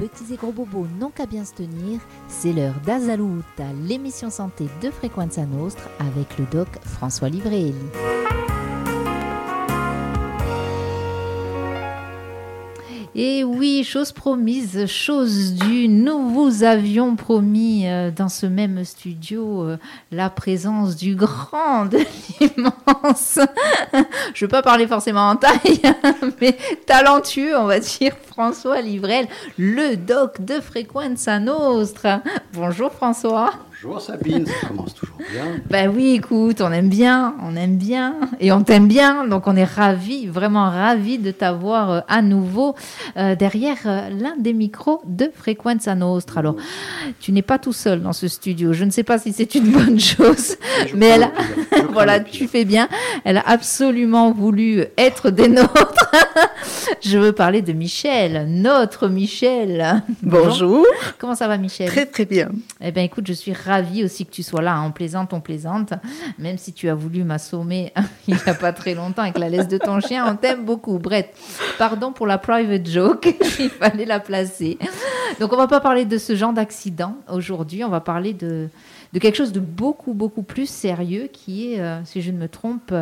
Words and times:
petits 0.00 0.32
et 0.32 0.36
gros 0.36 0.50
bobos 0.50 0.86
n'ont 0.98 1.10
qu'à 1.10 1.26
bien 1.26 1.44
se 1.44 1.52
tenir, 1.52 2.00
c'est 2.26 2.54
l'heure 2.54 2.80
d'Azalouta, 2.86 3.64
l'émission 3.86 4.30
santé 4.30 4.66
de 4.82 4.90
Frequenza 4.90 5.44
Nostre 5.44 5.90
avec 5.98 6.38
le 6.38 6.46
doc 6.46 6.68
François 6.82 7.28
Livrelli. 7.28 7.74
Et 13.16 13.42
oui, 13.42 13.82
chose 13.82 14.12
promise, 14.12 14.86
chose 14.86 15.54
due, 15.54 15.88
nous 15.88 16.28
vous 16.28 16.62
avions 16.62 17.16
promis 17.16 17.88
euh, 17.88 18.12
dans 18.12 18.28
ce 18.28 18.46
même 18.46 18.84
studio 18.84 19.64
euh, 19.64 19.78
la 20.12 20.30
présence 20.30 20.94
du 20.94 21.16
grand, 21.16 21.86
de 21.86 21.98
l'immense. 22.40 23.40
Je 23.92 23.98
ne 23.98 24.40
veux 24.42 24.48
pas 24.48 24.62
parler 24.62 24.86
forcément 24.86 25.28
en 25.28 25.34
taille, 25.34 25.82
mais 26.40 26.56
talentueux, 26.86 27.56
on 27.56 27.64
va 27.64 27.80
dire, 27.80 28.12
François 28.28 28.80
Livrel, 28.80 29.26
le 29.58 29.96
doc 29.96 30.44
de 30.44 30.60
Frequenza 30.60 31.40
Nostra. 31.40 32.22
Bonjour 32.52 32.92
François. 32.92 33.50
Bonjour 33.82 33.98
Sabine, 33.98 34.44
ça 34.44 34.68
commence 34.68 34.94
toujours 34.94 35.16
bien. 35.32 35.56
Ben 35.70 35.90
oui, 35.90 36.16
écoute, 36.16 36.60
on 36.60 36.70
aime 36.70 36.90
bien, 36.90 37.34
on 37.42 37.56
aime 37.56 37.78
bien, 37.78 38.14
et 38.38 38.52
on 38.52 38.62
t'aime 38.62 38.88
bien, 38.88 39.26
donc 39.26 39.46
on 39.46 39.56
est 39.56 39.64
ravis, 39.64 40.26
vraiment 40.26 40.68
ravis 40.68 41.16
de 41.16 41.30
t'avoir 41.30 41.90
euh, 41.90 42.00
à 42.06 42.20
nouveau 42.20 42.74
euh, 43.16 43.34
derrière 43.34 43.78
euh, 43.86 44.10
l'un 44.10 44.36
des 44.36 44.52
micros 44.52 45.00
de 45.06 45.30
Frequenza 45.34 45.94
Nostra. 45.94 46.40
Alors, 46.40 46.56
tu 47.20 47.32
n'es 47.32 47.40
pas 47.40 47.58
tout 47.58 47.72
seul 47.72 48.02
dans 48.02 48.12
ce 48.12 48.28
studio, 48.28 48.74
je 48.74 48.84
ne 48.84 48.90
sais 48.90 49.02
pas 49.02 49.18
si 49.18 49.32
c'est 49.32 49.54
une 49.54 49.70
bonne 49.70 49.98
chose, 49.98 50.56
Je 50.86 50.94
mais 50.94 51.06
elle 51.06 51.22
a... 51.22 51.32
voilà, 51.90 52.20
tu 52.20 52.48
fais 52.48 52.66
bien, 52.66 52.86
elle 53.24 53.38
a 53.38 53.48
absolument 53.48 54.30
voulu 54.30 54.84
être 54.98 55.30
des 55.30 55.48
nôtres. 55.48 56.10
je 57.00 57.16
veux 57.16 57.32
parler 57.32 57.62
de 57.62 57.72
Michel, 57.72 58.46
notre 58.46 59.08
Michel. 59.08 60.02
Bonjour, 60.22 60.84
Comment 61.18 61.34
ça 61.34 61.48
va 61.48 61.56
Michel? 61.56 61.88
Très 61.88 62.04
très 62.04 62.26
bien. 62.26 62.50
Eh 62.82 62.92
bien, 62.92 63.04
écoute, 63.04 63.26
je 63.26 63.32
suis 63.32 63.54
ravie 63.54 63.69
aussi 64.04 64.26
que 64.26 64.30
tu 64.30 64.42
sois 64.42 64.62
là. 64.62 64.74
hein. 64.74 64.84
On 64.86 64.92
plaisante, 64.92 65.32
on 65.32 65.40
plaisante. 65.40 65.94
Même 66.38 66.58
si 66.58 66.72
tu 66.72 66.88
as 66.88 66.94
voulu 66.94 67.24
m'assommer 67.24 67.92
il 68.28 68.34
n'y 68.34 68.40
a 68.46 68.54
pas 68.54 68.72
très 68.72 68.94
longtemps 68.94 69.22
avec 69.22 69.38
la 69.38 69.48
laisse 69.48 69.68
de 69.68 69.78
ton 69.78 70.00
chien, 70.00 70.26
on 70.30 70.36
t'aime 70.36 70.64
beaucoup. 70.64 70.98
Bref, 70.98 71.26
pardon 71.78 72.12
pour 72.12 72.26
la 72.26 72.38
private 72.38 72.88
joke. 72.88 73.34
il 73.58 73.70
fallait 73.70 74.04
la 74.06 74.20
placer. 74.20 74.78
Donc, 75.38 75.52
on 75.52 75.56
va 75.56 75.66
pas 75.68 75.80
parler 75.80 76.04
de 76.04 76.18
ce 76.18 76.34
genre 76.34 76.52
d'accident 76.52 77.16
aujourd'hui. 77.30 77.84
On 77.84 77.88
va 77.88 78.00
parler 78.00 78.32
de, 78.34 78.68
de 79.12 79.18
quelque 79.18 79.36
chose 79.36 79.52
de 79.52 79.60
beaucoup, 79.60 80.12
beaucoup 80.12 80.42
plus 80.42 80.68
sérieux 80.68 81.28
qui 81.32 81.72
est, 81.74 81.80
euh, 81.80 82.04
si 82.04 82.20
je 82.22 82.30
ne 82.30 82.38
me 82.38 82.48
trompe, 82.48 82.92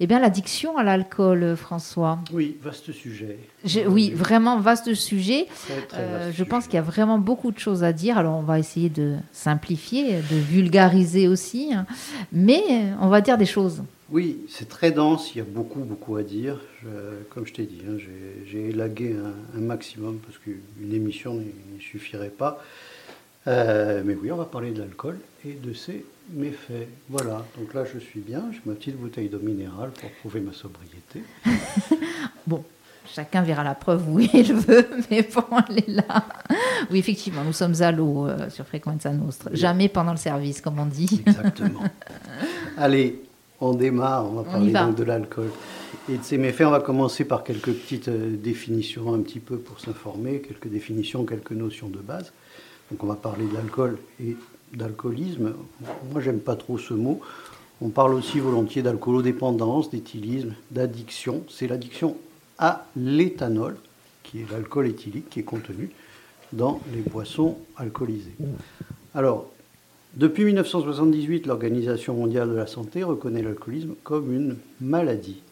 eh 0.00 0.06
bien, 0.06 0.18
l'addiction 0.18 0.76
à 0.76 0.82
l'alcool, 0.82 1.42
euh, 1.42 1.56
François. 1.56 2.18
Oui, 2.32 2.56
vaste 2.62 2.92
sujet. 2.92 3.38
Oui, 3.86 4.10
vraiment 4.10 4.60
vaste 4.60 4.94
sujet. 4.94 5.46
Euh, 5.94 6.26
vaste 6.26 6.36
je 6.38 6.44
pense 6.44 6.64
qu'il 6.66 6.74
y 6.74 6.78
a 6.78 6.82
vraiment 6.82 7.18
beaucoup 7.18 7.50
de 7.50 7.58
choses 7.58 7.82
à 7.84 7.92
dire. 7.92 8.16
Alors, 8.18 8.36
on 8.38 8.42
va 8.42 8.58
essayer 8.58 8.88
de 8.88 9.16
simplifier, 9.32 10.16
de 10.30 10.36
vulgariser 10.36 11.26
aussi, 11.28 11.72
hein. 11.74 11.86
mais 12.32 12.62
on 13.00 13.08
va 13.08 13.20
dire 13.20 13.36
des 13.38 13.46
choses. 13.46 13.82
Oui, 14.10 14.38
c'est 14.48 14.68
très 14.68 14.90
dense, 14.90 15.34
il 15.34 15.38
y 15.38 15.40
a 15.42 15.44
beaucoup, 15.44 15.80
beaucoup 15.80 16.16
à 16.16 16.22
dire. 16.22 16.58
Je- 16.82 16.88
comme 17.28 17.46
je 17.46 17.52
t'ai 17.52 17.64
dit, 17.64 17.82
hein, 17.86 17.98
j'ai- 18.46 18.68
élagué 18.70 19.14
un, 19.14 19.58
un 19.58 19.60
maximum 19.60 20.18
parce 20.18 20.38
qu'une 20.38 20.94
émission 20.94 21.34
n'y 21.34 21.46
n'y 21.74 21.80
suffirait 21.80 22.30
pas. 22.30 22.62
Euh, 23.46 24.02
mais 24.04 24.14
oui, 24.14 24.30
on 24.32 24.36
va 24.36 24.44
parler 24.46 24.70
de 24.72 24.78
l'alcool 24.78 25.18
et 25.46 25.52
de 25.52 25.72
ses 25.74 26.04
méfaits. 26.32 26.88
Voilà, 27.08 27.44
donc 27.58 27.74
là 27.74 27.84
je 27.84 27.98
suis 27.98 28.20
bien, 28.20 28.44
j'ai 28.52 28.60
ma 28.66 28.74
petite 28.74 28.96
bouteille 28.96 29.28
d'eau 29.28 29.38
minérale 29.40 29.90
pour 29.90 30.10
prouver 30.20 30.40
ma 30.40 30.52
sobriété. 30.52 31.22
Bon, 32.46 32.64
chacun 33.14 33.42
verra 33.42 33.64
la 33.64 33.74
preuve 33.74 34.08
où 34.08 34.18
il 34.34 34.54
veut, 34.54 34.88
mais 35.10 35.22
bon, 35.34 35.42
elle 35.68 35.78
est 35.78 35.88
là. 35.88 36.24
Oui, 36.90 36.98
effectivement, 36.98 37.42
nous 37.44 37.52
sommes 37.52 37.80
à 37.80 37.92
l'eau 37.92 38.26
euh, 38.26 38.50
sur 38.50 38.66
Frequenza 38.66 39.12
Nostra. 39.12 39.50
Jamais 39.52 39.88
pendant 39.88 40.12
le 40.12 40.18
service, 40.18 40.60
comme 40.60 40.78
on 40.78 40.86
dit. 40.86 41.22
Exactement. 41.26 41.82
Allez, 42.76 43.22
on 43.60 43.74
démarre, 43.74 44.26
on 44.26 44.34
va 44.34 44.40
On 44.42 44.44
parler 44.44 44.72
va. 44.72 44.84
donc 44.84 44.96
de 44.96 45.04
l'alcool 45.04 45.50
et 46.08 46.16
de 46.16 46.22
ses 46.22 46.38
méfaits. 46.38 46.62
On 46.66 46.70
va 46.70 46.80
commencer 46.80 47.24
par 47.24 47.44
quelques 47.44 47.72
petites 47.72 48.08
euh, 48.08 48.36
définitions 48.36 49.12
un 49.14 49.20
petit 49.20 49.40
peu 49.40 49.58
pour 49.58 49.80
s'informer, 49.80 50.40
quelques 50.40 50.68
définitions, 50.68 51.24
quelques 51.24 51.52
notions 51.52 51.88
de 51.88 51.98
base. 51.98 52.32
Donc 52.90 53.02
on 53.02 53.06
va 53.06 53.16
parler 53.16 53.44
d'alcool 53.52 53.98
et 54.22 54.36
d'alcoolisme. 54.74 55.54
Moi, 56.12 56.20
j'aime 56.20 56.40
pas 56.40 56.56
trop 56.56 56.78
ce 56.78 56.94
mot. 56.94 57.20
On 57.80 57.90
parle 57.90 58.14
aussi 58.14 58.40
volontiers 58.40 58.82
d'alcoolodépendance, 58.82 59.90
d'éthylisme, 59.90 60.54
d'addiction. 60.70 61.42
C'est 61.48 61.68
l'addiction 61.68 62.16
à 62.58 62.86
l'éthanol, 62.96 63.76
qui 64.22 64.40
est 64.40 64.50
l'alcool 64.50 64.86
éthylique 64.86 65.30
qui 65.30 65.40
est 65.40 65.44
contenu 65.44 65.90
dans 66.52 66.80
les 66.92 67.00
boissons 67.00 67.58
alcoolisées. 67.76 68.34
Alors, 69.14 69.50
depuis 70.14 70.44
1978, 70.44 71.46
l'Organisation 71.46 72.14
mondiale 72.14 72.48
de 72.48 72.54
la 72.54 72.66
santé 72.66 73.02
reconnaît 73.02 73.42
l'alcoolisme 73.42 73.94
comme 74.02 74.32
une 74.32 74.56
maladie. 74.80 75.42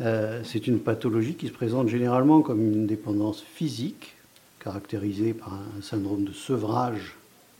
Euh, 0.00 0.42
c'est 0.44 0.66
une 0.66 0.80
pathologie 0.80 1.34
qui 1.34 1.48
se 1.48 1.52
présente 1.52 1.88
généralement 1.88 2.40
comme 2.42 2.60
une 2.60 2.86
dépendance 2.86 3.42
physique, 3.42 4.14
caractérisée 4.58 5.34
par 5.34 5.54
un 5.54 5.82
syndrome 5.82 6.24
de 6.24 6.32
sevrage 6.32 7.16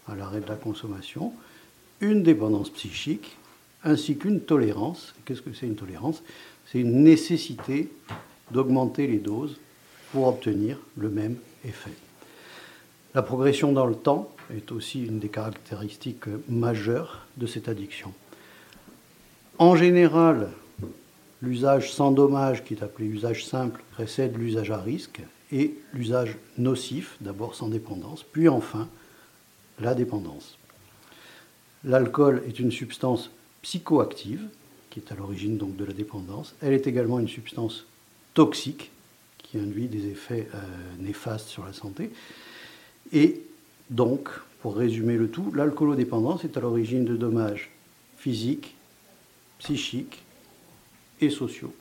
à 0.08 0.14
l'arrêt 0.14 0.40
de 0.40 0.48
la 0.48 0.56
consommation, 0.56 1.32
une 2.00 2.22
dépendance 2.22 2.70
psychique, 2.70 3.36
ainsi 3.84 4.16
qu'une 4.16 4.40
tolérance. 4.40 5.14
Qu'est-ce 5.24 5.42
que 5.42 5.52
c'est 5.52 5.66
une 5.66 5.76
tolérance? 5.76 6.22
C'est 6.66 6.80
une 6.80 7.02
nécessité 7.02 7.88
d'augmenter 8.50 9.06
les 9.06 9.18
doses 9.18 9.58
pour 10.12 10.26
obtenir 10.26 10.78
le 10.96 11.10
même 11.10 11.36
effet. 11.64 11.92
La 13.14 13.22
progression 13.22 13.72
dans 13.72 13.86
le 13.86 13.94
temps 13.94 14.30
est 14.54 14.72
aussi 14.72 15.04
une 15.04 15.18
des 15.18 15.28
caractéristiques 15.28 16.26
majeures 16.48 17.26
de 17.36 17.46
cette 17.46 17.68
addiction. 17.68 18.12
En 19.58 19.76
général, 19.76 20.48
l'usage 21.42 21.92
sans 21.92 22.10
dommage, 22.12 22.64
qui 22.64 22.74
est 22.74 22.82
appelé 22.82 23.06
usage 23.06 23.44
simple, 23.44 23.82
précède 23.92 24.36
l'usage 24.36 24.70
à 24.70 24.78
risque, 24.78 25.20
et 25.52 25.74
l'usage 25.92 26.36
nocif, 26.58 27.16
d'abord 27.20 27.54
sans 27.54 27.68
dépendance, 27.68 28.22
puis 28.22 28.48
enfin 28.48 28.88
la 29.80 29.94
dépendance. 29.94 30.56
L'alcool 31.84 32.42
est 32.46 32.58
une 32.58 32.70
substance 32.70 33.30
psychoactive, 33.62 34.48
qui 34.90 35.00
est 35.00 35.12
à 35.12 35.14
l'origine 35.14 35.56
donc 35.56 35.76
de 35.76 35.84
la 35.84 35.92
dépendance. 35.92 36.54
Elle 36.60 36.72
est 36.72 36.86
également 36.86 37.18
une 37.18 37.28
substance 37.28 37.86
toxique, 38.34 38.90
qui 39.38 39.58
induit 39.58 39.88
des 39.88 40.06
effets 40.06 40.48
euh, 40.54 40.58
néfastes 40.98 41.48
sur 41.48 41.64
la 41.64 41.72
santé. 41.72 42.10
Et 43.12 43.42
donc, 43.90 44.28
pour 44.60 44.76
résumer 44.76 45.16
le 45.16 45.28
tout, 45.28 45.52
l'alcoolodépendance 45.52 46.44
est 46.44 46.56
à 46.56 46.60
l'origine 46.60 47.04
de 47.04 47.16
dommages 47.16 47.70
physiques, 48.16 48.74
psychiques 49.58 50.22
et 51.20 51.30
sociaux. 51.30 51.74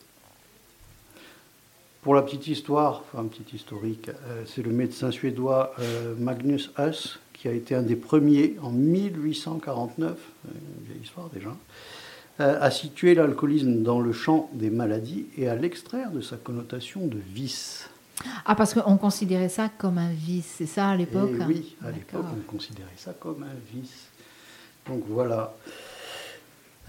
Pour 2.01 2.15
la 2.15 2.21
petite 2.21 2.47
histoire, 2.47 3.03
enfin 3.05 3.23
un 3.23 3.27
petit 3.27 3.55
historique, 3.55 4.09
euh, 4.09 4.43
c'est 4.45 4.63
le 4.63 4.71
médecin 4.71 5.11
suédois 5.11 5.73
euh, 5.79 6.15
Magnus 6.17 6.71
Huss 6.77 7.19
qui 7.33 7.47
a 7.47 7.51
été 7.51 7.75
un 7.75 7.81
des 7.81 7.95
premiers 7.95 8.55
en 8.61 8.71
1849, 8.71 10.11
euh, 10.11 10.49
une 10.51 10.85
vieille 10.85 11.03
histoire 11.03 11.29
déjà, 11.29 11.55
à 12.39 12.71
situer 12.71 13.15
l'alcoolisme 13.15 13.83
dans 13.83 13.99
le 13.99 14.13
champ 14.13 14.49
des 14.53 14.69
maladies 14.69 15.25
et 15.37 15.49
à 15.49 15.55
l'extraire 15.55 16.11
de 16.11 16.21
sa 16.21 16.37
connotation 16.37 17.05
de 17.05 17.17
vice. 17.33 17.89
Ah, 18.45 18.55
parce 18.55 18.73
qu'on 18.73 18.97
considérait 18.97 19.49
ça 19.49 19.69
comme 19.77 19.97
un 19.97 20.11
vice, 20.11 20.55
c'est 20.57 20.65
ça 20.65 20.89
à 20.89 20.95
l'époque? 20.95 21.31
Et 21.39 21.43
oui, 21.45 21.75
à 21.85 21.91
l'époque, 21.91 22.25
on 22.37 22.51
considérait 22.51 22.87
ça 22.97 23.13
comme 23.13 23.43
un 23.43 23.73
vice. 23.73 24.07
Donc 24.87 25.03
voilà. 25.07 25.53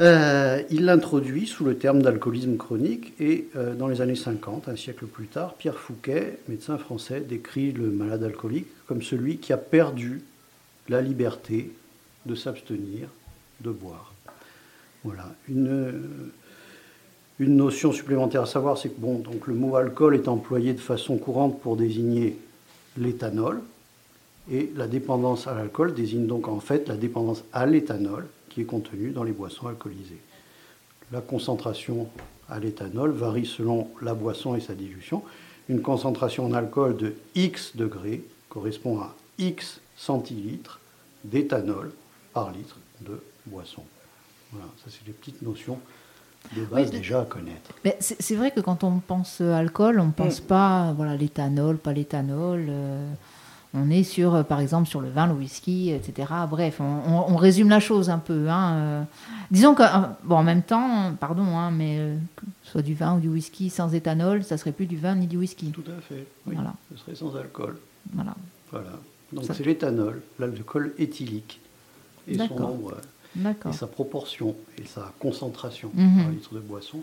Euh, 0.01 0.63
il 0.71 0.87
l'introduit 0.87 1.47
sous 1.47 1.65
le 1.65 1.77
terme 1.77 2.01
d'alcoolisme 2.01 2.57
chronique 2.57 3.13
et 3.21 3.49
euh, 3.55 3.75
dans 3.75 3.87
les 3.87 4.01
années 4.01 4.17
50, 4.17 4.69
un 4.69 4.77
siècle 4.77 5.07
plus 5.07 5.27
tard, 5.27 5.55
Pierre 5.55 5.77
Fouquet, 5.77 6.39
médecin 6.49 6.79
français, 6.79 7.21
décrit 7.21 7.73
le 7.73 7.91
malade 7.91 8.23
alcoolique 8.23 8.69
comme 8.87 9.03
celui 9.03 9.37
qui 9.37 9.53
a 9.53 9.59
perdu 9.59 10.23
la 10.89 11.03
liberté 11.03 11.71
de 12.25 12.35
s'abstenir 12.35 13.09
de 13.61 13.71
boire. 13.71 14.15
Voilà. 15.05 15.35
Une, 15.49 15.69
euh, 15.69 15.93
une 17.39 17.57
notion 17.57 17.93
supplémentaire 17.93 18.43
à 18.43 18.47
savoir, 18.47 18.79
c'est 18.79 18.91
que 18.91 19.01
bon, 19.01 19.19
donc 19.19 19.47
le 19.47 19.55
mot 19.55 19.77
alcool 19.77 20.15
est 20.15 20.29
employé 20.29 20.73
de 20.73 20.81
façon 20.81 21.17
courante 21.17 21.61
pour 21.61 21.77
désigner 21.77 22.37
l'éthanol, 22.99 23.61
et 24.51 24.73
la 24.77 24.89
dépendance 24.89 25.47
à 25.47 25.55
l'alcool 25.55 25.95
désigne 25.95 26.27
donc 26.27 26.49
en 26.49 26.61
fait 26.61 26.89
la 26.89 26.97
dépendance 26.97 27.45
à 27.53 27.67
l'éthanol 27.67 28.27
qui 28.49 28.63
est 28.63 28.65
contenue 28.65 29.11
dans 29.11 29.23
les 29.23 29.33
boissons 29.33 29.69
alcoolisées. 29.69 30.19
La 31.13 31.21
concentration 31.21 32.09
à 32.49 32.59
l'éthanol 32.59 33.13
varie 33.13 33.47
selon 33.47 33.89
la 34.03 34.15
boisson 34.15 34.57
et 34.57 34.61
sa 34.61 34.75
dilution. 34.75 35.23
Une 35.69 35.83
concentration 35.83 36.47
en 36.47 36.53
alcool 36.53 36.97
de 36.97 37.15
X 37.37 37.77
degrés 37.77 38.25
correspond 38.49 38.99
à 38.99 39.15
X 39.39 39.81
centilitres 39.97 40.81
d'éthanol 41.23 41.93
par 42.33 42.51
litre 42.51 42.77
de 43.03 43.21
boisson. 43.47 43.83
Voilà, 44.53 44.67
ça 44.79 44.87
c'est 44.89 45.05
des 45.05 45.13
petites 45.13 45.43
notions 45.43 45.79
de 46.57 46.65
base 46.65 46.87
Oui, 46.87 46.91
déjà 46.99 47.21
à 47.23 47.25
connaître. 47.25 47.71
Mais 47.85 47.97
c'est 48.01 48.35
vrai 48.35 48.51
que 48.51 48.61
quand 48.61 48.83
on 48.85 48.99
pense 48.99 49.39
euh, 49.41 49.53
alcool, 49.55 50.01
on 50.01 50.07
Mm. 50.07 50.13
pense 50.13 50.41
pas, 50.41 50.93
voilà, 50.97 51.17
l'éthanol, 51.17 51.77
pas 51.79 51.93
l'éthanol. 51.93 52.67
euh, 52.69 53.13
on 53.73 53.89
est 53.89 54.03
sur, 54.03 54.35
euh, 54.35 54.43
par 54.43 54.59
exemple, 54.59 54.89
sur 54.89 55.01
le 55.01 55.09
vin, 55.11 55.29
le 55.29 55.35
whisky, 55.35 55.91
etc. 55.91 56.29
Bref, 56.51 56.81
on, 56.81 57.37
résume 57.37 57.69
la 57.69 57.79
chose 57.79 58.11
un 58.11 58.19
peu. 58.19 58.49
Hein, 58.49 58.73
euh. 58.75 59.03
Disons 59.53 59.77
que, 59.77 59.85
euh, 59.85 60.07
bon, 60.25 60.39
en 60.39 60.43
même 60.43 60.63
temps, 60.63 61.13
pardon, 61.21 61.45
hein, 61.57 61.71
mais 61.71 62.15
soit 62.65 62.83
du 62.83 62.95
vin 62.95 63.17
ou 63.17 63.21
du 63.21 63.29
whisky 63.29 63.71
sans 63.71 63.95
éthanol, 63.95 64.43
ça 64.43 64.57
serait 64.59 64.73
plus 64.73 64.87
du 64.87 64.97
vin 64.97 65.15
ni 65.15 65.29
du 65.29 65.37
whisky. 65.37 65.71
Tout 65.71 65.85
à 65.87 66.01
fait. 66.01 66.27
Oui, 66.49 66.55
voilà. 66.57 66.75
Ce 66.91 66.97
serait 66.99 67.15
sans 67.15 67.37
alcool. 67.37 67.79
Voilà. 68.13 68.35
Voilà. 68.73 68.91
Donc 69.33 69.45
c'est 69.45 69.65
l'éthanol, 69.65 70.21
l'alcool 70.41 70.93
éthylique 70.99 71.61
et 72.27 72.37
son 72.39 72.57
nombre, 72.59 72.97
et 73.39 73.73
sa 73.73 73.87
proportion 73.87 74.57
et 74.79 74.87
sa 74.87 75.13
concentration 75.19 75.91
mhm. 75.95 76.23
par 76.23 76.31
litre 76.31 76.55
de 76.55 76.61
boisson. 76.61 77.03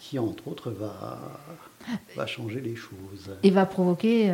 qui 0.00 0.18
entre 0.18 0.48
autres 0.48 0.72
va, 0.72 1.40
va 2.16 2.26
changer 2.26 2.60
les 2.60 2.74
choses. 2.74 3.30
Et 3.44 3.50
va 3.50 3.64
provoquer 3.64 4.32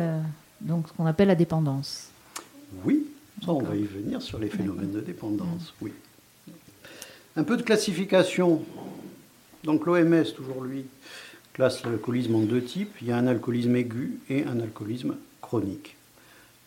donc 0.59 0.87
ce 0.87 0.93
qu'on 0.93 1.05
appelle 1.05 1.27
la 1.27 1.35
dépendance. 1.35 2.09
Oui, 2.83 3.05
ça 3.45 3.51
on 3.51 3.61
va 3.61 3.75
y 3.75 3.83
venir 3.83 4.23
sur 4.23 4.39
les 4.39 4.49
phénomènes 4.49 4.91
de 4.91 5.01
dépendance, 5.01 5.73
oui. 5.81 5.91
Un 7.35 7.43
peu 7.43 7.57
de 7.57 7.63
classification. 7.63 8.63
Donc 9.63 9.85
l'OMS, 9.85 10.25
toujours 10.35 10.63
lui, 10.63 10.85
classe 11.53 11.83
l'alcoolisme 11.83 12.35
en 12.35 12.41
deux 12.41 12.63
types. 12.63 12.95
Il 13.01 13.07
y 13.07 13.11
a 13.11 13.17
un 13.17 13.27
alcoolisme 13.27 13.75
aigu 13.75 14.19
et 14.29 14.43
un 14.45 14.59
alcoolisme 14.59 15.15
chronique. 15.41 15.95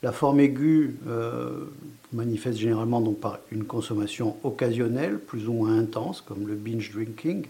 La 0.02 0.12
forme 0.12 0.40
aiguë 0.40 0.96
euh, 1.08 1.64
manifeste 2.12 2.58
généralement 2.58 3.00
donc 3.00 3.18
par 3.18 3.38
une 3.50 3.64
consommation 3.64 4.36
occasionnelle, 4.44 5.18
plus 5.18 5.48
ou 5.48 5.54
moins 5.54 5.78
intense, 5.78 6.20
comme 6.20 6.46
le 6.46 6.54
binge 6.54 6.92
drinking. 6.92 7.46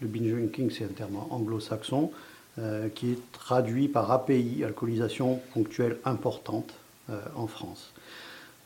Le 0.00 0.08
binge 0.08 0.32
drinking, 0.32 0.70
c'est 0.70 0.84
un 0.84 0.88
terme 0.88 1.18
anglo-saxon. 1.30 2.10
Euh, 2.58 2.88
qui 2.88 3.12
est 3.12 3.32
traduit 3.32 3.86
par 3.86 4.10
API, 4.10 4.64
alcoolisation 4.64 5.40
ponctuelle 5.54 5.98
importante 6.04 6.74
euh, 7.08 7.20
en 7.36 7.46
France. 7.46 7.92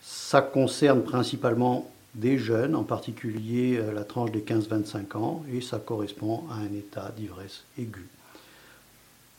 Ça 0.00 0.41
concerne 0.41 1.03
principalement 1.03 1.91
des 2.14 2.38
jeunes, 2.38 2.75
en 2.75 2.85
particulier 2.85 3.79
la 3.94 4.05
tranche 4.05 4.32
des 4.32 4.41
15-25 4.41 5.17
ans, 5.19 5.44
et 5.53 5.61
ça 5.61 5.79
correspond 5.79 6.44
à 6.50 6.55
un 6.55 6.73
état 6.75 7.12
d'ivresse 7.14 7.64
aiguë. 7.79 8.09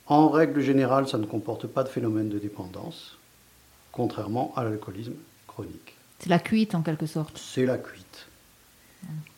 En 0.05 0.29
règle 0.29 0.61
générale, 0.61 1.07
ça 1.07 1.17
ne 1.17 1.25
comporte 1.25 1.65
pas 1.65 1.83
de 1.83 1.89
phénomène 1.89 2.29
de 2.29 2.37
dépendance, 2.37 3.17
contrairement 3.93 4.51
à 4.57 4.65
l'alcoolisme 4.65 5.13
chronique. 5.47 5.95
C'est 6.19 6.29
la 6.29 6.39
cuite 6.39 6.75
en 6.75 6.81
quelque 6.81 7.05
sorte. 7.05 7.37
C'est 7.37 7.65
la 7.65 7.77
cuite. 7.77 8.27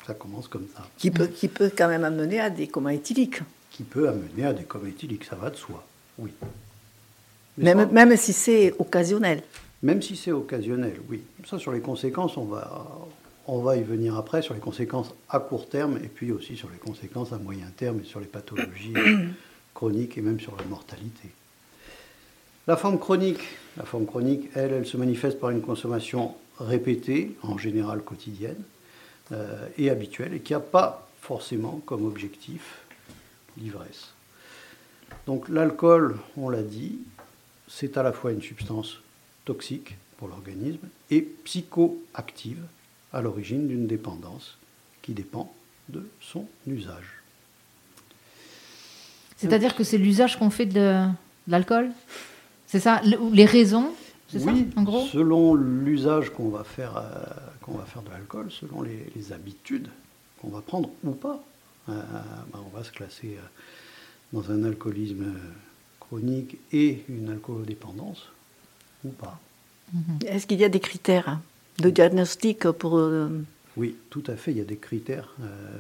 Ça 0.07 0.16
commence 0.16 0.48
comme 0.48 0.68
ça. 0.75 0.88
Qui 0.98 1.12
peut, 1.12 1.28
qui 1.28 1.48
peut 1.48 1.72
quand 1.75 1.88
même 1.88 2.04
amener 2.04 2.40
à 2.40 2.50
des 2.50 2.68
comas 2.68 2.94
éthyliques 2.94 3.42
qui 3.75 3.84
peut 3.84 4.07
amener 4.07 4.46
à 4.46 4.54
des 4.54 4.63
comas 4.63 4.88
éthyliques, 4.88 5.25
ça 5.25 5.36
va 5.36 5.50
de 5.50 5.57
soi, 5.57 5.86
oui. 6.18 6.31
même, 7.57 7.92
même 7.92 8.16
si 8.16 8.31
c'est 8.31 8.74
occasionnel. 8.80 9.44
Même 9.84 10.02
si 10.02 10.16
c'est 10.16 10.31
occasionnel, 10.31 10.96
oui. 11.10 11.24
Ça, 11.46 11.60
sur 11.60 11.74
les 11.74 11.81
conséquences, 11.81 12.38
on 12.38 12.46
va, 12.46 12.88
on 13.48 13.60
va 13.60 13.75
y 13.75 13.84
venir 13.84 14.16
après, 14.16 14.42
sur 14.42 14.54
les 14.54 14.62
conséquences 14.62 15.13
à 15.28 15.40
court 15.40 15.68
terme, 15.68 15.98
et 16.01 16.08
puis 16.08 16.31
aussi 16.31 16.56
sur 16.56 16.69
les 16.69 16.78
conséquences 16.78 17.34
à 17.34 17.38
moyen 17.38 17.69
terme, 17.75 18.00
et 18.00 18.06
sur 18.06 18.22
les 18.22 18.28
pathologies 18.28 18.94
chroniques, 19.74 20.18
et 20.18 20.22
même 20.22 20.40
sur 20.40 20.56
la 20.56 20.63
mortalité. 20.63 21.30
La 22.68 22.78
forme 22.78 22.98
chronique, 22.98 23.42
la 23.77 23.83
forme 23.83 24.06
chronique, 24.06 24.50
elle, 24.56 24.72
elle 24.72 24.86
se 24.86 24.98
manifeste 24.98 25.39
par 25.39 25.50
une 25.50 25.62
consommation 25.62 26.36
répétée, 26.60 27.36
en 27.44 27.57
général 27.57 28.01
quotidienne, 28.01 28.62
euh, 29.31 29.68
et 29.77 29.89
habituelle, 29.89 30.33
et 30.33 30.39
qui 30.39 30.54
n'a 30.54 30.60
pas 30.60 31.10
forcément 31.22 31.81
comme 31.86 32.06
objectif 32.06 32.80
l'ivresse. 33.57 34.13
Donc 35.25 35.50
l'alcool, 35.50 36.18
on 36.38 36.50
l'a 36.50 36.62
dit, 36.62 37.00
c'est 37.68 37.98
à 37.98 38.04
la 38.04 38.12
fois 38.12 38.31
une 38.31 38.42
substance 38.42 39.01
toxique 39.44 39.95
pour 40.18 40.27
l'organisme 40.27 40.88
et 41.10 41.22
psychoactive 41.22 42.62
à 43.12 43.22
l'origine 43.22 43.68
d'une 43.68 43.88
dépendance 43.88 44.57
qui 45.01 45.13
dépend 45.13 45.54
de 45.89 46.07
son 46.22 46.45
usage. 46.68 47.22
C'est-à-dire 49.38 49.75
que 49.75 49.83
c'est 49.83 49.98
l'usage 49.98 50.39
qu'on 50.39 50.50
fait 50.50 50.66
de, 50.66 51.06
l'alcool? 51.48 51.92
C'est 52.75 52.81
ça 52.81 53.01
Les 53.31 53.45
raisons 53.45 53.94
c'est 54.27 54.39
ça, 54.39 54.51
en 54.75 54.83
gros 54.83 55.06
selon 55.06 55.54
l'usage 55.54 56.31
qu'on 56.31 56.50
va, 56.50 56.66
faire, 56.66 56.98
euh, 56.98 57.24
qu'on 57.62 57.77
va 57.77 57.86
faire 57.86 58.01
de 58.01 58.10
l'alcool, 58.10 58.51
selon 58.51 58.81
les 58.81 59.31
habitudes 59.31 59.88
qu'on 60.42 60.50
va 60.50 60.62
prendre 60.62 60.89
ou 61.06 61.12
pas. 61.12 61.42
Euh, 61.89 62.01
ben, 62.51 62.60
on 62.66 62.75
va 62.75 62.83
se 62.83 62.92
classer 62.92 63.38
euh, 63.38 63.48
dans 64.33 64.51
un 64.51 64.63
alcoolisme 64.63 65.33
chronique 66.00 66.57
et 66.74 67.04
une 67.10 67.30
alcoolodépendance 67.30 68.27
ou 69.04 69.10
pas. 69.10 69.39
Mhm. 69.94 70.19
Est-ce 70.27 70.48
qu'il 70.48 70.60
y 70.60 70.66
a 70.66 70.69
des 70.69 70.80
critères 70.80 71.39
de 71.77 71.89
diagnostic 71.89 72.69
pour... 72.72 72.98
Euh, 72.98 73.30
oui, 73.77 73.95
tout 74.10 74.24
à 74.27 74.36
fait, 74.36 74.51
il 74.51 74.57
y 74.57 74.62
a 74.62 74.66
des 74.66 74.77
critères 74.77 75.30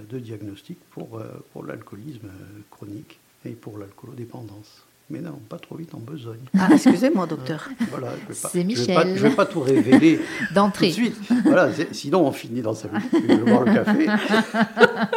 de 0.09 0.19
diagnostic 0.19 0.77
pour, 0.91 1.21
pour 1.53 1.63
l'alcoolisme 1.63 2.29
chronique 2.69 3.19
et 3.45 3.51
pour 3.51 3.77
l'alcoolodépendance. 3.77 4.83
Mais 5.09 5.19
non, 5.19 5.39
pas 5.49 5.59
trop 5.59 5.75
vite 5.75 5.93
en 5.93 5.99
besogne. 5.99 6.39
Ah, 6.57 6.69
excusez-moi, 6.71 7.27
docteur. 7.27 7.69
voilà, 7.91 8.09
C'est 8.31 8.63
Michel. 8.63 9.15
Je 9.15 9.23
ne 9.23 9.29
vais, 9.29 9.35
pas 9.35 9.45
tout 9.45 9.59
révéler 9.59 10.19
d'entrée. 10.55 10.91
Tout 10.91 11.01
de 11.01 11.05
suite. 11.05 11.17
Voilà, 11.43 11.69
sinon 11.91 12.25
on 12.25 12.31
finit 12.31 12.61
dans 12.61 12.73
sa 12.73 12.87
minutes. 12.87 13.11
Je 13.13 13.19
vais 13.19 13.37
boire 13.37 13.63
le 13.63 13.73
café. 13.73 14.07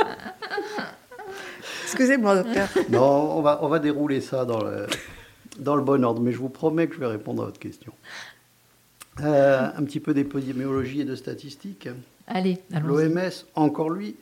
Excusez-moi, 1.85 2.43
docteur. 2.43 2.69
Non, 2.91 3.39
on 3.39 3.41
va, 3.41 3.61
on 3.63 3.69
va 3.69 3.79
dérouler 3.79 4.21
ça 4.21 4.45
dans 4.45 4.63
le, 4.63 4.87
dans 5.59 5.75
le 5.75 5.83
bon 5.83 6.05
ordre, 6.05 6.21
mais 6.21 6.33
je 6.33 6.39
vous 6.39 6.51
promets 6.51 6.87
que 6.87 6.95
je 6.95 7.01
vais 7.01 7.07
répondre 7.07 7.43
à 7.43 7.47
votre 7.47 7.59
question. 7.59 7.93
Euh, 9.21 9.69
un 9.75 9.83
petit 9.85 10.01
peu 10.01 10.13
d'épidémiologie 10.13 11.01
et 11.01 11.05
de 11.05 11.17
statistiques. 11.17 11.89
Allez, 12.27 12.59
L'OMS, 12.85 13.31
encore 13.55 13.89
lui, 13.89 14.17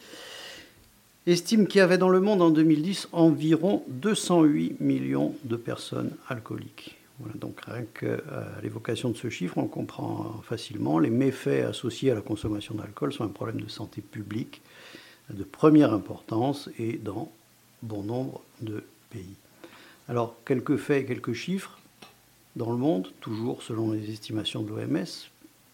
estime 1.26 1.66
qu'il 1.66 1.78
y 1.78 1.82
avait 1.82 1.98
dans 1.98 2.08
le 2.08 2.20
monde 2.20 2.42
en 2.42 2.50
2010 2.50 3.08
environ 3.12 3.82
208 3.88 4.80
millions 4.80 5.34
de 5.44 5.56
personnes 5.56 6.12
alcooliques. 6.28 6.96
Voilà, 7.18 7.34
donc 7.38 7.60
rien 7.66 7.84
qu'à 7.98 8.06
euh, 8.06 8.20
l'évocation 8.62 9.10
de 9.10 9.16
ce 9.16 9.30
chiffre, 9.30 9.56
on 9.58 9.66
comprend 9.66 10.42
facilement 10.44 10.98
les 10.98 11.10
méfaits 11.10 11.64
associés 11.64 12.10
à 12.10 12.14
la 12.14 12.20
consommation 12.20 12.74
d'alcool 12.74 13.12
sont 13.12 13.24
un 13.24 13.28
problème 13.28 13.60
de 13.60 13.68
santé 13.68 14.02
publique 14.02 14.60
de 15.30 15.42
première 15.42 15.92
importance 15.92 16.68
et 16.78 16.98
dans 16.98 17.32
bon 17.82 18.02
nombre 18.02 18.42
de 18.60 18.84
pays. 19.10 19.34
Alors, 20.08 20.36
quelques 20.44 20.76
faits 20.76 21.02
et 21.02 21.06
quelques 21.06 21.32
chiffres 21.32 21.78
dans 22.54 22.70
le 22.70 22.76
monde, 22.76 23.08
toujours 23.20 23.62
selon 23.62 23.92
les 23.92 24.10
estimations 24.10 24.62
de 24.62 24.68
l'OMS. 24.68 25.06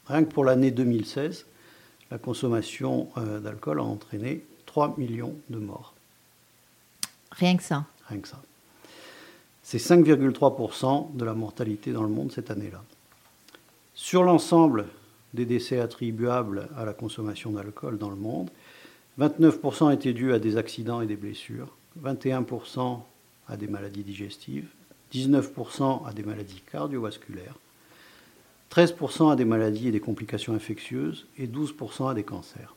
Rien 0.07 0.25
que 0.25 0.33
pour 0.33 0.45
l'année 0.45 0.71
2016, 0.71 1.47
la 2.11 2.19
consommation 2.19 3.09
euh, 3.17 3.41
d'alcool 3.41 3.81
a 3.81 3.85
entraîné 3.85 4.43
3 4.73 4.95
millions 4.97 5.35
de 5.51 5.59
morts. 5.59 5.93
Rien 7.33 7.59
que 7.59 7.63
ça. 7.63 7.85
Rien 8.09 8.21
que 8.21 8.29
ça. 8.29 8.41
C'est 9.63 9.77
5,3% 9.77 11.15
de 11.15 11.25
la 11.27 11.35
mortalité 11.35 11.93
dans 11.93 12.03
le 12.03 12.09
monde 12.09 12.33
cette 12.33 12.51
année-là. 12.51 12.83
Sur 13.95 14.23
l'ensemble 14.23 14.87
des 15.35 15.45
décès 15.45 15.79
attribuables 15.79 16.71
à 16.79 16.87
la 16.87 16.95
consommation 16.95 17.51
d'alcool 17.51 17.99
dans 17.99 18.09
le 18.09 18.17
monde, 18.17 18.49
29% 19.21 19.93
étaient 19.93 20.15
dus 20.15 20.33
à 20.33 20.39
des 20.39 20.57
accidents 20.57 21.03
et 21.03 21.07
des 21.07 21.17
blessures, 21.17 21.69
21% 22.03 23.01
à 23.49 23.59
des 23.59 23.69
maladies 23.69 24.05
digestives, 24.05 24.71
19% 25.13 26.07
à 26.07 26.15
des 26.15 26.23
maladies 26.23 26.63
cardiovasculaires, 26.73 27.57
13% 28.71 29.33
à 29.33 29.37
des 29.37 29.45
maladies 29.45 29.89
et 29.89 29.93
des 29.93 30.01
complications 30.01 30.55
infectieuses 30.55 31.27
et 31.37 31.47
12% 31.47 32.11
à 32.11 32.15
des 32.15 32.25
cancers. 32.25 32.75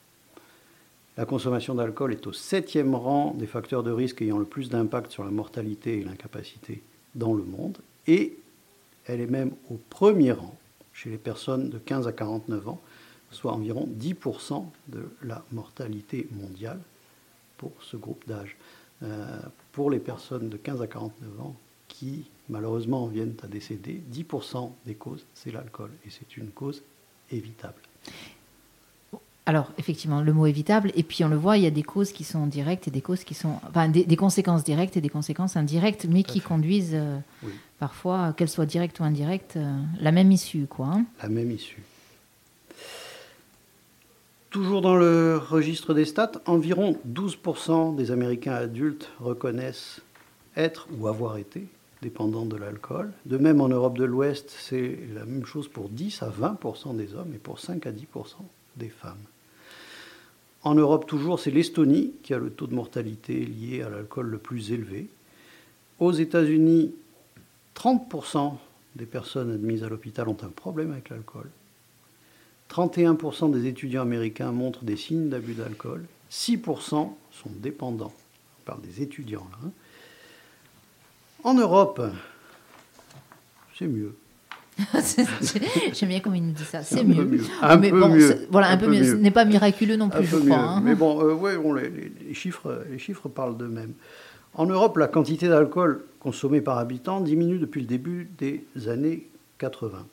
La 1.16 1.24
consommation 1.24 1.74
d'alcool 1.74 2.12
est 2.12 2.26
au 2.26 2.32
septième 2.32 2.94
rang 2.94 3.34
des 3.34 3.46
facteurs 3.46 3.82
de 3.82 3.90
risque 3.90 4.20
ayant 4.20 4.38
le 4.38 4.44
plus 4.44 4.68
d'impact 4.68 5.10
sur 5.10 5.24
la 5.24 5.30
mortalité 5.30 5.98
et 5.98 6.04
l'incapacité 6.04 6.82
dans 7.14 7.32
le 7.32 7.42
monde 7.42 7.78
et 8.06 8.36
elle 9.06 9.20
est 9.20 9.26
même 9.26 9.52
au 9.70 9.78
premier 9.88 10.32
rang 10.32 10.54
chez 10.92 11.08
les 11.08 11.18
personnes 11.18 11.70
de 11.70 11.78
15 11.78 12.06
à 12.06 12.12
49 12.12 12.68
ans, 12.68 12.80
soit 13.30 13.52
environ 13.52 13.88
10% 13.98 14.64
de 14.88 15.08
la 15.22 15.44
mortalité 15.52 16.28
mondiale 16.32 16.80
pour 17.56 17.72
ce 17.80 17.96
groupe 17.96 18.26
d'âge. 18.26 18.56
Euh, 19.02 19.40
pour 19.72 19.90
les 19.90 19.98
personnes 19.98 20.48
de 20.48 20.56
15 20.56 20.82
à 20.82 20.86
49 20.86 21.40
ans 21.40 21.54
qui 21.88 22.24
malheureusement 22.48 23.06
viennent 23.06 23.36
à 23.42 23.46
décéder, 23.46 24.02
10% 24.12 24.70
des 24.86 24.94
causes, 24.94 25.24
c'est 25.34 25.50
l'alcool. 25.50 25.90
Et 26.06 26.10
c'est 26.10 26.36
une 26.36 26.50
cause 26.50 26.82
évitable. 27.30 27.80
Alors, 29.48 29.70
effectivement, 29.78 30.22
le 30.22 30.32
mot 30.32 30.46
évitable, 30.46 30.90
et 30.96 31.04
puis 31.04 31.22
on 31.22 31.28
le 31.28 31.36
voit, 31.36 31.56
il 31.56 31.62
y 31.62 31.68
a 31.68 31.70
des 31.70 31.84
causes 31.84 32.10
qui 32.10 32.24
sont 32.24 32.48
directes 32.48 32.88
et 32.88 32.90
des 32.90 33.00
causes 33.00 33.22
qui 33.22 33.34
sont. 33.34 33.60
Enfin, 33.68 33.88
des, 33.88 34.16
conséquences 34.16 34.64
directes 34.64 34.96
et 34.96 35.00
des 35.00 35.08
conséquences 35.08 35.56
indirectes, 35.56 36.04
mais 36.10 36.24
qui 36.24 36.40
conduisent 36.40 36.94
euh, 36.94 37.16
parfois, 37.78 38.34
qu'elles 38.36 38.48
soient 38.48 38.66
directes 38.66 38.98
ou 38.98 39.04
indirectes, 39.04 39.56
euh, 39.56 39.76
la 40.00 40.10
même 40.10 40.32
issue, 40.32 40.66
quoi. 40.66 40.86
Hein. 40.86 41.04
La 41.22 41.28
même 41.28 41.52
issue. 41.52 41.80
Toujours 44.50 44.80
dans 44.80 44.96
le 44.96 45.36
registre 45.36 45.94
des 45.94 46.06
stats, 46.06 46.32
environ 46.46 46.98
12% 47.08 47.94
des 47.94 48.10
Américains 48.10 48.54
adultes 48.54 49.10
reconnaissent 49.20 50.00
être 50.56 50.88
ou 50.98 51.06
avoir 51.06 51.36
été 51.36 51.68
dépendants 52.02 52.46
de 52.46 52.56
l'alcool. 52.56 53.12
De 53.26 53.36
même, 53.36 53.60
en 53.60 53.68
Europe 53.68 53.96
de 53.96 54.04
l'Ouest, 54.04 54.52
c'est 54.58 54.98
la 55.14 55.24
même 55.24 55.44
chose 55.44 55.68
pour 55.68 55.88
10 55.88 56.22
à 56.22 56.30
20% 56.30 56.96
des 56.96 57.14
hommes 57.14 57.32
et 57.32 57.38
pour 57.38 57.60
5 57.60 57.86
à 57.86 57.92
10% 57.92 58.02
des 58.76 58.88
femmes. 58.88 59.14
En 60.66 60.74
Europe, 60.74 61.06
toujours, 61.06 61.38
c'est 61.38 61.52
l'Estonie 61.52 62.14
qui 62.24 62.34
a 62.34 62.38
le 62.38 62.50
taux 62.50 62.66
de 62.66 62.74
mortalité 62.74 63.46
lié 63.46 63.82
à 63.82 63.88
l'alcool 63.88 64.26
le 64.26 64.38
plus 64.38 64.72
élevé. 64.72 65.08
Aux 66.00 66.10
États-Unis, 66.10 66.92
30% 67.76 68.56
des 68.96 69.06
personnes 69.06 69.52
admises 69.52 69.84
à 69.84 69.88
l'hôpital 69.88 70.28
ont 70.28 70.36
un 70.42 70.48
problème 70.48 70.90
avec 70.90 71.10
l'alcool. 71.10 71.48
31% 72.68 73.52
des 73.52 73.68
étudiants 73.68 74.02
américains 74.02 74.50
montrent 74.50 74.82
des 74.82 74.96
signes 74.96 75.28
d'abus 75.28 75.54
d'alcool. 75.54 76.04
6% 76.32 77.12
sont 77.30 77.50
dépendants. 77.60 78.12
On 78.58 78.62
parle 78.64 78.82
des 78.82 79.02
étudiants 79.02 79.46
là. 79.52 79.68
hein. 79.68 79.70
En 81.44 81.54
Europe, 81.54 82.02
c'est 83.78 83.86
mieux. 83.86 84.16
J'aime 85.94 86.08
bien 86.10 86.20
comme 86.20 86.36
il 86.36 86.42
nous 86.44 86.52
dit 86.52 86.64
ça. 86.64 86.82
C'est 86.82 87.02
mieux. 87.04 87.24
mieux. 87.24 87.40
Un 87.62 87.76
Mais 87.78 87.90
peu 87.90 88.00
bon, 88.00 88.08
mieux. 88.10 88.28
c'est- 88.28 88.46
Voilà, 88.50 88.68
un, 88.68 88.72
Un 88.72 88.76
peu 88.76 88.86
peu 88.86 88.92
mieux. 88.92 89.04
Ce 89.04 89.12
n'est 89.14 89.30
pas 89.30 89.44
miraculeux 89.44 89.96
non 89.96 90.06
Un 90.06 90.08
plus, 90.10 90.26
je 90.26 90.36
crois. 90.36 90.56
hein. 90.58 90.80
Mais 90.82 90.94
bon, 90.94 91.20
euh, 91.22 91.32
ouais, 91.34 91.56
bon, 91.56 91.72
les, 91.72 91.88
les- 91.88 92.12
les 92.28 92.34
chiffres, 92.34 92.84
les 92.90 92.98
chiffres 92.98 93.28
parlent 93.28 93.56
d'eux-mêmes. 93.56 93.94
En 94.54 94.66
Europe, 94.66 94.96
la 94.98 95.08
quantité 95.08 95.48
d'alcool 95.48 96.04
consommée 96.20 96.60
par 96.60 96.78
habitant 96.78 97.20
diminue 97.20 97.58
depuis 97.58 97.80
le 97.80 97.86
début 97.86 98.28
des 98.38 98.64
années 98.88 99.26
80. 99.58 100.06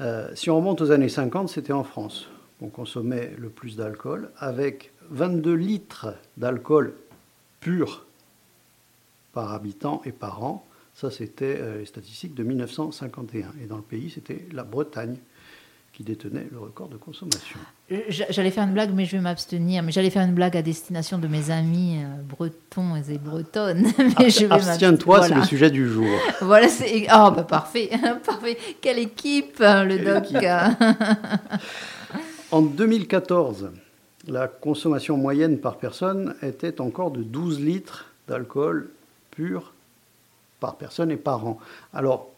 Euh, 0.00 0.28
si 0.34 0.50
on 0.50 0.56
remonte 0.56 0.80
aux 0.80 0.90
années 0.90 1.08
50, 1.08 1.48
c'était 1.48 1.72
en 1.72 1.84
France 1.84 2.28
qu'on 2.60 2.68
consommait 2.68 3.32
le 3.38 3.48
plus 3.48 3.76
d'alcool, 3.76 4.30
avec 4.38 4.92
22 5.10 5.54
litres 5.54 6.14
d'alcool 6.36 6.94
pur 7.60 8.04
par 9.32 9.52
habitant 9.52 10.00
et 10.04 10.12
par 10.12 10.42
an. 10.44 10.64
Ça, 10.94 11.10
c'était 11.10 11.58
euh, 11.60 11.80
les 11.80 11.86
statistiques 11.86 12.34
de 12.34 12.42
1951. 12.44 13.46
Et 13.62 13.66
dans 13.66 13.76
le 13.76 13.82
pays, 13.82 14.10
c'était 14.14 14.46
la 14.52 14.62
Bretagne 14.64 15.16
qui 15.92 16.02
détenait 16.02 16.46
le 16.50 16.58
record 16.58 16.88
de 16.88 16.96
consommation. 16.96 17.58
J- 18.08 18.24
J'allais 18.30 18.50
faire 18.50 18.64
une 18.64 18.72
blague, 18.72 18.92
mais 18.94 19.04
je 19.04 19.12
vais 19.16 19.22
m'abstenir. 19.22 19.82
Mais 19.84 19.92
j'allais 19.92 20.10
faire 20.10 20.24
une 20.26 20.34
blague 20.34 20.56
à 20.56 20.62
destination 20.62 21.18
de 21.18 21.28
mes 21.28 21.50
amis 21.50 21.98
euh, 21.98 22.20
bretons 22.22 22.96
et 22.96 23.18
bretonnes. 23.18 23.84
vais 24.18 24.50
Abstiens-toi, 24.50 25.28
c'est 25.28 25.34
le 25.34 25.44
sujet 25.44 25.70
du 25.70 25.88
jour. 25.88 26.06
Voilà, 26.40 26.68
c'est. 26.68 27.04
Oh, 27.14 27.30
bah 27.30 27.44
parfait. 27.48 27.90
parfait. 28.26 28.56
Quelle 28.80 28.98
équipe, 28.98 29.60
hein, 29.60 29.84
le 29.84 29.96
Quelle 29.96 30.04
doc. 30.04 30.24
équipe. 30.24 30.38
En 32.50 32.62
2014, 32.62 33.70
la 34.28 34.48
consommation 34.48 35.16
moyenne 35.16 35.58
par 35.58 35.76
personne 35.78 36.34
était 36.42 36.80
encore 36.80 37.10
de 37.10 37.22
12 37.22 37.60
litres 37.60 38.06
d'alcool 38.28 38.90
pur 39.32 39.73
par 40.64 40.76
personne 40.76 41.10
et 41.10 41.18
par 41.18 41.46
an. 41.46 41.58
Alors, 41.92 42.30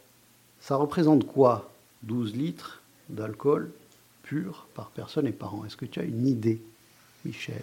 ça 0.61 0.75
représente 0.75 1.25
quoi 1.29 1.71
12 2.03 2.35
litres 2.35 2.83
d'alcool 3.09 3.71
pur 4.25 4.67
par 4.75 4.89
personne 4.91 5.29
et 5.29 5.33
par 5.33 5.55
an? 5.55 5.65
Est-ce 5.65 5.77
que 5.77 5.85
tu 5.87 6.01
as 6.01 6.03
une 6.03 6.27
idée, 6.27 6.61
Michel? 7.25 7.63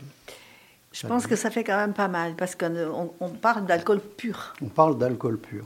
Je 0.93 1.05
pense 1.05 1.27
que 1.27 1.35
ça 1.35 1.49
fait 1.51 1.65
quand 1.65 1.75
même 1.75 1.93
pas 1.93 2.07
mal, 2.07 2.35
parce 2.35 2.55
qu'on 2.55 3.11
on- 3.19 3.29
parle 3.29 3.65
d'alcool 3.65 3.99
pur. 3.99 4.53
On 4.61 4.67
parle 4.69 4.97
d'alcool 4.97 5.37
pur. 5.37 5.65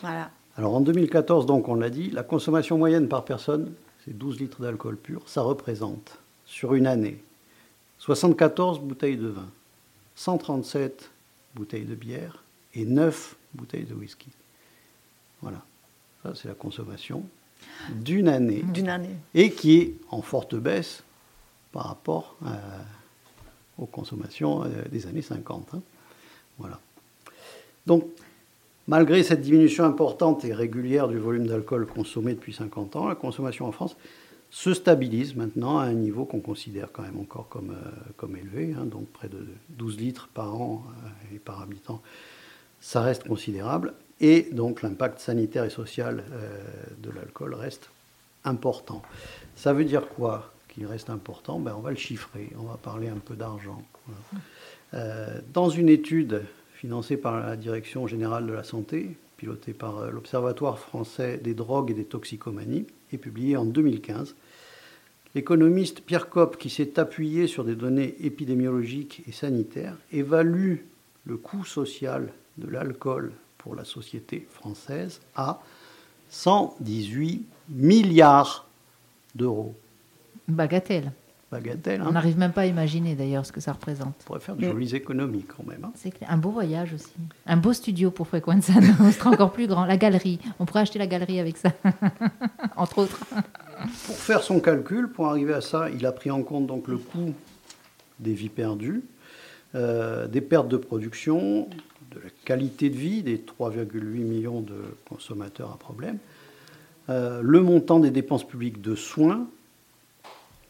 Voilà. 0.00 0.30
Alors 0.56 0.74
en 0.74 0.80
2014, 0.80 1.46
donc 1.46 1.68
on 1.68 1.76
l'a 1.76 1.88
dit, 1.90 2.10
la 2.10 2.24
consommation 2.24 2.76
moyenne 2.78 3.06
par 3.08 3.24
personne, 3.24 3.72
c'est 4.04 4.18
12 4.18 4.40
litres 4.40 4.62
d'alcool 4.62 4.96
pur. 4.96 5.22
Ça 5.26 5.42
représente, 5.42 6.18
sur 6.44 6.74
une 6.74 6.88
année, 6.88 7.22
74 8.00 8.80
bouteilles 8.80 9.16
de 9.16 9.28
vin, 9.28 9.46
137 10.16 11.10
bouteilles 11.54 11.84
de 11.84 11.94
bière 11.94 12.42
et 12.74 12.84
9 12.84 13.36
bouteilles 13.54 13.84
de 13.84 13.94
whisky. 13.94 14.28
Voilà. 15.40 15.62
Ça, 16.22 16.34
c'est 16.34 16.48
la 16.48 16.54
consommation 16.54 17.24
d'une 17.94 18.28
année 18.28 18.62
D'une 18.62 18.88
année. 18.88 19.14
et 19.34 19.50
qui 19.52 19.76
est 19.78 19.94
en 20.10 20.22
forte 20.22 20.54
baisse 20.54 21.02
par 21.72 21.84
rapport 21.86 22.36
euh, 22.46 22.48
aux 23.78 23.86
consommations 23.86 24.64
euh, 24.64 24.68
des 24.90 25.06
années 25.06 25.22
50. 25.22 25.68
hein. 25.74 25.80
Voilà. 26.58 26.78
Donc, 27.86 28.04
malgré 28.86 29.22
cette 29.22 29.40
diminution 29.40 29.84
importante 29.84 30.44
et 30.44 30.52
régulière 30.54 31.08
du 31.08 31.18
volume 31.18 31.46
d'alcool 31.46 31.86
consommé 31.86 32.34
depuis 32.34 32.52
50 32.52 32.96
ans, 32.96 33.08
la 33.08 33.14
consommation 33.14 33.66
en 33.66 33.72
France 33.72 33.96
se 34.50 34.74
stabilise 34.74 35.34
maintenant 35.34 35.78
à 35.78 35.84
un 35.84 35.94
niveau 35.94 36.24
qu'on 36.26 36.40
considère 36.40 36.92
quand 36.92 37.02
même 37.02 37.18
encore 37.18 37.48
comme, 37.48 37.70
euh, 37.70 37.90
comme 38.16 38.36
élevé, 38.36 38.74
hein, 38.78 38.84
donc 38.84 39.06
près 39.08 39.28
de 39.28 39.46
12 39.70 39.98
litres 39.98 40.28
par 40.34 40.54
an 40.60 40.84
euh, 41.04 41.34
et 41.34 41.38
par 41.38 41.62
habitant. 41.62 42.02
Ça 42.82 43.00
reste 43.00 43.26
considérable 43.28 43.94
et 44.20 44.48
donc 44.52 44.82
l'impact 44.82 45.20
sanitaire 45.20 45.64
et 45.64 45.70
social 45.70 46.24
euh, 46.32 46.58
de 46.98 47.10
l'alcool 47.10 47.54
reste 47.54 47.90
important. 48.44 49.02
Ça 49.54 49.72
veut 49.72 49.84
dire 49.84 50.08
quoi 50.08 50.52
qu'il 50.68 50.84
reste 50.86 51.08
important? 51.08 51.60
Ben, 51.60 51.74
On 51.76 51.80
va 51.80 51.90
le 51.90 51.96
chiffrer, 51.96 52.50
on 52.58 52.64
va 52.64 52.76
parler 52.76 53.08
un 53.08 53.18
peu 53.18 53.36
d'argent. 53.36 53.82
Euh, 54.94 55.40
dans 55.54 55.70
une 55.70 55.88
étude 55.88 56.42
financée 56.74 57.16
par 57.16 57.38
la 57.38 57.56
Direction 57.56 58.08
générale 58.08 58.46
de 58.46 58.52
la 58.52 58.64
santé, 58.64 59.16
pilotée 59.36 59.74
par 59.74 59.98
euh, 59.98 60.10
l'Observatoire 60.10 60.78
français 60.78 61.38
des 61.38 61.54
drogues 61.54 61.92
et 61.92 61.94
des 61.94 62.04
toxicomanies, 62.04 62.88
et 63.12 63.18
publiée 63.18 63.56
en 63.56 63.64
2015, 63.64 64.34
l'économiste 65.36 66.00
Pierre 66.00 66.28
Kopp, 66.28 66.58
qui 66.58 66.68
s'est 66.68 66.98
appuyé 66.98 67.46
sur 67.46 67.64
des 67.64 67.76
données 67.76 68.16
épidémiologiques 68.20 69.22
et 69.28 69.32
sanitaires, 69.32 69.96
évalue 70.12 70.78
le 71.26 71.36
coût 71.36 71.64
social 71.64 72.32
de 72.58 72.68
l'alcool 72.68 73.32
pour 73.58 73.74
la 73.74 73.84
société 73.84 74.46
française 74.50 75.20
à 75.34 75.60
118 76.30 77.44
milliards 77.68 78.66
d'euros. 79.34 79.74
Bagatelle. 80.48 81.12
Bagatelle, 81.50 82.00
hein 82.00 82.06
On 82.08 82.12
n'arrive 82.12 82.38
même 82.38 82.52
pas 82.52 82.62
à 82.62 82.66
imaginer 82.66 83.14
d'ailleurs 83.14 83.44
ce 83.44 83.52
que 83.52 83.60
ça 83.60 83.72
représente. 83.74 84.14
On 84.22 84.24
pourrait 84.24 84.40
faire 84.40 84.56
de 84.56 84.64
jolies 84.64 84.94
économies 84.94 85.44
quand 85.44 85.66
même. 85.66 85.84
hein. 85.84 85.92
C'est 85.94 86.14
un 86.26 86.38
beau 86.38 86.50
voyage 86.50 86.94
aussi. 86.94 87.12
Un 87.46 87.58
beau 87.58 87.74
studio 87.74 88.10
pour 88.10 88.26
Frequenza 88.26 88.72
Nostra, 89.00 89.30
encore 89.30 89.52
plus 89.52 89.66
grand. 89.66 89.84
La 89.84 89.98
galerie. 89.98 90.38
On 90.58 90.64
pourrait 90.64 90.80
acheter 90.80 90.98
la 90.98 91.06
galerie 91.06 91.38
avec 91.40 91.58
ça, 91.58 91.70
entre 92.76 92.98
autres. 92.98 93.20
Pour 94.06 94.16
faire 94.16 94.42
son 94.42 94.60
calcul, 94.60 95.08
pour 95.08 95.28
arriver 95.28 95.52
à 95.52 95.60
ça, 95.60 95.90
il 95.90 96.06
a 96.06 96.12
pris 96.12 96.30
en 96.30 96.42
compte 96.42 96.66
donc 96.66 96.88
le 96.88 96.96
coût 96.96 97.34
des 98.18 98.32
vies 98.32 98.48
perdues, 98.48 99.02
euh, 99.74 100.26
des 100.28 100.40
pertes 100.40 100.68
de 100.68 100.76
production, 100.78 101.68
de 102.14 102.20
la 102.20 102.30
qualité 102.44 102.90
de 102.90 102.96
vie 102.96 103.22
des 103.22 103.38
3,8 103.38 104.00
millions 104.00 104.60
de 104.60 104.82
consommateurs 105.08 105.70
à 105.72 105.76
problème, 105.76 106.18
euh, 107.08 107.40
le 107.42 107.60
montant 107.60 107.98
des 107.98 108.10
dépenses 108.10 108.46
publiques 108.46 108.80
de 108.80 108.94
soins, 108.94 109.46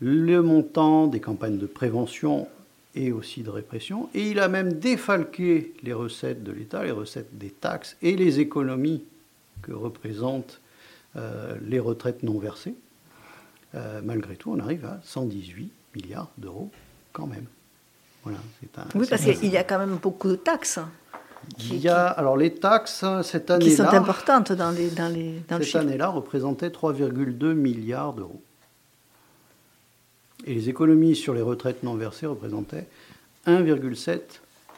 le 0.01 0.43
montant 0.43 1.07
des 1.07 1.21
campagnes 1.21 1.59
de 1.59 1.67
prévention 1.67 2.49
et 2.95 3.13
aussi 3.13 3.43
de 3.43 3.51
répression, 3.51 4.09
et 4.15 4.31
il 4.31 4.41
a 4.41 4.49
même 4.49 4.75
défalqué 4.75 5.75
les 5.83 5.93
recettes 5.93 6.43
de 6.43 6.53
l'État, 6.53 6.85
les 6.85 6.91
recettes 6.91 7.39
des 7.39 7.51
taxes 7.51 7.97
et 8.03 8.17
les 8.17 8.41
économies 8.41 9.05
que 9.63 9.73
représentent 9.73 10.61
euh, 11.17 11.57
les 11.67 11.79
retraites 11.79 12.23
non 12.23 12.39
versées. 12.39 12.75
Euh, 13.75 14.01
malgré 14.05 14.37
tout, 14.37 14.53
on 14.53 14.59
arrive 14.59 14.85
à 14.85 15.01
118 15.05 15.71
milliards 15.95 16.31
d'euros 16.37 16.71
quand 17.13 17.27
même. 17.27 17.47
Voilà, 18.25 18.39
c'est 18.61 18.79
un. 18.79 18.87
Oui, 18.95 19.07
parce 19.09 19.23
qu'il 19.23 19.51
y 19.51 19.57
a 19.57 19.65
quand 19.65 19.79
même 19.79 19.97
beaucoup 19.97 20.29
de 20.29 20.37
taxes 20.37 20.79
il 21.59 21.79
y 21.79 21.89
a 21.89 22.07
alors 22.07 22.37
les 22.37 22.55
taxes 22.55 23.05
cette 23.23 23.59
qui 23.59 23.71
sont 23.73 23.83
année-là. 23.85 23.99
importantes 23.99 24.53
dans, 24.53 24.71
les, 24.71 24.91
dans, 24.91 25.13
les, 25.13 25.41
dans 25.49 25.59
le 25.59 25.65
Cette 25.65 25.77
année-là 25.77 26.09
représentaient 26.09 26.69
3,2 26.69 27.53
milliards 27.53 28.13
d'euros. 28.13 28.43
Et 30.45 30.55
les 30.55 30.69
économies 30.69 31.15
sur 31.17 31.35
les 31.35 31.43
retraites 31.43 31.83
non 31.83 31.95
versées 31.95 32.27
représentaient 32.27 32.87
1,7 33.47 34.21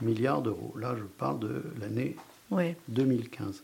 milliard 0.03 0.43
d'euros. 0.43 0.75
Là, 0.79 0.95
je 0.99 1.05
parle 1.05 1.39
de 1.39 1.63
l'année 1.81 2.17
Oui. 2.51 2.75
2015. 2.89 3.63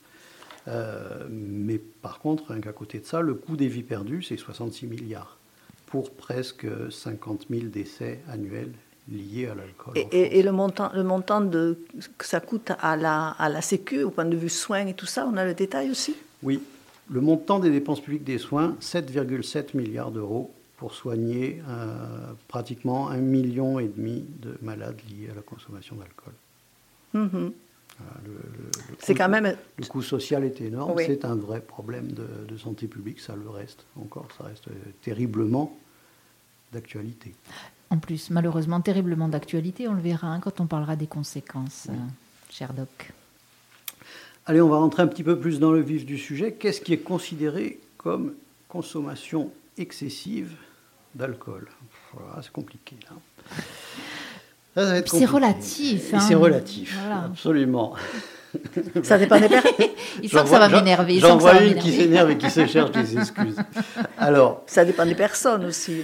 Euh, 0.69 1.26
mais 1.30 1.78
par 1.78 2.19
contre, 2.21 2.50
rien 2.52 2.61
qu'à 2.61 2.73
côté 2.73 2.99
de 3.00 3.07
ça, 3.07 3.21
le 3.21 3.35
coût 3.35 3.57
des 3.57 3.69
vies 3.69 3.83
perdues, 3.83 4.23
c'est 4.23 4.37
66 4.37 4.87
milliards 4.87 5.37
pour 5.87 6.11
presque 6.11 6.66
50 6.90 7.47
000 7.50 7.64
décès 7.66 8.21
annuels 8.28 8.73
liés 9.09 9.47
à 9.47 9.54
l'alcool. 9.54 9.95
Et, 9.97 10.42
le 10.42 10.52
montant, 10.52 10.90
le 10.95 11.02
montant 11.02 11.40
de, 11.40 11.78
que 12.19 12.26
ça 12.26 12.40
coûte 12.40 12.73
à 12.80 12.97
la, 12.97 13.28
à 13.30 13.49
la 13.49 13.61
Sécu, 13.62 14.02
au 14.02 14.11
point 14.11 14.25
de 14.25 14.37
vue 14.37 14.49
soins 14.49 14.87
et 14.87 14.95
tout 14.95 15.07
ça, 15.07 15.26
on 15.26 15.37
a 15.37 15.45
le 15.45 15.54
détail 15.54 15.90
aussi? 15.90 16.14
Oui, 16.42 16.62
le 17.11 17.21
montant 17.21 17.59
des 17.59 17.71
dépenses 17.71 18.00
publiques 18.00 18.25
des 18.25 18.38
soins, 18.38 18.76
7,7 18.80 19.76
milliards 19.76 20.11
d'euros 20.11 20.52
pour 20.76 20.95
soigner 20.95 21.61
euh, 21.69 22.33
pratiquement 22.49 23.09
un 23.11 23.19
million 23.19 23.78
et 23.78 23.88
demi 23.88 24.25
de 24.40 24.57
malades 24.62 24.97
liés 25.11 25.28
à 25.30 25.35
la 25.35 25.42
consommation 25.42 25.97
d'alcool. 25.97 26.33
Le- 27.12 28.30
le- 28.33 28.33
le 28.33 28.97
C'est 28.99 29.12
coût- 29.12 29.19
quand 29.19 29.28
même. 29.28 29.54
Le 29.78 29.87
coût 29.87 30.00
social 30.00 30.42
est 30.45 30.59
énorme, 30.62 30.92
Oui. 30.97 31.02
c'est 31.07 31.25
un 31.26 31.35
vrai 31.35 31.61
problème 31.61 32.12
de, 32.12 32.26
de 32.49 32.57
santé 32.57 32.87
publique, 32.87 33.21
ça 33.21 33.35
le 33.37 33.50
reste 33.50 33.85
encore, 34.00 34.26
ça 34.38 34.45
reste 34.45 34.69
euh, 34.69 34.73
terriblement 35.02 35.76
d'actualité. 36.72 37.34
En 37.90 37.98
plus, 37.98 38.30
malheureusement, 38.30 38.80
terriblement 38.80 39.28
d'actualité, 39.28 39.88
on 39.88 39.94
le 39.94 40.00
verra 40.00 40.28
hein, 40.28 40.40
quand 40.40 40.60
on 40.60 40.66
parlera 40.66 40.94
des 40.96 41.06
conséquences, 41.08 41.88
euh, 41.90 41.94
cher 42.50 42.72
Doc. 42.72 43.12
Allez, 44.46 44.60
on 44.60 44.68
va 44.68 44.76
rentrer 44.78 45.02
un 45.02 45.06
petit 45.08 45.24
peu 45.24 45.38
plus 45.38 45.58
dans 45.58 45.72
le 45.72 45.80
vif 45.80 46.06
du 46.06 46.16
sujet. 46.18 46.52
Qu'est-ce 46.52 46.80
qui 46.80 46.92
est 46.92 46.98
considéré 46.98 47.78
comme 47.98 48.34
consommation 48.68 49.50
excessive 49.76 50.52
d'alcool? 51.14 51.68
Voilà, 52.12 52.40
c'est 52.42 52.52
compliqué. 52.52 52.96
Là. 53.08 53.16
Ça, 54.74 54.84
ça 54.86 54.90
va 54.92 54.96
être 54.98 55.14
C'est 55.16 55.24
relatif. 55.24 56.14
Hein. 56.14 56.20
C'est 56.20 56.34
relatif, 56.36 56.96
Voilà. 57.00 57.24
absolument. 57.24 57.94
Ça 59.04 59.16
dépend 59.18 59.38
des 59.40 59.48
personnes. 59.48 59.72
Il 60.22 60.28
sent 60.28 60.36
J'en 60.36 60.42
que 60.42 60.48
ça 60.50 60.58
va 60.58 60.68
m'énerver. 60.68 61.14
il 61.14 61.20
J'en 61.20 61.36
vois 61.38 61.62
une 61.62 61.76
qui 61.76 61.92
s'énerve 61.92 62.32
et 62.32 62.36
qui 62.38 62.50
se 62.50 62.66
cherche 62.66 62.90
des 62.90 63.16
excuses. 63.16 63.56
Alors, 64.18 64.64
Ça 64.66 64.84
dépend 64.84 65.06
des 65.06 65.14
personnes 65.14 65.64
aussi. 65.66 66.02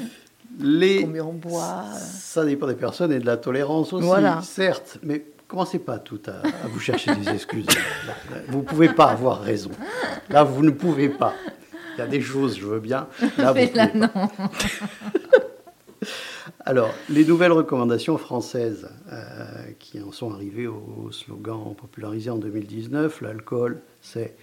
Les... 0.61 1.03
Combien 1.03 1.25
on 1.25 1.33
boit. 1.33 1.85
euh. 1.95 1.99
ça 1.99 2.45
dépend 2.45 2.67
des 2.67 2.75
personnes 2.75 3.13
et 3.13 3.19
de 3.19 3.27
la 3.27 3.37
tolérance 3.37 3.93
aussi, 3.93 4.07
Voilà. 4.07 4.41
certes. 4.43 4.99
Mais 5.03 5.25
commencez 5.49 5.79
pas 5.79 5.99
tout 5.99 6.21
à, 6.27 6.47
à 6.65 6.69
vous 6.69 6.81
chercher 6.81 7.15
des 7.15 7.29
excuses. 7.31 7.67
Là, 7.67 8.15
là, 8.31 8.37
Vous 8.49 8.59
ne 8.59 8.63
pouvez 8.65 8.89
pas 8.89 9.07
avoir 9.07 9.41
raison. 9.41 9.71
Là, 10.31 10.43
vous 10.45 10.63
ne 10.63 10.71
pouvez 10.71 11.09
pas. 11.09 11.35
Il 11.97 12.01
y 12.01 12.03
a 12.03 12.07
des 12.07 12.21
choses, 12.21 12.59
je 12.59 12.67
veux 12.67 12.81
bien. 12.81 13.07
Là, 13.39 13.53
vous 13.53 13.75
là, 13.75 13.89
pas. 14.09 14.31
Alors, 16.65 16.91
les 17.09 17.25
nouvelles 17.25 17.53
recommandations 17.53 18.19
françaises 18.19 18.89
euh, 19.13 19.45
qui 19.79 20.03
en 20.03 20.11
sont 20.13 20.33
arrivées 20.33 20.67
au 20.67 21.11
slogan 21.13 21.75
popularisé 21.77 22.29
en 22.31 22.37
2019, 22.39 23.21
l'alcool, 23.21 23.81
c'est 24.03 24.35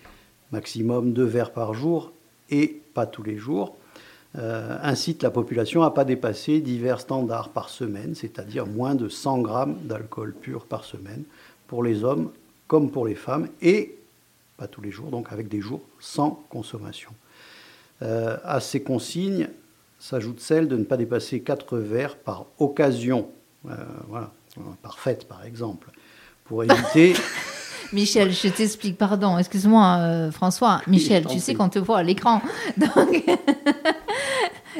maximum 0.51 1.11
deux 1.13 1.25
verres 1.25 1.51
par 1.51 1.73
jour 1.73 2.13
et 2.49 2.81
pas 2.93 3.05
tous 3.05 3.23
les 3.23 3.37
jours, 3.37 3.75
euh, 4.37 4.77
incite 4.81 5.21
la 5.21 5.29
population 5.29 5.83
à 5.83 5.91
pas 5.91 6.05
dépasser 6.05 6.59
divers 6.59 6.99
standards 6.99 7.49
par 7.49 7.69
semaine, 7.69 8.15
c'est-à-dire 8.15 8.65
moins 8.65 8.95
de 8.95 9.07
100 9.07 9.39
grammes 9.39 9.75
d'alcool 9.83 10.33
pur 10.33 10.65
par 10.65 10.83
semaine 10.83 11.23
pour 11.67 11.83
les 11.83 12.03
hommes 12.03 12.31
comme 12.67 12.89
pour 12.89 13.05
les 13.05 13.15
femmes 13.15 13.47
et 13.61 13.95
pas 14.57 14.67
tous 14.67 14.81
les 14.81 14.91
jours, 14.91 15.09
donc 15.09 15.31
avec 15.31 15.49
des 15.49 15.61
jours 15.61 15.81
sans 15.99 16.43
consommation. 16.49 17.11
Euh, 18.01 18.37
à 18.43 18.59
ces 18.59 18.81
consignes 18.81 19.49
s'ajoute 19.99 20.39
celle 20.39 20.67
de 20.67 20.77
ne 20.77 20.83
pas 20.83 20.97
dépasser 20.97 21.41
4 21.41 21.77
verres 21.77 22.17
par 22.17 22.45
occasion, 22.59 23.29
euh, 23.69 23.75
voilà, 24.07 24.31
par 24.81 24.99
fête 24.99 25.27
par 25.27 25.45
exemple, 25.45 25.89
pour 26.45 26.63
éviter. 26.69 27.13
Michel, 27.93 28.31
je 28.31 28.47
t'explique, 28.47 28.97
pardon, 28.97 29.37
excuse-moi 29.37 29.97
euh, 29.99 30.31
François. 30.31 30.81
Michel, 30.87 31.25
tu 31.27 31.39
sais 31.39 31.53
qu'on 31.53 31.69
te 31.69 31.77
voit 31.77 31.99
à 31.99 32.03
l'écran. 32.03 32.41
Donc, 32.77 33.23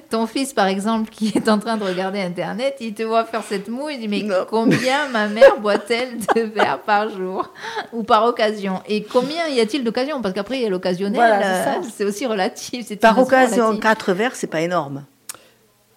ton 0.10 0.28
fils, 0.28 0.54
par 0.54 0.68
exemple, 0.68 1.10
qui 1.10 1.30
est 1.36 1.50
en 1.50 1.60
train 1.60 1.78
de 1.78 1.84
regarder 1.84 2.20
Internet, 2.20 2.76
il 2.80 2.94
te 2.94 3.04
voit 3.04 3.26
faire 3.26 3.44
cette 3.44 3.68
moue, 3.70 3.90
il 3.90 4.00
dit, 4.00 4.08
mais 4.08 4.24
Non. 4.24 4.46
combien 4.50 5.08
ma 5.10 5.28
mère 5.28 5.60
boit-elle 5.60 6.18
de 6.36 6.42
verres 6.42 6.82
par 6.82 7.10
jour 7.10 7.52
ou 7.92 8.04
par 8.04 8.26
occasion? 8.26 8.82
Et 8.88 9.04
combien 9.04 9.48
y 9.48 9.60
a-t-il 9.60 9.84
d'occasions? 9.84 10.22
Parce 10.22 10.34
qu'après, 10.34 10.58
il 10.58 10.64
y 10.64 10.66
a 10.66 10.70
l'occasionnel, 10.70 11.16
Voilà, 11.16 11.64
c'est 11.64 11.70
euh, 11.80 11.90
c'est 11.96 12.06
aussi 12.06 12.26
relatif. 12.26 12.98
Par 13.00 13.18
occasion, 13.20 13.66
relative. 13.68 13.82
quatre 13.82 14.14
verres, 14.14 14.36
c'est 14.36 14.48
pas 14.48 14.62
énorme. 14.62 15.06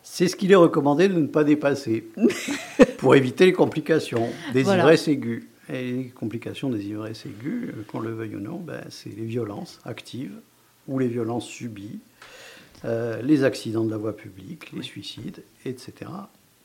C'est 0.02 0.28
ce 0.28 0.36
qu'il 0.36 0.50
est 0.52 0.54
recommandé 0.56 1.08
de 1.08 1.14
ne 1.20 1.26
pas 1.26 1.44
dépasser 1.44 2.06
pour 2.98 3.14
éviter 3.14 3.44
les 3.46 3.52
complications 3.52 4.28
des 4.52 4.62
Voilà. 4.62 4.82
ivresses 4.82 5.08
aiguës. 5.08 5.42
Et 5.68 5.90
les 5.90 6.04
complications 6.10 6.70
des 6.70 6.86
ivresses 6.86 7.26
aiguës, 7.26 7.70
euh, 7.70 7.82
qu'on 7.90 7.98
le 7.98 8.12
veuille 8.14 8.36
ou 8.36 8.40
non, 8.40 8.60
ben, 8.64 8.80
c'est 8.88 9.10
les 9.10 9.24
violences 9.24 9.80
actives 9.84 10.30
ou 10.86 11.00
les 11.00 11.08
violences 11.08 11.46
subies, 11.46 11.98
euh, 12.84 13.20
les 13.22 13.44
accidents 13.44 13.84
de 13.84 13.90
la 13.90 13.96
voie 13.96 14.16
publique, 14.16 14.72
les 14.72 14.82
suicides, 14.82 15.42
etc. 15.64 16.10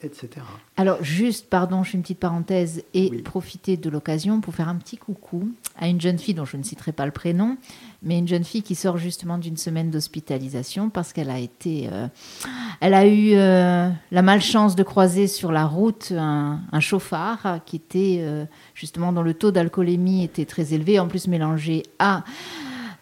etc. 0.03 0.29
Alors, 0.77 1.03
juste, 1.03 1.47
pardon, 1.49 1.83
je 1.83 1.91
fais 1.91 1.97
une 1.97 2.01
petite 2.01 2.19
parenthèse 2.19 2.83
et 2.93 3.09
Oui. 3.11 3.21
profiter 3.21 3.77
de 3.77 3.89
l'occasion 3.89 4.41
pour 4.41 4.53
faire 4.55 4.67
un 4.67 4.75
petit 4.75 4.97
coucou 4.97 5.49
à 5.77 5.87
une 5.87 6.01
jeune 6.01 6.17
fille 6.17 6.33
dont 6.33 6.45
je 6.45 6.57
ne 6.57 6.63
citerai 6.63 6.91
pas 6.91 7.05
le 7.05 7.11
prénom, 7.11 7.55
mais 8.01 8.17
une 8.17 8.27
jeune 8.27 8.43
fille 8.43 8.63
qui 8.63 8.73
sort 8.75 8.97
justement 8.97 9.37
d'une 9.37 9.57
semaine 9.57 9.91
d'hospitalisation 9.91 10.89
parce 10.89 11.13
qu'elle 11.13 11.29
a 11.29 11.37
été, 11.39 11.87
euh, 11.91 12.07
elle 12.79 12.95
a 12.95 13.05
eu 13.05 13.33
euh, 13.35 13.89
la 14.11 14.21
malchance 14.23 14.75
de 14.75 14.81
croiser 14.83 15.27
sur 15.27 15.51
la 15.51 15.65
route 15.65 16.11
un, 16.17 16.59
un 16.71 16.79
chauffard 16.79 17.59
qui 17.65 17.75
était 17.75 18.17
euh, 18.21 18.45
justement 18.73 19.13
dont 19.13 19.21
le 19.21 19.35
taux 19.35 19.51
d'alcoolémie 19.51 20.23
était 20.23 20.45
très 20.45 20.73
élevé, 20.73 20.99
en 20.99 21.07
plus 21.07 21.27
mélangé 21.27 21.83
à 21.99 22.23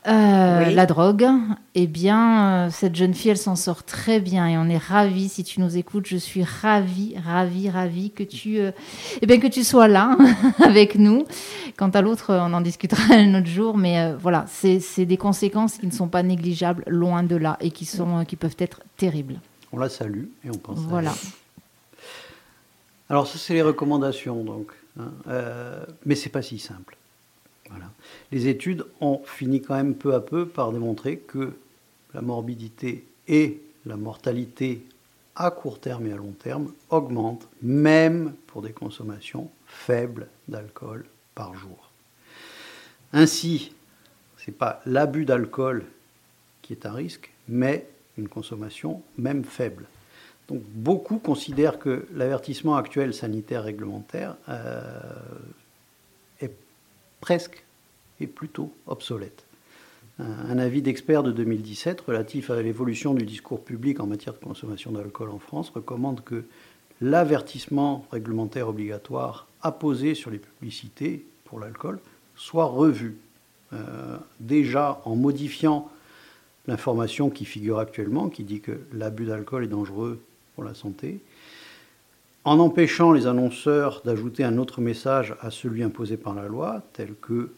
euh, 0.08 0.66
Oui. 0.68 0.74
la 0.74 0.86
drogue, 0.86 1.28
eh 1.76 1.88
bien, 1.88 2.68
euh, 2.68 2.70
cette 2.72 2.96
jeune 2.96 3.14
fille, 3.14 3.32
elle 3.32 3.38
s'en 3.38 3.56
sort 3.56 3.84
très 3.84 4.20
bien 4.20 4.48
et 4.48 4.58
on 4.58 4.66
est 4.70 4.78
ravis. 4.78 5.28
Si 5.30 5.44
tu 5.44 5.60
nous 5.60 5.78
écoutes, 5.78 6.08
je 6.08 6.18
suis 6.18 6.44
ravie, 6.44 7.16
ravie, 7.24 7.70
ravie 7.70 8.12
que 8.12 8.24
tu, 8.24 8.60
euh, 8.60 8.72
eh 9.22 9.26
bien, 9.26 9.40
que 9.40 9.48
tu 9.48 9.64
sois 9.64 9.88
là 9.88 10.18
avec 10.64 10.96
nous. 10.96 11.26
Quant 11.78 11.90
à 11.90 12.02
l'autre, 12.02 12.34
on 12.34 12.54
en 12.54 12.62
discutera 12.62 13.02
un 13.16 13.36
autre 13.40 13.48
jour, 13.48 13.78
mais 13.78 14.14
voilà, 14.14 14.46
c'est 14.48 15.06
des 15.06 15.18
conséquences 15.18 15.78
qui 15.78 15.86
ne 15.88 15.92
sont 15.92 16.08
pas 16.08 16.24
négligeables, 16.24 16.84
loin 16.88 17.24
de 17.24 17.36
là, 17.36 17.58
et 17.60 17.72
qui, 17.72 17.86
sont, 17.86 18.24
qui 18.26 18.36
peuvent 18.36 18.56
être 18.60 18.82
terribles. 18.98 19.40
On 19.72 19.78
la 19.78 19.90
salue 19.90 20.26
et 20.46 20.50
on 20.50 20.58
pense 20.58 20.80
à 20.80 20.82
Voilà. 20.88 21.12
elle. 21.12 22.04
Alors 23.10 23.28
ça, 23.28 23.38
c'est 23.38 23.54
les 23.54 23.62
recommandations, 23.62 24.44
donc. 24.44 24.72
hein. 25.00 25.10
Mais 26.06 26.16
c'est 26.16 26.30
pas 26.30 26.42
si 26.42 26.58
simple. 26.60 26.96
Voilà. 27.70 27.86
Les 28.32 28.48
études 28.48 28.86
ont 29.02 29.22
fini 29.26 29.62
quand 29.62 29.76
même 29.76 29.96
peu 29.96 30.14
à 30.14 30.20
peu 30.20 30.48
par 30.48 30.72
démontrer 30.72 31.18
que 31.18 31.54
la 32.14 32.22
morbidité 32.22 33.06
et 33.28 33.62
la 33.86 33.98
mortalité 33.98 34.84
à 35.36 35.52
court 35.52 35.80
terme 35.80 36.08
et 36.08 36.12
à 36.12 36.18
long 36.18 36.34
terme 36.34 36.74
augmentent, 36.90 37.48
même 37.62 38.34
pour 38.48 38.62
des 38.62 38.74
consommations 38.74 39.50
faibles 39.66 40.28
d'alcool 40.48 41.06
par 41.34 41.56
jour. 41.56 41.90
Ainsi, 43.14 43.72
ce 44.38 44.52
n'est 44.52 44.58
pas 44.58 44.82
l'abus 44.86 45.26
d'alcool 45.26 45.86
qui 46.62 46.74
est 46.74 46.86
à 46.86 46.94
risque, 46.94 47.32
mais 47.48 47.88
une 48.18 48.28
consommation 48.28 49.02
même 49.18 49.44
faible. 49.44 49.86
Donc 50.48 50.62
beaucoup 50.64 51.20
considèrent 51.20 51.80
que 51.80 52.08
l'avertissement 52.14 52.76
actuel 52.76 53.14
sanitaire 53.14 53.64
réglementaire 53.64 54.36
euh, 54.50 54.82
est 56.42 56.54
presque 57.22 57.64
et 58.20 58.28
plutôt 58.28 58.74
obsolète. 58.88 59.46
Un, 60.20 60.60
avis 60.60 60.82
d'expert 60.82 61.24
de 61.24 61.32
2017 61.32 62.02
relatif 62.02 62.50
à 62.50 62.62
l'évolution 62.62 63.14
du 63.14 63.26
discours 63.26 63.64
public 63.64 64.02
en 64.02 64.06
matière 64.06 64.34
de 64.34 64.40
consommation 64.40 64.92
d'alcool 64.92 65.30
en 65.30 65.40
France 65.40 65.70
recommande 65.70 66.22
que 66.26 66.44
l'avertissement 67.00 68.06
réglementaire 68.12 68.68
obligatoire 68.68 69.48
apposé 69.62 70.16
sur 70.16 70.30
les 70.30 70.40
publicités 70.40 71.26
pour 71.46 71.62
l'alcool 71.62 72.00
soit 72.36 72.66
revu. 72.66 73.18
Euh, 73.72 74.18
déjà 74.40 75.00
en 75.06 75.16
modifiant 75.16 75.90
l'information 76.68 77.30
qui 77.30 77.46
figure 77.46 77.80
actuellement, 77.80 78.28
qui 78.28 78.44
dit 78.44 78.60
que 78.60 78.80
l'abus 78.92 79.26
d'alcool 79.26 79.64
est 79.64 79.68
dangereux 79.68 80.22
pour 80.56 80.64
la 80.64 80.74
santé, 80.74 81.22
en 82.44 82.60
empêchant 82.60 83.12
les 83.12 83.28
annonceurs 83.28 84.02
d'ajouter 84.04 84.44
un 84.44 84.58
autre 84.58 84.82
message 84.82 85.36
à 85.42 85.52
celui 85.52 85.84
imposé 85.84 86.18
par 86.18 86.34
la 86.34 86.48
loi, 86.48 86.82
tel 86.94 87.14
que 87.22 87.52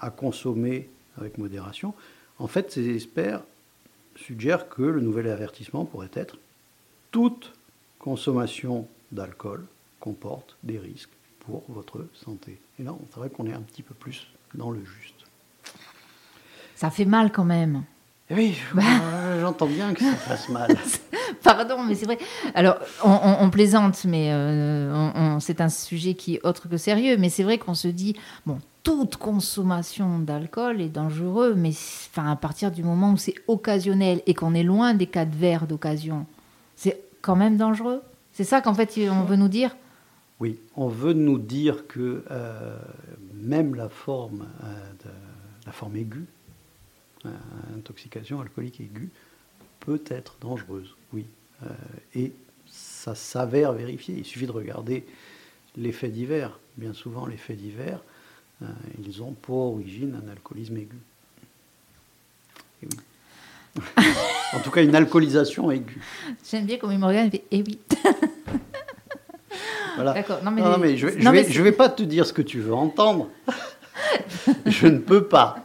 à 0.00 0.10
consommer 0.10 0.88
avec 1.16 1.38
modération, 1.38 1.94
en 2.38 2.46
fait, 2.46 2.70
ces 2.70 2.94
experts 2.94 3.42
suggèrent 4.14 4.68
que 4.68 4.82
le 4.82 5.00
nouvel 5.00 5.28
avertissement 5.28 5.84
pourrait 5.84 6.10
être 6.14 6.38
toute 7.10 7.52
consommation 7.98 8.88
d'alcool 9.12 9.64
comporte 10.00 10.56
des 10.62 10.78
risques 10.78 11.10
pour 11.40 11.64
votre 11.68 12.06
santé. 12.12 12.58
Et 12.78 12.82
là, 12.82 12.94
c'est 13.10 13.16
vrai 13.16 13.30
qu'on 13.30 13.46
est 13.46 13.52
un 13.52 13.62
petit 13.62 13.82
peu 13.82 13.94
plus 13.94 14.26
dans 14.54 14.70
le 14.70 14.84
juste. 14.84 15.24
Ça 16.74 16.90
fait 16.90 17.04
mal 17.04 17.32
quand 17.32 17.44
même. 17.44 17.84
Oui, 18.28 18.56
euh, 18.76 19.40
j'entends 19.40 19.66
bien 19.66 19.94
que 19.94 20.00
ça 20.02 20.16
fasse 20.16 20.48
mal. 20.48 20.76
Pardon, 21.44 21.82
mais 21.84 21.94
c'est 21.94 22.06
vrai. 22.06 22.18
Alors, 22.56 22.76
on, 23.04 23.10
on- 23.10 23.36
on 23.44 23.50
plaisante, 23.50 24.04
mais 24.04 24.32
euh, 24.32 25.38
c'est 25.38 25.60
un 25.60 25.68
sujet 25.68 26.14
qui 26.14 26.34
est 26.34 26.44
autre 26.44 26.68
que 26.68 26.76
sérieux. 26.76 27.16
Mais 27.18 27.28
c'est 27.28 27.44
vrai 27.44 27.58
qu'on 27.58 27.74
se 27.74 27.86
dit, 27.86 28.16
bon, 28.44 28.58
toute 28.82 29.16
consommation 29.16 30.18
d'alcool 30.18 30.80
est 30.80 30.88
dangereux, 30.88 31.54
mais 31.56 31.70
enfin, 31.70 32.30
à 32.32 32.34
partir 32.36 32.72
du 32.72 32.82
moment 32.82 33.12
où 33.12 33.16
c'est 33.16 33.34
occasionnel 33.46 34.22
et 34.26 34.34
qu'on 34.34 34.54
est 34.54 34.64
loin 34.64 34.94
des 34.94 35.06
cas 35.06 35.24
de 35.24 35.34
verre 35.36 35.68
d'occasion, 35.68 36.26
c'est 36.74 37.00
quand 37.22 37.36
même 37.36 37.56
dangereux? 37.56 38.02
C'est 38.32 38.44
ça 38.44 38.60
qu'en 38.60 38.74
fait, 38.74 38.98
on 39.10 39.22
veut 39.22 39.36
nous 39.36 39.48
dire? 39.48 39.76
Oui, 40.40 40.58
on 40.76 40.88
veut 40.88 41.14
nous 41.14 41.38
dire 41.38 41.86
que 41.86 42.24
euh, 42.30 42.76
même 43.34 43.74
la 43.76 43.88
forme, 43.88 44.46
euh, 44.64 44.66
de, 45.04 45.10
la 45.64 45.72
forme 45.72 45.96
aiguë, 45.96 46.26
intoxication 47.76 48.40
alcoolique 48.40 48.80
aiguë, 48.80 49.10
peut 49.80 50.02
être 50.08 50.36
dangereuse, 50.40 50.94
oui. 51.12 51.26
Euh, 51.62 51.68
et 52.14 52.32
ça 52.66 53.14
s'avère 53.14 53.72
vérifié. 53.72 54.16
Il 54.18 54.24
suffit 54.24 54.46
de 54.46 54.52
regarder 54.52 55.06
les 55.76 55.92
faits 55.92 56.12
divers. 56.12 56.58
Bien 56.76 56.92
souvent, 56.92 57.26
les 57.26 57.36
faits 57.36 57.56
divers, 57.56 58.00
euh, 58.62 58.66
ils 58.98 59.22
ont 59.22 59.32
pour 59.32 59.74
origine 59.74 60.20
un 60.24 60.30
alcoolisme 60.30 60.76
aigu. 60.76 60.98
Et 62.82 62.86
oui. 62.86 63.84
en 64.52 64.60
tout 64.60 64.70
cas, 64.70 64.82
une 64.82 64.94
alcoolisation 64.94 65.70
aiguë. 65.70 66.00
J'aime 66.50 66.66
bien 66.66 66.78
comme 66.78 66.92
il 66.92 66.98
me 66.98 67.06
regarde, 67.06 67.30
fait, 67.30 67.44
eh 67.50 67.62
oui. 67.62 67.78
Voilà. 69.96 70.12
D'accord. 70.12 70.44
Non, 70.44 70.50
mais, 70.50 70.60
Non, 70.60 70.78
mais 70.78 70.96
je, 70.96 71.06
vais, 71.06 71.50
je 71.50 71.62
vais 71.62 71.72
pas 71.72 71.88
te 71.88 72.02
dire 72.02 72.26
ce 72.26 72.32
que 72.32 72.42
tu 72.42 72.60
veux 72.60 72.74
entendre. 72.74 73.30
je 74.66 74.86
ne 74.86 74.98
peux 74.98 75.24
pas. 75.24 75.56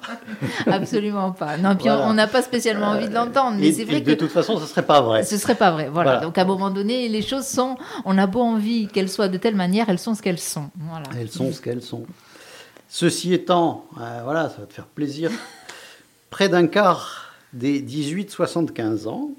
Absolument 0.66 1.32
pas. 1.32 1.58
Non, 1.58 1.76
puis 1.76 1.88
Voilà. 1.90 2.08
on 2.08 2.14
n'a 2.14 2.28
pas 2.28 2.42
spécialement 2.42 2.88
envie 2.88 3.10
de 3.10 3.14
l'entendre, 3.14 3.58
mais 3.60 3.68
Et, 3.68 3.74
c'est 3.74 3.82
et 3.82 3.86
vrai 3.86 4.02
de 4.02 4.14
que 4.14 4.18
toute 4.20 4.32
façon, 4.32 4.58
ce 4.58 4.66
serait 4.66 4.86
pas 4.86 5.02
vrai. 5.02 5.24
ce 5.24 5.38
serait 5.38 5.56
pas 5.56 5.72
vrai. 5.72 5.90
Voilà. 5.90 6.12
Voilà. 6.12 6.26
Donc 6.26 6.38
à 6.38 6.42
un 6.42 6.46
moment 6.46 6.70
donné, 6.72 7.08
les 7.10 7.22
choses 7.22 7.46
sont. 7.46 7.78
On 8.06 8.18
a 8.18 8.28
beau 8.28 8.42
envie 8.42 8.88
qu'elles 8.88 9.10
soient 9.10 9.28
de 9.28 9.38
telle 9.38 9.56
manière, 9.56 9.90
elles 9.90 10.00
sont 10.00 10.16
ce 10.16 10.22
qu'elles 10.22 10.40
sont. 10.40 10.70
Voilà. 10.90 11.06
Elles 11.20 11.30
sont 11.32 11.52
ce 11.52 11.62
qu'elles 11.62 11.82
sont. 11.84 12.06
Ceci 12.90 13.34
étant, 13.34 13.86
euh, 14.00 14.22
voilà, 14.24 14.50
ça 14.50 14.58
va 14.60 14.66
te 14.66 14.74
faire 14.74 14.86
plaisir. 14.88 15.32
Près 16.30 16.50
d'un 16.50 16.68
quart 16.68 17.34
des 17.54 17.82
18-75 17.82 19.08
ans 19.08 19.30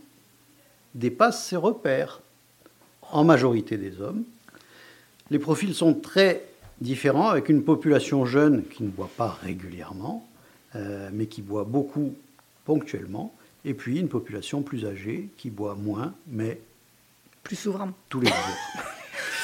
dépassent 0.94 1.44
ces 1.44 1.57
repères, 1.57 2.20
en 3.11 3.24
majorité 3.24 3.76
des 3.76 4.00
hommes. 4.00 4.24
Les 5.31 5.38
profils 5.38 5.74
sont 5.74 5.94
très 5.94 6.44
différents, 6.83 7.29
avec 7.29 7.49
une 7.49 7.62
population 7.64 8.25
jeune 8.27 8.64
qui 8.64 8.83
ne 8.83 8.88
boit 8.90 9.11
pas 9.16 9.38
régulièrement, 9.42 10.27
euh, 10.77 11.09
mais 11.12 11.27
qui 11.27 11.42
boit 11.42 11.64
beaucoup 11.64 12.14
ponctuellement, 12.64 13.35
et 13.64 13.75
puis 13.75 13.99
une 13.99 14.09
population 14.09 14.62
plus 14.62 14.85
âgée 14.85 15.29
qui 15.37 15.51
boit 15.51 15.75
moins, 15.75 16.14
mais 16.29 16.61
Plus 17.42 17.57
souvent. 17.57 17.90
tous 18.09 18.21
les 18.21 18.29
jours. 18.29 18.37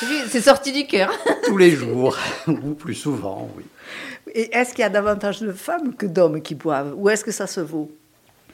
C'est 0.28 0.40
sorti 0.40 0.72
du 0.72 0.86
cœur. 0.86 1.10
tous 1.44 1.56
les 1.56 1.70
jours, 1.72 2.16
ou 2.46 2.74
plus 2.74 2.94
souvent, 2.94 3.50
oui. 3.56 3.64
Et 4.34 4.54
est-ce 4.54 4.70
qu'il 4.70 4.80
y 4.82 4.84
a 4.84 4.90
davantage 4.90 5.40
de 5.40 5.52
femmes 5.52 5.94
que 5.94 6.06
d'hommes 6.06 6.42
qui 6.42 6.54
boivent? 6.54 6.94
Ou 6.96 7.08
est-ce 7.08 7.24
que 7.24 7.32
ça 7.32 7.46
se 7.46 7.60
vaut? 7.60 7.90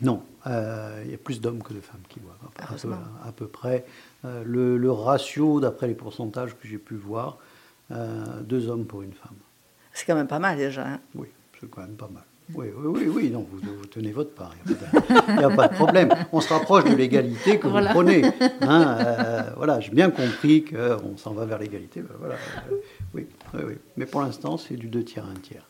Non, 0.00 0.22
euh, 0.46 1.02
il 1.04 1.10
y 1.10 1.14
a 1.14 1.18
plus 1.18 1.40
d'hommes 1.40 1.62
que 1.62 1.72
de 1.74 1.80
femmes 1.80 2.00
qui 2.08 2.20
boivent, 2.20 2.36
à 2.58 2.74
peu, 2.74 2.88
à 3.28 3.32
peu 3.32 3.46
près. 3.46 3.84
Euh, 4.24 4.42
le, 4.46 4.78
le 4.78 4.90
ratio, 4.90 5.60
d'après 5.60 5.86
les 5.88 5.94
pourcentages 5.94 6.52
que 6.52 6.66
j'ai 6.68 6.78
pu 6.78 6.94
voir, 6.94 7.38
euh, 7.90 8.40
deux 8.42 8.68
hommes 8.68 8.84
pour 8.86 9.02
une 9.02 9.12
femme. 9.12 9.36
C'est 9.92 10.04
quand 10.06 10.14
même 10.14 10.26
pas 10.28 10.38
mal 10.38 10.56
déjà. 10.56 10.86
hein. 10.86 11.00
Oui, 11.14 11.28
c'est 11.60 11.70
quand 11.70 11.82
même 11.82 11.96
pas 11.96 12.08
mal. 12.12 12.24
Oui, 12.54 12.66
oui, 12.76 12.86
oui, 12.86 13.08
oui 13.08 13.30
non, 13.30 13.46
vous, 13.50 13.58
vous 13.58 13.86
tenez 13.86 14.12
votre 14.12 14.32
part, 14.34 14.54
il 14.66 14.76
n'y 15.38 15.44
a, 15.44 15.48
pas 15.50 15.68
de 15.68 15.74
problème. 15.74 16.10
On 16.30 16.42
se 16.42 16.52
rapproche 16.52 16.84
de 16.84 16.94
l'égalité 16.94 17.58
que 17.58 17.66
Voilà. 17.68 17.88
vous 17.92 17.94
prenez. 18.02 18.22
Hein, 18.60 18.98
euh, 19.00 19.42
voilà, 19.56 19.80
j'ai 19.80 19.90
bien 19.92 20.10
compris 20.10 20.62
qu'on 20.64 21.16
s'en 21.16 21.32
va 21.32 21.46
vers 21.46 21.58
l'égalité. 21.58 22.02
ben 22.02 22.14
voilà, 22.18 22.34
euh, 22.34 22.76
oui, 23.14 23.26
oui, 23.54 23.60
oui. 23.66 23.74
Mais 23.96 24.04
pour 24.04 24.20
l'instant, 24.20 24.58
c'est 24.58 24.76
du 24.76 24.88
deux 24.88 25.04
tiers, 25.04 25.24
un 25.24 25.40
tiers. 25.40 25.64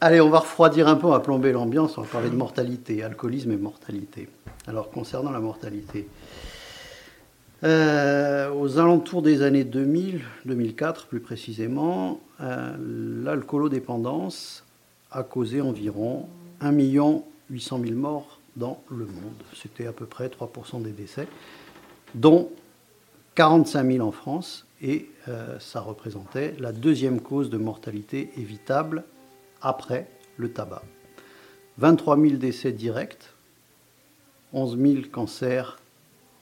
Allez, 0.00 0.20
on 0.20 0.30
va 0.30 0.38
refroidir 0.40 0.88
un 0.88 0.96
peu, 0.96 1.06
on 1.06 1.10
va 1.10 1.20
plomber 1.20 1.52
l'ambiance, 1.52 1.96
on 1.98 2.02
va 2.02 2.08
parler 2.08 2.30
de 2.30 2.36
mortalité, 2.36 3.02
alcoolisme 3.02 3.52
et 3.52 3.56
mortalité. 3.56 4.28
Alors, 4.66 4.90
concernant 4.90 5.30
la 5.30 5.40
mortalité, 5.40 6.08
euh, 7.64 8.52
aux 8.52 8.78
alentours 8.78 9.22
des 9.22 9.40
années 9.40 9.64
2000, 9.64 10.20
2004 10.44 11.06
plus 11.06 11.20
précisément, 11.20 12.20
euh, 12.40 12.76
l'alcoolodépendance 13.24 14.64
a 15.10 15.22
causé 15.22 15.62
environ 15.62 16.28
1 16.60 16.72
800 17.50 17.80
000 17.82 17.94
morts 17.94 18.40
dans 18.56 18.82
le 18.90 19.06
monde. 19.06 19.42
C'était 19.54 19.86
à 19.86 19.92
peu 19.92 20.04
près 20.04 20.28
3% 20.28 20.82
des 20.82 20.90
décès, 20.90 21.26
dont 22.14 22.50
45 23.34 23.92
000 23.92 24.06
en 24.06 24.12
France, 24.12 24.66
et 24.82 25.08
euh, 25.28 25.58
ça 25.58 25.80
représentait 25.80 26.54
la 26.58 26.72
deuxième 26.72 27.20
cause 27.22 27.48
de 27.48 27.56
mortalité 27.56 28.30
évitable 28.36 29.04
après 29.62 30.06
le 30.36 30.52
tabac. 30.52 30.82
23 31.78 32.18
000 32.18 32.34
décès 32.34 32.72
directs, 32.72 33.30
11 34.52 34.78
000 34.78 34.94
cancers 35.10 35.78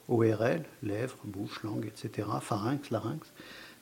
ORL, 0.09 0.63
lèvres, 0.81 1.17
bouche, 1.23 1.63
langue, 1.63 1.85
etc., 1.85 2.27
pharynx, 2.41 2.89
larynx, 2.89 3.31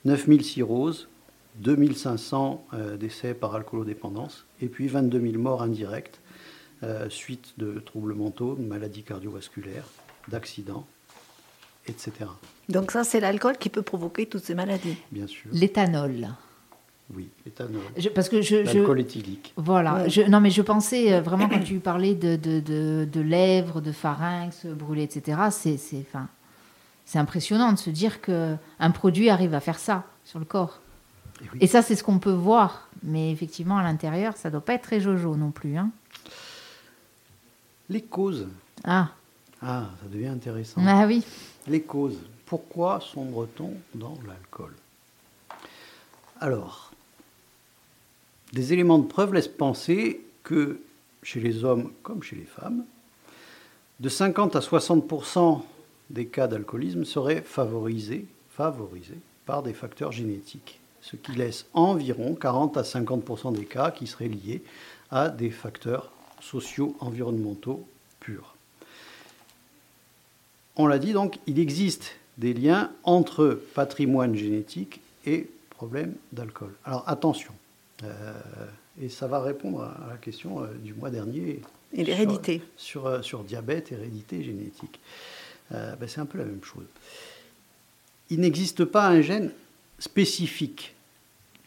9 0.05 0.27
000 0.27 0.39
cirrhoses, 0.41 1.07
2 1.55 1.93
500 1.93 2.65
euh, 2.73 2.97
décès 2.97 3.33
par 3.33 3.55
alcoolodépendance, 3.55 4.45
et 4.61 4.67
puis 4.67 4.87
22 4.87 5.19
000 5.19 5.41
morts 5.41 5.61
indirectes, 5.61 6.21
euh, 6.83 7.09
suite 7.09 7.53
de 7.57 7.79
troubles 7.79 8.13
mentaux, 8.13 8.55
de 8.55 8.63
maladies 8.63 9.03
cardiovasculaires, 9.03 9.87
d'accidents, 10.27 10.87
etc. 11.87 12.11
Donc 12.69 12.91
ça, 12.91 13.03
c'est 13.03 13.19
l'alcool 13.19 13.57
qui 13.57 13.69
peut 13.69 13.81
provoquer 13.81 14.25
toutes 14.25 14.43
ces 14.43 14.55
maladies. 14.55 14.97
Bien 15.11 15.27
sûr. 15.27 15.49
L'éthanol. 15.51 16.29
Oui, 17.15 17.29
l'éthanol. 17.45 17.81
Je- 17.97 18.09
parce 18.09 18.29
que 18.29 18.41
je, 18.41 18.63
je- 18.65 18.73
L'alcool 18.77 18.99
éthylique. 19.01 19.53
Voilà. 19.57 19.95
Ouais. 19.95 20.09
Je, 20.09 20.21
non, 20.21 20.39
mais 20.39 20.49
je 20.49 20.61
pensais 20.61 21.13
euh, 21.13 21.21
vraiment 21.21 21.49
quand 21.49 21.59
tu 21.63 21.79
parlais 21.79 22.15
de, 22.15 22.35
de, 22.35 22.59
de, 22.59 23.07
de 23.11 23.21
lèvres, 23.21 23.81
de 23.81 23.91
pharynx 23.91 24.65
brûlés, 24.65 25.03
etc. 25.03 25.37
C'est, 25.51 25.77
c'est, 25.77 26.05
enfin, 26.07 26.27
c'est 27.05 27.19
impressionnant 27.19 27.73
de 27.73 27.77
se 27.77 27.89
dire 27.89 28.21
que 28.21 28.55
un 28.79 28.91
produit 28.91 29.29
arrive 29.29 29.53
à 29.53 29.59
faire 29.59 29.79
ça 29.79 30.05
sur 30.23 30.39
le 30.39 30.45
corps. 30.45 30.79
Et 31.41 31.45
oui. 31.53 31.57
Et 31.61 31.67
ça, 31.67 31.81
c'est 31.81 31.95
ce 31.95 32.03
qu'on 32.03 32.19
peut 32.19 32.31
voir. 32.31 32.87
Mais 33.03 33.31
effectivement, 33.31 33.77
à 33.77 33.83
l'intérieur, 33.83 34.37
ça 34.37 34.49
doit 34.51 34.61
pas 34.61 34.73
être 34.75 34.83
très 34.83 34.99
jojo 35.01 35.35
non 35.35 35.51
plus. 35.51 35.75
Hein. 35.75 35.89
Les 37.89 38.01
causes. 38.01 38.47
Ah. 38.83 39.09
Ah, 39.61 39.89
ça 40.01 40.07
devient 40.09 40.27
intéressant. 40.27 40.81
ah 40.87 41.05
oui. 41.07 41.23
Les 41.67 41.81
causes. 41.81 42.19
Pourquoi 42.45 42.99
sombre-t-on 43.01 43.73
dans 43.95 44.17
l'alcool? 44.27 44.73
Alors, 46.39 46.90
des 48.53 48.73
éléments 48.73 48.99
de 48.99 49.07
preuve 49.07 49.33
laissent 49.33 49.47
penser 49.47 50.21
que 50.43 50.79
chez 51.23 51.39
les 51.39 51.63
hommes 51.63 51.91
comme 52.03 52.23
chez 52.23 52.35
les 52.35 52.45
femmes, 52.45 52.83
de 53.99 54.09
50 54.09 54.55
à 54.55 54.59
60% 54.59 55.61
des 56.09 56.25
cas 56.25 56.47
d'alcoolisme 56.47 57.05
seraient 57.05 57.41
favorisés, 57.41 58.25
par 59.45 59.63
des 59.63 59.73
facteurs 59.73 60.11
génétiques, 60.11 60.79
ce 61.01 61.15
qui 61.15 61.31
laisse 61.31 61.65
environ 61.73 62.35
40 62.35 62.77
à 62.77 62.83
50% 62.83 63.53
des 63.53 63.65
cas 63.65 63.89
qui 63.89 64.05
seraient 64.05 64.27
liés 64.27 64.61
à 65.09 65.29
des 65.29 65.49
facteurs 65.49 66.11
socio-environnementaux 66.41 67.85
purs. 68.19 68.55
On 70.75 70.85
l'a 70.85 70.99
dit 70.99 71.13
donc, 71.13 71.39
il 71.47 71.59
existe 71.59 72.15
des 72.37 72.53
liens 72.53 72.91
entre 73.03 73.59
patrimoine 73.73 74.35
génétique 74.35 75.01
et 75.25 75.49
problème 75.69 76.13
d'alcool. 76.31 76.73
Alors 76.85 77.03
attention, 77.07 77.53
et 78.99 79.09
ça 79.09 79.27
va 79.27 79.39
répondre 79.39 79.81
à 79.81 80.07
la 80.09 80.17
question 80.17 80.63
euh, 80.63 80.67
du 80.83 80.93
mois 80.93 81.09
dernier. 81.09 81.61
Et 81.93 82.03
l'hérédité. 82.03 82.61
Sur, 82.77 83.01
sur, 83.01 83.07
euh, 83.07 83.21
sur 83.21 83.43
diabète, 83.43 83.91
hérédité, 83.91 84.43
génétique. 84.43 84.99
Euh, 85.73 85.95
ben, 85.95 86.07
C'est 86.07 86.21
un 86.21 86.25
peu 86.25 86.37
la 86.37 86.45
même 86.45 86.63
chose. 86.63 86.85
Il 88.29 88.39
n'existe 88.39 88.85
pas 88.85 89.07
un 89.07 89.21
gène 89.21 89.51
spécifique 89.99 90.95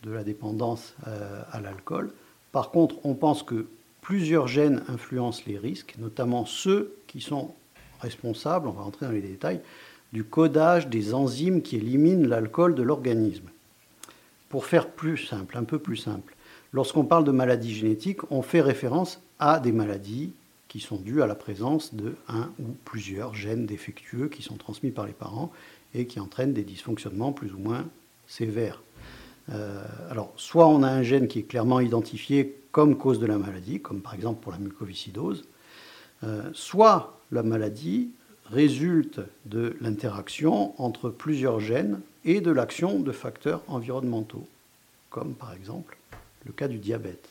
de 0.02 0.10
la 0.10 0.24
dépendance 0.24 0.94
euh, 1.06 1.42
à 1.50 1.60
l'alcool. 1.60 2.12
Par 2.52 2.70
contre, 2.70 2.96
on 3.04 3.14
pense 3.14 3.42
que 3.42 3.66
plusieurs 4.00 4.48
gènes 4.48 4.82
influencent 4.88 5.42
les 5.46 5.58
risques, 5.58 5.94
notamment 5.98 6.46
ceux 6.46 6.94
qui 7.06 7.20
sont 7.20 7.54
responsables, 8.00 8.68
on 8.68 8.72
va 8.72 8.82
rentrer 8.82 9.06
dans 9.06 9.12
les 9.12 9.22
détails, 9.22 9.60
du 10.12 10.24
codage 10.24 10.88
des 10.88 11.14
enzymes 11.14 11.62
qui 11.62 11.76
éliminent 11.76 12.28
l'alcool 12.28 12.74
de 12.74 12.82
l'organisme. 12.82 13.48
Pour 14.48 14.66
faire 14.66 14.90
plus 14.90 15.18
simple, 15.18 15.56
un 15.56 15.64
peu 15.64 15.78
plus 15.78 15.96
simple, 15.96 16.36
lorsqu'on 16.72 17.04
parle 17.04 17.24
de 17.24 17.32
maladies 17.32 17.74
génétiques, 17.74 18.30
on 18.30 18.42
fait 18.42 18.60
référence 18.60 19.20
à 19.38 19.58
des 19.58 19.72
maladies 19.72 20.32
qui 20.68 20.80
sont 20.80 20.96
dues 20.96 21.22
à 21.22 21.26
la 21.26 21.34
présence 21.34 21.94
de 21.94 22.14
un 22.28 22.50
ou 22.58 22.74
plusieurs 22.84 23.34
gènes 23.34 23.66
défectueux 23.66 24.28
qui 24.28 24.42
sont 24.42 24.56
transmis 24.56 24.90
par 24.90 25.06
les 25.06 25.12
parents 25.12 25.52
et 25.94 26.06
qui 26.06 26.18
entraînent 26.18 26.52
des 26.52 26.64
dysfonctionnements 26.64 27.32
plus 27.32 27.52
ou 27.52 27.58
moins 27.58 27.86
sévères. 28.26 28.82
Euh, 29.50 29.84
alors, 30.10 30.32
soit 30.36 30.66
on 30.66 30.82
a 30.82 30.88
un 30.88 31.02
gène 31.02 31.28
qui 31.28 31.40
est 31.40 31.44
clairement 31.44 31.80
identifié 31.80 32.56
comme 32.72 32.96
cause 32.96 33.20
de 33.20 33.26
la 33.26 33.38
maladie, 33.38 33.80
comme 33.80 34.00
par 34.00 34.14
exemple 34.14 34.42
pour 34.42 34.52
la 34.52 34.58
mucoviscidose, 34.58 35.44
euh, 36.24 36.50
soit 36.52 37.20
la 37.30 37.42
maladie 37.42 38.10
résulte 38.46 39.20
de 39.46 39.76
l'interaction 39.80 40.74
entre 40.82 41.08
plusieurs 41.08 41.60
gènes 41.60 42.00
et 42.24 42.40
de 42.40 42.50
l'action 42.50 42.98
de 43.00 43.12
facteurs 43.12 43.62
environnementaux, 43.68 44.46
comme 45.10 45.34
par 45.34 45.52
exemple 45.54 45.96
le 46.46 46.52
cas 46.52 46.68
du 46.68 46.78
diabète. 46.78 47.28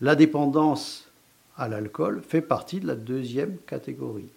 La 0.00 0.14
dépendance 0.14 1.08
à 1.56 1.68
l'alcool 1.68 2.22
fait 2.26 2.42
partie 2.42 2.80
de 2.80 2.86
la 2.86 2.94
deuxième 2.96 3.56
catégorie. 3.66 4.28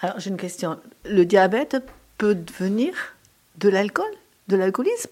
Alors 0.00 0.20
j'ai 0.20 0.30
une 0.30 0.36
question. 0.36 0.78
Le 1.04 1.24
diabète 1.24 1.76
peut 2.18 2.34
devenir 2.34 2.94
de 3.56 3.68
l'alcool, 3.68 4.10
de 4.48 4.56
l'alcoolisme? 4.56 5.10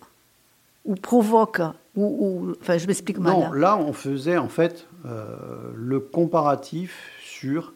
Ou 0.85 0.95
provoque 0.95 1.61
ou, 1.97 2.05
ou- 2.51 2.57
Enfin, 2.61 2.79
je 2.79 2.87
m'explique 2.87 3.19
mal. 3.19 3.33
Non, 3.33 3.53
là, 3.53 3.77
on 3.77 3.93
faisait 3.93 4.37
en 4.37 4.49
fait 4.49 4.87
euh, 5.05 5.37
le 5.75 5.99
comparatif 5.99 7.11
sur 7.21 7.73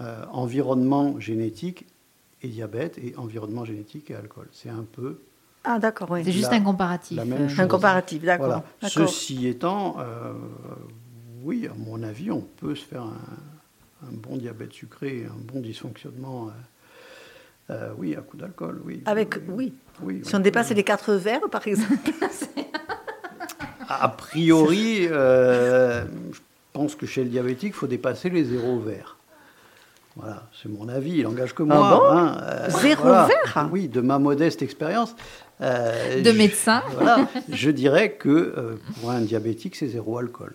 euh, 0.00 0.24
environnement 0.32 1.20
génétique 1.20 1.86
et 2.44 2.48
diabète 2.48 2.98
et 2.98 3.14
environnement 3.16 3.64
génétique 3.64 4.10
et 4.10 4.14
alcool. 4.14 4.46
C'est 4.52 4.68
un 4.68 4.84
peu 4.92 5.18
Ah, 5.64 5.78
d'accord, 5.78 6.10
oui. 6.10 6.22
C'est 6.24 6.32
juste 6.32 6.50
La- 6.50 6.58
un 6.58 6.60
comparatif. 6.60 7.16
la 7.16 7.24
même 7.24 7.42
euh, 7.44 7.48
chose. 7.48 7.60
Un 7.60 7.66
comparatif, 7.66 8.22
d'accord. 8.22 8.46
Voilà. 8.46 8.64
Ceci 8.82 9.48
étant, 9.48 9.96
euh, 9.98 10.32
oui, 11.42 11.66
à 11.66 11.74
mon 11.76 12.02
avis, 12.02 12.30
on 12.30 12.42
peut 12.42 12.74
se 12.74 12.84
faire 12.84 13.02
un, 13.02 14.06
un 14.06 14.12
bon 14.12 14.36
diabète 14.36 14.72
sucré, 14.72 15.26
un 15.28 15.40
bon 15.52 15.60
dysfonctionnement 15.60 16.50
Euh, 17.70 17.94
oui, 17.96 18.14
un 18.14 18.20
coup 18.20 18.36
d'alcool, 18.36 18.82
oui. 18.84 19.02
Avec, 19.06 19.36
oui. 19.48 19.72
oui. 20.02 20.20
si 20.22 20.34
on 20.34 20.38
dépasse 20.38 20.68
les 20.72 20.84
quatre 20.84 21.14
verres, 21.14 21.48
par 21.50 21.66
exemple. 21.66 22.10
a 23.88 24.08
priori, 24.10 25.06
euh, 25.10 26.04
je 26.32 26.40
pense 26.74 26.94
que 26.94 27.06
chez 27.06 27.24
le 27.24 27.30
diabétique, 27.30 27.68
il 27.74 27.78
faut 27.78 27.86
dépasser 27.86 28.28
les 28.28 28.44
zéro 28.44 28.80
verres. 28.80 29.16
Voilà, 30.16 30.44
c'est 30.62 30.68
mon 30.68 30.88
avis, 30.88 31.18
il 31.18 31.22
n'engage 31.24 31.54
que 31.54 31.62
Ah 31.64 31.66
moi. 31.66 31.90
bon 31.98 32.16
hein, 32.16 32.38
euh, 32.42 32.70
Zéro 32.80 33.02
voilà. 33.02 33.26
verre? 33.26 33.68
Oui, 33.72 33.88
de 33.88 34.00
ma 34.00 34.18
modeste 34.20 34.62
expérience. 34.62 35.16
euh, 35.60 36.22
De 36.22 36.30
je- 36.30 36.36
médecin? 36.38 36.82
Voilà, 36.92 37.26
je 37.50 37.70
dirais 37.70 38.12
que 38.12 38.28
euh, 38.28 38.76
pour 39.00 39.10
un 39.10 39.20
diabétique, 39.22 39.74
c'est 39.74 39.88
zéro 39.88 40.16
alcool. 40.18 40.54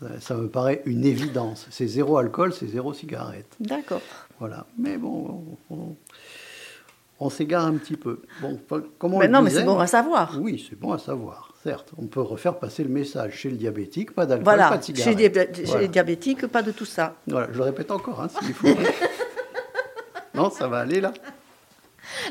Ça, 0.00 0.06
ça 0.20 0.34
me 0.34 0.48
paraît 0.48 0.82
une 0.84 1.04
évidence. 1.04 1.66
C'est 1.70 1.86
zéro 1.86 2.18
alcool, 2.18 2.52
c'est 2.52 2.66
zéro 2.66 2.92
cigarette. 2.92 3.52
D'accord. 3.60 4.00
Voilà. 4.40 4.66
Mais 4.78 4.96
bon, 4.96 5.56
on, 5.70 5.74
on- 5.74 5.96
on 7.20 7.30
s'égare 7.30 7.66
un 7.66 7.74
petit 7.74 7.96
peu. 7.96 8.20
Bon, 8.40 8.58
comment 8.98 9.16
on 9.16 9.20
Mais 9.20 9.26
le 9.26 9.32
non, 9.32 9.42
mais 9.42 9.50
c'est 9.50 9.64
bon 9.64 9.78
à 9.78 9.86
savoir. 9.88 10.36
Oui, 10.40 10.64
c'est 10.68 10.78
bon 10.78 10.92
à 10.92 10.98
savoir, 10.98 11.47
certes. 11.62 11.92
On 11.98 12.06
peut 12.06 12.20
refaire 12.20 12.58
passer 12.58 12.82
le 12.82 12.88
message. 12.88 13.34
Chez 13.34 13.50
le 13.50 13.56
diabétique, 13.56 14.12
pas 14.14 14.26
d'alcool, 14.26 14.44
Voilà, 14.44 14.68
pas 14.70 14.78
de 14.78 14.84
chez, 14.84 14.94
cigarette. 14.94 15.34
les 15.48 15.54
chez 15.54 15.62
Voilà. 15.64 15.80
les 15.82 15.88
diabétiques, 15.88 16.46
pas 16.46 16.62
de 16.62 16.70
tout 16.72 16.84
ça. 16.84 17.16
Voilà, 17.26 17.48
je 17.52 17.58
le 17.58 17.64
répète 17.64 17.90
encore, 17.90 18.20
hein, 18.20 18.28
s'il 18.28 18.54
faut. 18.54 18.68
non, 20.34 20.50
ça 20.50 20.68
va 20.68 20.78
aller 20.80 21.00
là 21.00 21.12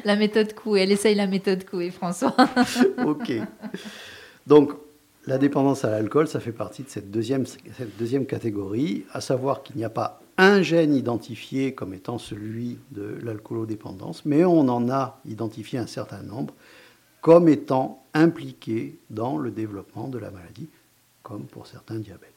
La 0.05 0.15
méthode 0.15 0.53
Coué, 0.53 0.81
elle 0.81 0.91
essaye 0.91 1.15
la 1.15 1.27
méthode 1.27 1.65
Coué, 1.65 1.91
François. 1.91 2.35
Ok. 3.05 3.31
Donc, 4.45 4.71
la 5.25 5.37
dépendance 5.37 5.83
à 5.83 5.89
l'alcool, 5.89 6.27
ça 6.27 6.39
fait 6.39 6.53
partie 6.53 6.83
de 6.83 6.89
cette 6.89 7.11
deuxième, 7.11 7.45
cette 7.45 7.97
deuxième 7.97 8.25
catégorie, 8.25 9.05
à 9.11 9.19
savoir 9.21 9.61
qu'il 9.61 9.75
n'y 9.75 9.83
a 9.83 9.89
pas 9.89 10.21
un 10.37 10.61
gène 10.61 10.93
identifié 10.95 11.73
comme 11.73 11.93
étant 11.93 12.17
celui 12.17 12.77
de 12.91 13.17
l'alcoolodépendance, 13.23 14.23
mais 14.25 14.45
on 14.45 14.59
en 14.69 14.89
a 14.89 15.19
identifié 15.27 15.79
un 15.79 15.87
certain 15.87 16.21
nombre 16.21 16.53
comme 17.27 17.49
étant 17.49 18.05
impliqués 18.13 18.97
dans 19.09 19.37
le 19.37 19.51
développement 19.51 20.07
de 20.07 20.17
la 20.17 20.31
maladie, 20.31 20.69
comme 21.23 21.43
pour 21.43 21.67
certains 21.67 21.99
diabètes. 21.99 22.31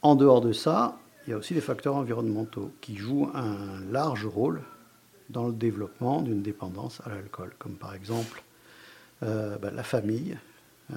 En 0.00 0.14
dehors 0.14 0.40
de 0.40 0.54
ça, 0.54 0.98
il 1.26 1.30
y 1.30 1.32
a 1.34 1.36
aussi 1.36 1.52
les 1.52 1.60
facteurs 1.60 1.94
environnementaux 1.94 2.70
qui 2.80 2.96
jouent 2.96 3.30
un 3.34 3.80
large 3.90 4.24
rôle 4.24 4.62
dans 5.28 5.46
le 5.46 5.52
développement 5.52 6.22
d'une 6.22 6.40
dépendance 6.40 7.02
à 7.04 7.10
l'alcool, 7.10 7.52
comme 7.58 7.74
par 7.74 7.94
exemple 7.94 8.42
euh, 9.22 9.58
ben, 9.58 9.74
la 9.74 9.84
famille, 9.84 10.38
euh, 10.90 10.96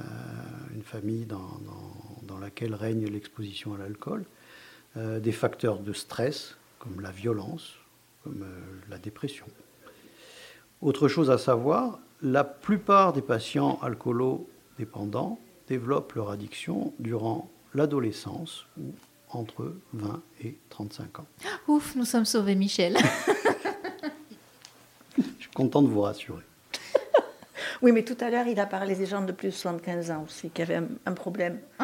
une 0.73 0.83
famille 0.83 1.25
dans, 1.25 2.39
laquelle 2.39 2.75
règne 2.75 3.07
l'exposition 3.07 3.73
à 3.73 3.77
l'alcool, 3.77 4.23
euh, 4.95 5.19
des 5.19 5.33
facteurs 5.33 5.79
de 5.79 5.91
stress, 5.91 6.55
comme 6.79 7.01
la 7.01 7.11
violence, 7.11 7.73
comme 8.23 8.45
la 8.89 8.99
dépression. 8.99 9.47
Autre 10.81 11.09
chose 11.09 11.29
à 11.29 11.37
savoir, 11.37 11.99
la 12.21 12.43
plupart 12.43 13.13
des 13.13 13.21
patients 13.21 13.79
alcoolo-dépendants 13.81 15.39
développent 15.67 16.13
leur 16.13 16.29
addiction 16.31 16.93
durant 16.99 17.49
l'adolescence 17.73 18.65
ou 18.79 18.93
entre 19.29 19.73
20 19.93 20.21
et 20.43 20.55
35 20.69 21.19
ans. 21.19 21.25
Ouf, 21.67 21.95
nous 21.95 22.05
sommes 22.05 22.25
sauvés, 22.25 22.55
Michel. 22.55 22.97
Je 25.17 25.23
suis 25.39 25.51
content 25.53 25.81
de 25.81 25.87
vous 25.87 26.01
rassurer. 26.01 26.41
Oui, 27.81 27.91
mais 27.91 28.03
tout 28.03 28.15
à 28.21 28.29
l'heure, 28.29 28.47
il 28.47 28.57
a 28.59 28.65
parlé 28.65 28.95
des 28.95 29.05
gens 29.05 29.21
de 29.23 29.33
plus 29.33 29.49
de 29.49 29.53
75 29.53 30.09
ans 30.09 30.23
aussi, 30.25 30.49
qui 30.49 30.61
avaient 30.61 30.75
un, 30.75 30.85
un 31.05 31.11
problème. 31.11 31.59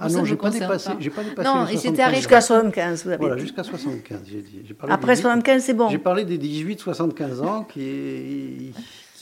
Ah 0.00 0.08
Ça 0.10 0.18
non, 0.18 0.24
j'ai 0.26 0.36
pas, 0.36 0.50
dépassé, 0.50 0.90
pas. 0.90 0.96
dépassé 0.96 1.42
Non, 1.48 1.64
les 1.64 1.72
il 1.72 1.78
s'était 1.78 1.96
75 1.96 2.00
arrêté 2.02 2.16
ans. 2.16 2.20
Jusqu'à 2.20 2.40
75, 2.42 3.02
vous 3.04 3.08
avez 3.08 3.16
Voilà, 3.18 3.36
jusqu'à 3.38 3.64
75, 3.64 4.20
j'ai 4.26 4.42
dit. 4.42 4.74
Parlé 4.74 4.92
Après 4.94 5.14
des- 5.16 5.22
75, 5.22 5.62
c'est 5.64 5.72
bon. 5.74 5.88
J'ai 5.88 5.98
parlé 5.98 6.24
des 6.26 6.36
18-75 6.38 7.40
ans 7.42 7.64
qui, 7.64 8.72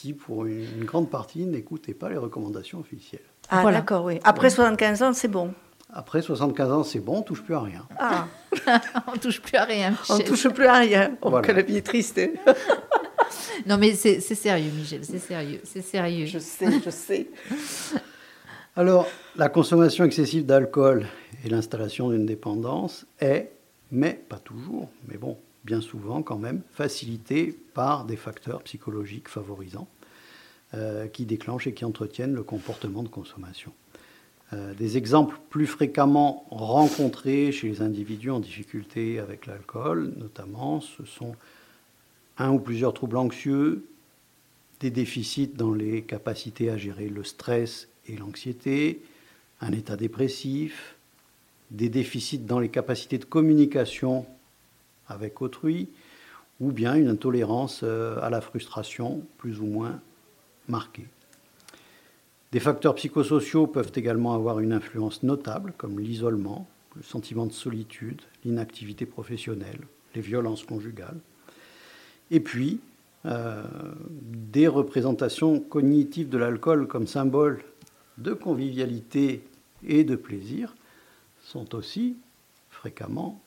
qui, 0.02 0.14
pour 0.14 0.46
une, 0.46 0.66
une 0.78 0.84
grande 0.84 1.08
partie, 1.10 1.46
n'écoutaient 1.46 1.94
pas 1.94 2.08
les 2.10 2.16
recommandations 2.16 2.80
officielles. 2.80 3.22
Ah, 3.48 3.62
Voilà. 3.62 3.78
d'accord, 3.78 4.04
oui. 4.04 4.18
Après 4.24 4.50
75 4.50 5.02
ans, 5.04 5.12
c'est 5.12 5.28
bon. 5.28 5.54
Après 5.92 6.22
75 6.22 6.72
ans, 6.72 6.82
c'est 6.82 6.98
bon, 6.98 7.18
on 7.18 7.22
touche 7.22 7.42
plus 7.42 7.54
à 7.54 7.60
rien. 7.60 7.86
Ah, 8.00 8.26
On 9.06 9.16
touche 9.16 9.40
plus 9.40 9.56
à 9.56 9.64
rien, 9.64 9.94
on 10.08 10.14
ne 10.14 10.18
Michel. 10.18 10.28
touche 10.32 10.48
plus 10.48 10.66
à 10.66 10.74
rien. 10.78 11.16
Oh, 11.22 11.30
Voilà. 11.30 11.46
que 11.46 11.52
la 11.52 11.62
vie 11.62 11.76
est 11.76 11.86
triste. 11.86 12.18
hein. 12.18 12.30
Non, 13.66 13.78
mais 13.78 13.94
c'est 13.94 14.20
c'est 14.20 14.34
sérieux, 14.34 14.70
Michel, 14.74 15.04
c'est 15.04 15.18
sérieux, 15.20 15.60
c'est 15.64 15.82
sérieux. 15.82 16.26
Je 16.26 16.38
sais, 16.38 16.80
je 16.84 16.90
sais. 16.90 17.28
Alors, 18.76 19.06
la 19.36 19.48
consommation 19.48 20.04
excessive 20.04 20.46
d'alcool 20.46 21.06
et 21.44 21.48
l'installation 21.48 22.10
d'une 22.10 22.26
dépendance 22.26 23.06
est, 23.20 23.50
mais 23.90 24.14
pas 24.28 24.38
toujours, 24.38 24.88
mais 25.08 25.16
bon, 25.18 25.36
bien 25.64 25.80
souvent 25.80 26.22
quand 26.22 26.38
même, 26.38 26.62
facilitée 26.72 27.56
par 27.74 28.04
des 28.04 28.16
facteurs 28.16 28.62
psychologiques 28.62 29.28
favorisants 29.28 29.86
euh, 30.74 31.06
qui 31.06 31.24
déclenchent 31.24 31.66
et 31.66 31.74
qui 31.74 31.84
entretiennent 31.84 32.34
le 32.34 32.42
comportement 32.42 33.02
de 33.02 33.08
consommation. 33.08 33.72
Euh, 34.52 34.74
des 34.74 34.96
exemples 34.96 35.38
plus 35.50 35.66
fréquemment 35.66 36.46
rencontrés 36.50 37.52
chez 37.52 37.68
les 37.68 37.82
individus 37.82 38.30
en 38.30 38.40
difficulté 38.40 39.18
avec 39.18 39.46
l'alcool, 39.46 40.12
notamment, 40.18 40.80
ce 40.80 41.04
sont 41.04 41.34
un 42.38 42.52
ou 42.52 42.58
plusieurs 42.58 42.92
troubles 42.92 43.16
anxieux, 43.16 43.84
des 44.80 44.90
déficits 44.90 45.48
dans 45.48 45.72
les 45.72 46.02
capacités 46.02 46.68
à 46.68 46.76
gérer 46.76 47.08
le 47.08 47.24
stress 47.24 47.88
et 48.08 48.16
l'anxiété, 48.16 49.02
un 49.60 49.72
état 49.72 49.96
dépressif, 49.96 50.96
des 51.70 51.88
déficits 51.88 52.38
dans 52.38 52.58
les 52.58 52.68
capacités 52.68 53.18
de 53.18 53.24
communication 53.24 54.26
avec 55.08 55.40
autrui, 55.40 55.88
ou 56.60 56.72
bien 56.72 56.94
une 56.94 57.08
intolérance 57.08 57.80
euh, 57.82 58.20
à 58.20 58.28
la 58.28 58.40
frustration 58.40 59.22
plus 59.38 59.60
ou 59.60 59.66
moins 59.66 60.00
Des 62.52 62.60
facteurs 62.60 62.94
psychosociaux 62.94 63.66
peuvent 63.66 63.92
également 63.94 64.34
avoir 64.34 64.60
une 64.60 64.72
influence 64.72 65.22
notable, 65.22 65.72
comme 65.76 65.98
l'isolement, 65.98 66.66
le 66.96 67.02
sentiment 67.02 67.46
de 67.46 67.52
solitude, 67.52 68.20
l'inactivité 68.44 69.06
professionnelle, 69.06 69.80
les 70.14 70.20
violences 70.20 70.64
conjugales. 70.64 71.18
Et 72.30 72.40
puis, 72.40 72.80
euh, 73.24 73.62
des 74.22 74.68
représentations 74.68 75.60
cognitives 75.60 76.28
de 76.28 76.38
l'alcool 76.38 76.86
comme 76.88 77.06
symbole 77.06 77.62
de 78.18 78.32
convivialité 78.32 79.44
et 79.86 80.04
de 80.04 80.16
plaisir 80.16 80.74
sont 81.42 81.74
aussi 81.74 82.16
fréquemment 82.70 83.40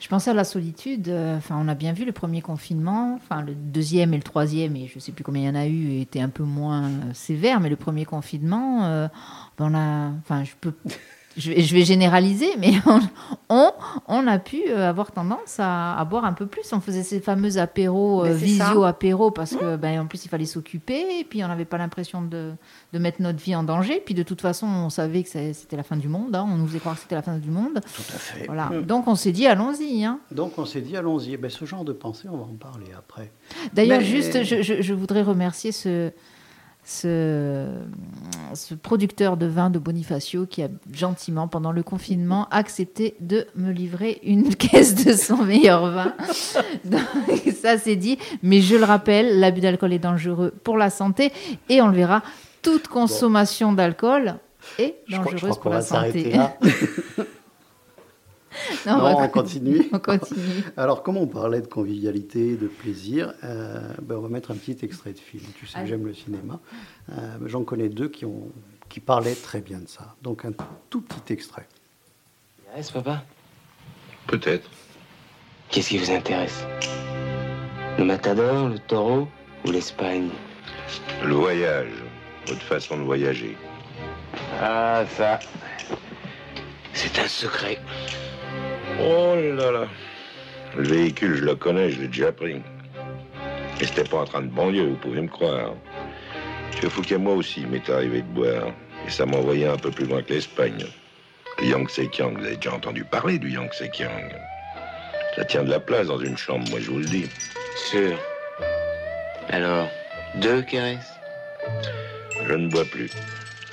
Je 0.00 0.08
pensais 0.08 0.30
à 0.30 0.34
la 0.34 0.44
solitude. 0.44 1.08
euh, 1.08 1.36
Enfin, 1.38 1.56
on 1.58 1.68
a 1.68 1.74
bien 1.74 1.92
vu 1.92 2.04
le 2.04 2.12
premier 2.12 2.42
confinement. 2.42 3.14
Enfin, 3.16 3.40
le 3.42 3.54
deuxième 3.54 4.12
et 4.12 4.16
le 4.18 4.22
troisième, 4.22 4.76
et 4.76 4.86
je 4.88 4.96
ne 4.96 5.00
sais 5.00 5.12
plus 5.12 5.24
combien 5.24 5.42
il 5.42 5.46
y 5.46 5.48
en 5.48 5.54
a 5.54 5.66
eu, 5.66 6.00
étaient 6.00 6.20
un 6.20 6.28
peu 6.28 6.42
moins 6.44 6.90
sévères. 7.14 7.60
Mais 7.60 7.70
le 7.70 7.76
premier 7.76 8.04
confinement, 8.04 8.84
euh, 8.84 9.08
ben, 9.58 9.70
on 9.70 9.74
a. 9.74 10.10
Enfin, 10.20 10.44
je 10.44 10.52
peux. 10.60 10.74
Je 11.36 11.52
vais, 11.52 11.60
je 11.62 11.74
vais 11.74 11.84
généraliser, 11.84 12.48
mais 12.58 12.72
on, 12.86 13.00
on, 13.50 13.70
on 14.08 14.26
a 14.26 14.38
pu 14.38 14.62
euh, 14.68 14.88
avoir 14.88 15.12
tendance 15.12 15.58
à, 15.58 15.98
à 15.98 16.04
boire 16.04 16.24
un 16.24 16.32
peu 16.32 16.46
plus. 16.46 16.72
On 16.72 16.80
faisait 16.80 17.02
ces 17.02 17.20
fameux 17.20 17.58
apéros, 17.58 18.24
euh, 18.24 18.36
c'est 18.38 18.46
ça. 18.48 18.64
visio 18.66 18.84
apéros, 18.84 19.30
parce 19.30 19.54
que 19.54 19.76
ben, 19.76 20.00
en 20.00 20.06
plus 20.06 20.24
il 20.24 20.28
fallait 20.28 20.46
s'occuper, 20.46 21.20
et 21.20 21.24
puis 21.24 21.44
on 21.44 21.48
n'avait 21.48 21.64
pas 21.66 21.76
l'impression 21.78 22.22
de, 22.22 22.52
de 22.92 22.98
mettre 22.98 23.20
notre 23.20 23.38
vie 23.38 23.54
en 23.54 23.62
danger. 23.64 24.02
Puis 24.04 24.14
de 24.14 24.22
toute 24.22 24.40
façon, 24.40 24.66
on 24.66 24.88
savait 24.90 25.22
que 25.22 25.28
c'était 25.28 25.76
la 25.76 25.82
fin 25.82 25.96
du 25.96 26.08
monde. 26.08 26.34
hein. 26.34 26.46
On 26.50 26.56
nous 26.56 26.66
faisait 26.66 26.78
croire 26.78 26.94
que 26.94 27.02
c'était 27.02 27.14
la 27.16 27.22
fin 27.22 27.36
du 27.36 27.50
monde. 27.50 27.74
Tout 27.94 28.02
à 28.14 28.18
fait. 28.18 28.46
Voilà. 28.46 28.66
Mm. 28.70 28.82
Donc 28.82 29.06
on 29.06 29.14
s'est 29.14 29.32
dit, 29.32 29.46
allons-y. 29.46 30.04
Hein. 30.04 30.18
Donc 30.30 30.58
on 30.58 30.64
s'est 30.64 30.80
dit, 30.80 30.96
allons-y. 30.96 31.34
Eh 31.34 31.36
ben, 31.36 31.50
ce 31.50 31.64
genre 31.66 31.84
de 31.84 31.92
pensée, 31.92 32.28
on 32.30 32.36
va 32.38 32.44
en 32.44 32.56
parler 32.58 32.86
après. 32.96 33.30
D'ailleurs, 33.74 33.98
Mais- 34.00 34.04
juste, 34.06 34.42
je, 34.44 34.62
je- 34.62 34.80
je 34.80 34.94
voudrais 34.94 35.22
remercier 35.22 35.72
ce, 35.72 36.10
ce, 36.86 37.66
ce 38.54 38.74
producteur 38.74 39.36
de 39.36 39.46
vin 39.46 39.70
de 39.70 39.80
Bonifacio 39.80 40.46
qui 40.46 40.62
a 40.62 40.68
gentiment, 40.92 41.48
pendant 41.48 41.72
le 41.72 41.82
confinement, 41.82 42.46
accepté 42.52 43.16
de 43.20 43.46
me 43.56 43.72
livrer 43.72 44.20
une 44.22 44.54
caisse 44.56 44.94
de 44.94 45.12
son 45.12 45.38
meilleur 45.38 45.90
vin. 45.90 46.14
Donc, 46.84 47.00
ça, 47.60 47.76
c'est 47.76 47.96
dit. 47.96 48.18
Mais 48.44 48.60
je 48.60 48.76
le 48.76 48.84
rappelle, 48.84 49.40
l'abus 49.40 49.60
d'alcool 49.60 49.92
est 49.92 49.98
dangereux 49.98 50.54
pour 50.62 50.76
la 50.76 50.88
santé 50.90 51.32
et 51.68 51.82
on 51.82 51.88
le 51.88 51.96
verra, 51.96 52.22
toute 52.62 52.86
consommation 52.86 53.72
d'alcool 53.72 54.36
est 54.78 54.94
Je 55.08 55.16
crois, 55.16 55.32
je 55.32 55.32
dangereuse 55.32 55.58
crois 55.58 55.62
pour 55.62 55.70
la 55.72 55.80
va 55.80 55.82
santé. 55.82 56.30
là. 56.30 56.56
Non, 58.86 58.98
non, 58.98 59.18
on, 59.18 59.28
continue. 59.28 59.88
on 59.92 59.98
continue. 59.98 60.64
Alors, 60.76 61.02
comme 61.02 61.16
on 61.16 61.26
parlait 61.26 61.60
de 61.60 61.66
convivialité, 61.66 62.56
de 62.56 62.66
plaisir, 62.66 63.32
euh, 63.44 63.80
ben, 64.02 64.16
on 64.16 64.20
va 64.20 64.28
mettre 64.28 64.50
un 64.50 64.54
petit 64.54 64.76
extrait 64.84 65.12
de 65.12 65.18
film. 65.18 65.44
Tu 65.58 65.66
sais 65.66 65.86
j'aime 65.86 66.06
le 66.06 66.14
cinéma. 66.14 66.60
Euh, 67.10 67.38
J'en 67.46 67.64
connais 67.64 67.88
deux 67.88 68.08
qui, 68.08 68.24
ont, 68.24 68.50
qui 68.88 69.00
parlaient 69.00 69.34
très 69.34 69.60
bien 69.60 69.78
de 69.78 69.88
ça. 69.88 70.14
Donc, 70.22 70.44
un 70.44 70.52
tout 70.90 71.00
petit 71.00 71.32
extrait. 71.32 71.66
Est-ce 72.76 72.92
papa 72.92 73.24
Peut-être. 74.26 74.68
Qu'est-ce 75.68 75.90
qui 75.90 75.98
vous 75.98 76.10
intéresse? 76.10 76.64
Le 77.98 78.04
matador, 78.04 78.68
le 78.68 78.78
taureau 78.78 79.28
ou 79.64 79.70
l'Espagne? 79.70 80.28
Le 81.24 81.34
voyage, 81.34 81.92
votre 82.46 82.62
façon 82.62 82.98
de 82.98 83.02
voyager. 83.02 83.56
Ah, 84.60 85.04
ça. 85.16 85.38
C'est 86.92 87.18
un 87.18 87.28
secret. 87.28 87.78
Oh 89.00 89.34
là 89.36 89.70
là. 89.70 89.86
Le 90.76 90.88
véhicule, 90.88 91.36
je 91.36 91.44
le 91.44 91.54
connais, 91.54 91.90
je 91.90 92.00
l'ai 92.00 92.08
déjà 92.08 92.32
pris. 92.32 92.62
Et 93.80 93.84
c'était 93.86 94.04
pas 94.04 94.18
en 94.18 94.24
train 94.24 94.42
de 94.42 94.48
banlieue, 94.48 94.88
vous 94.88 94.96
pouvez 94.96 95.20
me 95.20 95.28
croire. 95.28 95.74
Monsieur 96.72 96.88
Fouquet, 96.88 97.18
moi 97.18 97.34
aussi, 97.34 97.60
il 97.60 97.68
m'est 97.68 97.88
arrivé 97.90 98.22
de 98.22 98.26
boire. 98.28 98.72
Et 99.06 99.10
ça 99.10 99.26
m'envoyait 99.26 99.66
un 99.66 99.76
peu 99.76 99.90
plus 99.90 100.06
loin 100.06 100.22
que 100.22 100.32
l'Espagne. 100.32 100.84
Le 101.58 101.66
Yangtze 101.66 102.00
Kiang, 102.10 102.36
vous 102.36 102.44
avez 102.44 102.56
déjà 102.56 102.74
entendu 102.74 103.04
parler 103.04 103.38
du 103.38 103.50
Yangtze 103.50 103.84
Kiang. 103.92 104.32
Ça 105.36 105.44
tient 105.44 105.62
de 105.62 105.70
la 105.70 105.80
place 105.80 106.06
dans 106.06 106.18
une 106.18 106.36
chambre, 106.36 106.68
moi 106.70 106.80
je 106.80 106.90
vous 106.90 106.98
le 106.98 107.06
dis. 107.06 107.28
Sûr. 107.90 108.18
Alors, 109.50 109.88
deux 110.36 110.62
caresses? 110.62 111.12
Je 112.46 112.54
ne 112.54 112.68
bois 112.68 112.84
plus. 112.84 113.10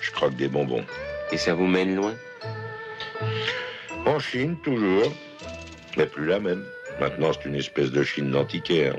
Je 0.02 0.12
croque 0.12 0.36
des 0.36 0.48
bonbons. 0.48 0.86
Et 1.32 1.38
ça 1.38 1.54
vous 1.54 1.68
mène 1.68 1.96
loin? 1.96 2.14
En 4.06 4.20
Chine, 4.20 4.58
toujours. 4.58 5.12
Mais 5.98 6.06
plus 6.06 6.26
la 6.26 6.40
même. 6.40 6.64
Maintenant, 7.00 7.32
c'est 7.34 7.48
une 7.48 7.56
espèce 7.56 7.92
de 7.92 8.04
Chine 8.04 8.32
d'antiquaire. 8.32 8.96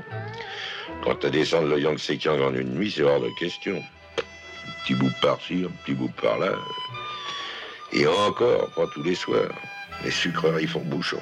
Quant 1.03 1.13
à 1.23 1.29
descendre 1.29 1.67
le 1.67 1.79
Yangtze 1.79 2.17
Kiang 2.19 2.41
en 2.41 2.53
une 2.53 2.73
nuit, 2.73 2.91
c'est 2.91 3.03
hors 3.03 3.19
de 3.19 3.29
question. 3.39 3.77
Un 3.77 4.83
petit 4.83 4.95
bout 4.95 5.11
par-ci, 5.21 5.65
un 5.67 5.71
petit 5.83 5.93
bout 5.93 6.11
par-là. 6.21 6.53
Et 7.93 8.07
encore, 8.07 8.71
pas 8.75 8.87
tous 8.93 9.03
les 9.03 9.15
soirs. 9.15 9.51
Les 10.03 10.11
sucreries 10.11 10.67
font 10.67 10.81
bouchon. 10.81 11.21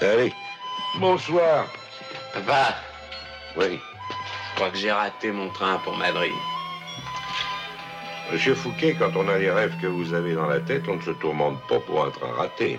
Allez, 0.00 0.32
bonsoir. 0.98 1.66
Papa, 2.32 2.76
Oui, 3.56 3.78
je 3.78 4.56
crois 4.56 4.70
que 4.70 4.78
j'ai 4.78 4.90
raté 4.90 5.30
mon 5.30 5.48
train 5.50 5.78
pour 5.84 5.96
Madrid. 5.96 6.32
Monsieur 8.32 8.54
Fouquet, 8.54 8.96
quand 8.98 9.14
on 9.14 9.28
a 9.28 9.38
les 9.38 9.50
rêves 9.50 9.76
que 9.80 9.86
vous 9.86 10.14
avez 10.14 10.34
dans 10.34 10.46
la 10.46 10.60
tête, 10.60 10.84
on 10.88 10.96
ne 10.96 11.02
se 11.02 11.10
tourmente 11.10 11.60
pas 11.68 11.78
pour 11.80 12.04
un 12.04 12.10
train 12.10 12.32
raté. 12.32 12.78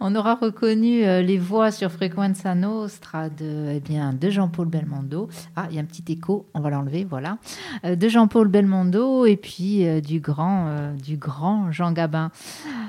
On 0.00 0.14
aura 0.14 0.34
reconnu 0.34 1.04
euh, 1.04 1.22
les 1.22 1.38
voix 1.38 1.70
sur 1.70 1.90
Frequenza 1.90 2.54
Nostra 2.54 3.28
de, 3.28 3.72
eh 3.76 3.80
bien, 3.80 4.12
de 4.12 4.30
Jean-Paul 4.30 4.66
Belmondo. 4.68 5.28
Ah, 5.56 5.66
il 5.70 5.76
y 5.76 5.78
a 5.78 5.82
un 5.82 5.84
petit 5.84 6.04
écho, 6.12 6.46
on 6.54 6.60
va 6.60 6.70
l'enlever, 6.70 7.04
voilà. 7.08 7.38
Euh, 7.84 7.96
de 7.96 8.08
Jean-Paul 8.08 8.48
Belmondo 8.48 9.26
et 9.26 9.36
puis 9.36 9.86
euh, 9.86 10.00
du, 10.00 10.20
grand, 10.20 10.92
du 11.02 11.16
grand 11.16 11.70
Jean 11.72 11.92
Gabin. 11.92 12.30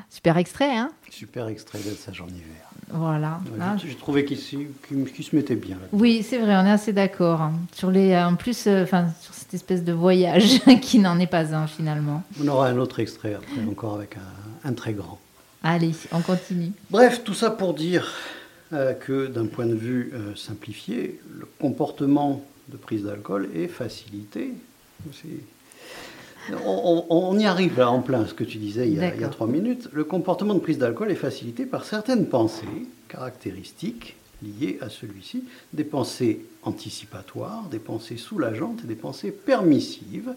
Super 0.10 0.38
extrait, 0.38 0.76
hein? 0.78 0.89
Super 1.10 1.48
extrait 1.48 1.80
de 1.80 1.91
Sage 1.96 2.22
en 2.22 2.28
hiver. 2.28 2.41
Voilà. 2.89 3.39
Ouais, 3.52 3.58
Ah, 3.62 3.76
J'ai 3.78 3.89
j'ai 3.89 3.96
trouvé 3.96 4.24
qu'il 4.24 4.38
se 4.38 5.36
mettait 5.36 5.56
bien. 5.56 5.76
là. 5.76 5.88
Oui, 5.91 6.24
c'est 6.24 6.38
vrai, 6.38 6.56
on 6.56 6.65
est 6.65 6.72
assez 6.72 6.93
d'accord. 6.93 7.41
hein. 7.41 7.54
Sur 7.74 7.91
les, 7.91 8.15
en 8.17 8.36
plus, 8.36 8.65
euh, 8.67 8.86
sur 9.20 9.34
cette 9.34 9.54
espèce 9.54 9.84
de 9.84 9.91
voyage 9.91 10.62
qui 10.82 11.00
n'en 11.00 11.20
est 11.20 11.28
pas 11.28 11.54
un 11.54 11.67
finalement. 11.67 12.24
On 12.41 12.48
aura 12.48 12.67
un 12.70 12.78
autre 12.78 13.00
extrait 13.02 13.34
après, 13.34 13.62
encore 13.70 13.96
avec 13.96 14.15
un, 14.15 14.70
un 14.70 14.74
très 14.74 14.93
grand. 14.93 15.20
Allez, 15.70 15.92
on 16.14 16.22
continue. 16.22 16.72
Bref, 16.90 17.24
tout 17.26 17.34
ça 17.34 17.50
pour 17.52 17.74
dire 17.74 18.14
euh, 18.72 18.94
que 18.94 19.28
d'un 19.28 19.48
point 19.48 19.66
de 19.66 19.76
vue 19.76 20.12
euh, 20.14 20.34
simplifié, 20.34 21.20
le 21.38 21.46
comportement 21.60 22.46
de 22.70 22.78
prise 22.78 23.04
d'alcool 23.04 23.50
est 23.54 23.68
facilité. 23.68 24.54
On, 26.66 27.04
on- 27.10 27.32
on 27.34 27.38
y 27.38 27.46
arrive 27.46 27.78
là 27.78 27.92
en 27.92 28.02
plein, 28.02 28.26
ce 28.26 28.34
que 28.34 28.46
tu 28.46 28.58
disais 28.60 28.88
il 28.88 28.94
y, 28.96 29.00
a, 29.02 29.14
il 29.16 29.20
y 29.22 29.24
a 29.26 29.28
trois 29.30 29.48
minutes. 29.48 29.90
Le 29.92 30.06
comportement 30.06 30.54
de 30.54 30.60
prise 30.60 30.78
d'alcool 30.78 31.12
est 31.12 31.16
facilité 31.16 31.66
par 31.66 31.84
certaines 31.84 32.28
pensées 32.28 32.66
caractéristiques 33.10 34.16
liées 34.42 34.78
à 34.82 34.90
celui-ci, 34.90 35.44
des 35.74 35.84
pensées 35.84 36.46
anticipatoires, 36.64 37.64
des 37.70 37.80
pensées 37.80 38.16
soulageantes 38.18 38.80
et 38.86 38.88
des 38.88 38.96
pensées 38.96 39.32
permissives. 39.32 40.34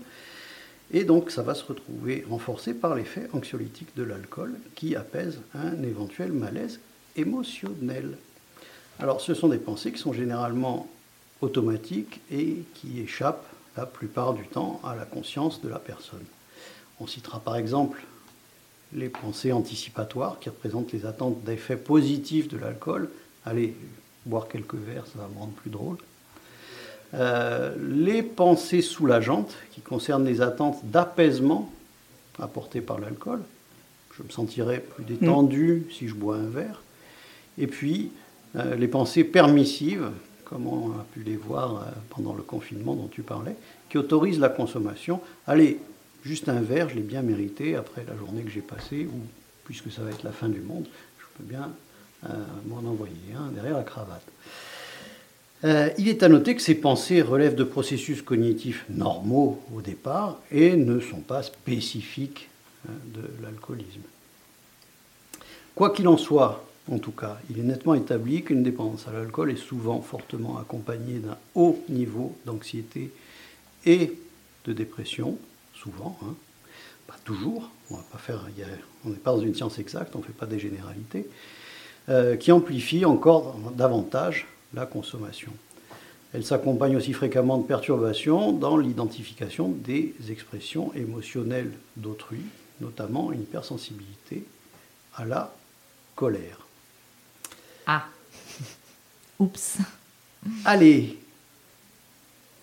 Et 0.92 1.04
donc, 1.04 1.30
ça 1.30 1.42
va 1.42 1.54
se 1.54 1.64
retrouver 1.64 2.24
renforcé 2.28 2.74
par 2.74 2.94
l'effet 2.94 3.28
anxiolytique 3.32 3.94
de 3.96 4.02
l'alcool 4.02 4.54
qui 4.74 4.96
apaise 4.96 5.38
un 5.54 5.82
éventuel 5.82 6.32
malaise 6.32 6.80
émotionnel. 7.16 8.16
Alors, 8.98 9.20
ce 9.20 9.34
sont 9.34 9.48
des 9.48 9.58
pensées 9.58 9.92
qui 9.92 9.98
sont 9.98 10.12
généralement 10.12 10.88
automatiques 11.40 12.20
et 12.30 12.58
qui 12.74 13.00
échappent 13.00 13.46
la 13.76 13.86
plupart 13.86 14.34
du 14.34 14.46
temps 14.46 14.80
à 14.84 14.96
la 14.96 15.04
conscience 15.04 15.62
de 15.62 15.68
la 15.68 15.78
personne. 15.78 16.24
On 16.98 17.06
citera 17.06 17.40
par 17.40 17.56
exemple 17.56 18.02
les 18.92 19.08
pensées 19.08 19.52
anticipatoires 19.52 20.38
qui 20.40 20.48
représentent 20.48 20.92
les 20.92 21.06
attentes 21.06 21.42
d'effets 21.44 21.76
positifs 21.76 22.48
de 22.48 22.58
l'alcool. 22.58 23.08
Allez, 23.46 23.76
boire 24.26 24.48
quelques 24.48 24.74
verres, 24.74 25.06
ça 25.06 25.18
va 25.18 25.28
me 25.28 25.38
rendre 25.38 25.52
plus 25.52 25.70
drôle. 25.70 25.96
Euh, 27.14 27.74
les 27.80 28.22
pensées 28.22 28.82
soulageantes 28.82 29.54
qui 29.72 29.80
concernent 29.80 30.24
les 30.24 30.40
attentes 30.40 30.78
d'apaisement 30.84 31.72
apportées 32.38 32.80
par 32.80 33.00
l'alcool. 33.00 33.40
Je 34.16 34.22
me 34.22 34.30
sentirais 34.30 34.78
plus 34.78 35.04
détendu 35.04 35.86
si 35.90 36.06
je 36.06 36.14
bois 36.14 36.36
un 36.36 36.48
verre. 36.48 36.82
Et 37.58 37.66
puis 37.66 38.12
euh, 38.56 38.76
les 38.76 38.86
pensées 38.86 39.24
permissives, 39.24 40.10
comme 40.44 40.66
on 40.66 40.90
a 40.92 41.04
pu 41.12 41.22
les 41.24 41.36
voir 41.36 41.76
euh, 41.76 41.90
pendant 42.10 42.32
le 42.32 42.42
confinement 42.42 42.94
dont 42.94 43.08
tu 43.08 43.22
parlais, 43.22 43.56
qui 43.88 43.98
autorisent 43.98 44.40
la 44.40 44.48
consommation. 44.48 45.20
Allez, 45.48 45.78
juste 46.22 46.48
un 46.48 46.60
verre, 46.60 46.88
je 46.90 46.94
l'ai 46.94 47.02
bien 47.02 47.22
mérité 47.22 47.74
après 47.74 48.04
la 48.06 48.16
journée 48.16 48.42
que 48.42 48.50
j'ai 48.50 48.60
passée, 48.60 49.08
ou 49.12 49.18
puisque 49.64 49.90
ça 49.90 50.02
va 50.02 50.10
être 50.10 50.22
la 50.22 50.32
fin 50.32 50.48
du 50.48 50.60
monde, 50.60 50.86
je 51.18 51.24
peux 51.36 51.44
bien 51.44 51.70
m'en 52.66 52.78
envoyer 52.90 53.14
derrière 53.54 53.78
la 53.78 53.82
cravate. 53.82 54.22
Euh, 55.64 55.90
il 55.98 56.08
est 56.08 56.22
à 56.22 56.28
noter 56.28 56.54
que 56.54 56.62
ces 56.62 56.74
pensées 56.74 57.20
relèvent 57.20 57.54
de 57.54 57.64
processus 57.64 58.22
cognitifs 58.22 58.86
normaux 58.88 59.60
au 59.74 59.82
départ 59.82 60.38
et 60.50 60.74
ne 60.74 61.00
sont 61.00 61.20
pas 61.20 61.42
spécifiques 61.42 62.48
hein, 62.88 62.92
de 63.14 63.22
l'alcoolisme. 63.42 64.00
Quoi 65.74 65.90
qu'il 65.90 66.08
en 66.08 66.16
soit, 66.16 66.64
en 66.90 66.98
tout 66.98 67.12
cas, 67.12 67.38
il 67.50 67.58
est 67.58 67.62
nettement 67.62 67.94
établi 67.94 68.42
qu'une 68.42 68.62
dépendance 68.62 69.06
à 69.06 69.12
l'alcool 69.12 69.50
est 69.50 69.56
souvent 69.56 70.00
fortement 70.00 70.58
accompagnée 70.58 71.18
d'un 71.18 71.36
haut 71.54 71.82
niveau 71.90 72.36
d'anxiété 72.46 73.12
et 73.84 74.14
de 74.64 74.72
dépression, 74.72 75.38
souvent, 75.74 76.18
hein. 76.22 76.34
pas 77.06 77.16
toujours, 77.24 77.70
on 77.90 77.96
n'est 79.10 79.16
pas 79.16 79.32
dans 79.32 79.40
une 79.40 79.54
science 79.54 79.78
exacte, 79.78 80.14
on 80.16 80.20
ne 80.20 80.24
fait 80.24 80.32
pas 80.32 80.46
des 80.46 80.58
généralités, 80.58 81.26
euh, 82.08 82.36
qui 82.36 82.50
amplifie 82.50 83.04
encore 83.04 83.56
davantage 83.74 84.46
la 84.74 84.86
consommation. 84.86 85.52
Elle 86.32 86.44
s'accompagne 86.44 86.96
aussi 86.96 87.12
fréquemment 87.12 87.58
de 87.58 87.66
perturbations 87.66 88.52
dans 88.52 88.76
l'identification 88.76 89.68
des 89.68 90.14
expressions 90.28 90.92
émotionnelles 90.94 91.72
d'autrui, 91.96 92.42
notamment 92.80 93.32
une 93.32 93.42
hypersensibilité 93.42 94.44
à 95.16 95.24
la 95.24 95.52
colère. 96.14 96.66
Ah. 97.86 98.04
Oups. 99.40 99.78
Allez, 100.64 101.18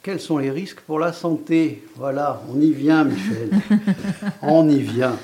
quels 0.01 0.21
sont 0.21 0.37
les 0.37 0.51
risques 0.51 0.79
pour 0.79 0.99
la 0.99 1.11
santé? 1.11 1.83
Voilà, 1.95 2.41
on 2.49 2.61
y 2.61 2.71
vient, 2.71 3.03
Michel. 3.03 3.49
on 4.41 4.69
y 4.69 4.79
vient. 4.79 5.17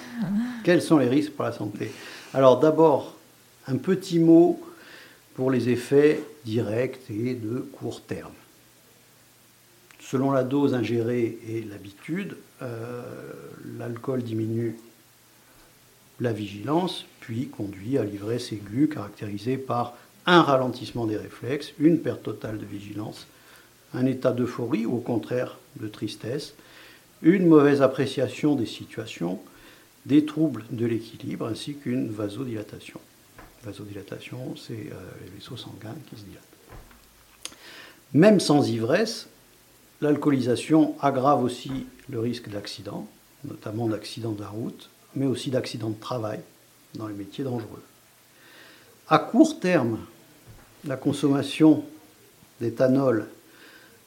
Quels 0.66 0.82
sont 0.82 0.98
les 0.98 1.08
risques 1.08 1.32
pour 1.32 1.46
la 1.46 1.54
santé? 1.54 1.92
Alors 2.34 2.60
d'abord, 2.60 3.16
un 3.68 3.78
petit 3.78 4.20
mot 4.20 4.60
pour 5.36 5.52
les 5.52 5.70
effets 5.70 6.22
directs 6.46 7.00
et 7.10 7.34
de 7.34 7.60
court 7.60 8.02
terme. 8.02 8.34
Selon 10.00 10.32
la 10.32 10.44
dose 10.44 10.74
ingérée 10.74 11.40
et 11.48 11.62
l'habitude, 11.62 12.38
euh, 12.62 13.02
l'alcool 13.78 14.22
diminue 14.22 14.76
la 16.20 16.34
vigilance, 16.34 17.06
puis 17.20 17.48
conduit 17.48 17.98
à 17.98 18.04
l'ivresse 18.04 18.52
aiguë 18.52 18.90
caractérisée 18.90 19.58
par 19.58 19.96
un 20.26 20.42
ralentissement 20.42 21.06
des 21.06 21.18
réflexes, 21.18 21.74
une 21.80 22.00
perte 22.00 22.24
totale 22.24 22.60
de 22.60 22.66
vigilance, 22.66 23.28
un 23.94 24.06
état 24.06 24.32
d'euphorie 24.32 24.86
ou 24.86 24.98
au 24.98 25.02
contraire 25.02 25.58
de 25.80 25.88
tristesse, 25.88 26.54
une 27.22 27.48
mauvaise 27.48 27.82
appréciation 27.82 28.56
des 28.56 28.66
situations, 28.66 29.40
des 30.06 30.26
troubles 30.26 30.66
de 30.72 30.86
l'équilibre 30.86 31.48
ainsi 31.48 31.76
qu'une 31.76 32.10
vasodilatation. 32.10 33.00
Vasodilatation, 33.64 34.56
c'est 34.56 34.74
euh, 34.74 34.96
les 35.24 35.30
vaisseaux 35.32 35.58
sanguins 35.58 35.96
qui 36.10 36.18
se 36.18 36.26
dilatent. 36.26 36.44
Même 38.14 38.40
sans 38.40 38.70
ivresse, 38.70 39.28
l'alcoolisation 40.02 40.96
aggrave 41.02 41.44
aussi 41.44 41.88
le 42.10 42.20
risque 42.20 42.50
d'accident, 42.50 43.08
notamment 43.46 43.88
d'accident 43.88 44.32
de 44.32 44.42
la 44.42 44.50
route, 44.50 44.90
mais 45.16 45.26
aussi 45.26 45.50
d'accident 45.50 45.90
de 45.90 46.00
travail 46.00 46.42
dans 46.96 47.08
les 47.08 47.14
métiers 47.14 47.44
dangereux. 47.44 47.84
À 49.08 49.20
court 49.20 49.60
terme, 49.60 50.00
la 50.86 50.98
consommation 50.98 51.84
d'éthanol 52.60 53.28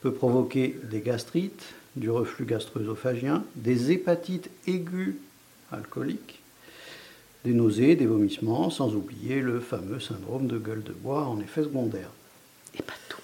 peut 0.01 0.13
provoquer 0.13 0.79
des 0.85 1.01
gastrites, 1.01 1.75
du 1.97 2.11
reflux 2.11 2.45
gastro-œsophagien, 2.45 3.45
des 3.55 3.91
hépatites 3.91 4.51
aiguës 4.67 5.15
alcooliques, 5.73 6.43
des 7.47 7.55
nausées, 7.55 7.95
des 7.95 8.07
vomissements, 8.07 8.71
sans 8.71 8.95
oublier 8.95 9.41
le 9.41 9.61
fameux 9.61 10.01
syndrome 10.01 10.47
de 10.49 10.59
gueule 10.59 10.83
de 10.83 10.93
bois 10.93 11.27
en 11.27 11.39
effet 11.41 11.63
secondaire. 11.63 12.11
Et 12.79 12.83
pas 12.83 12.93
tout. 13.09 13.19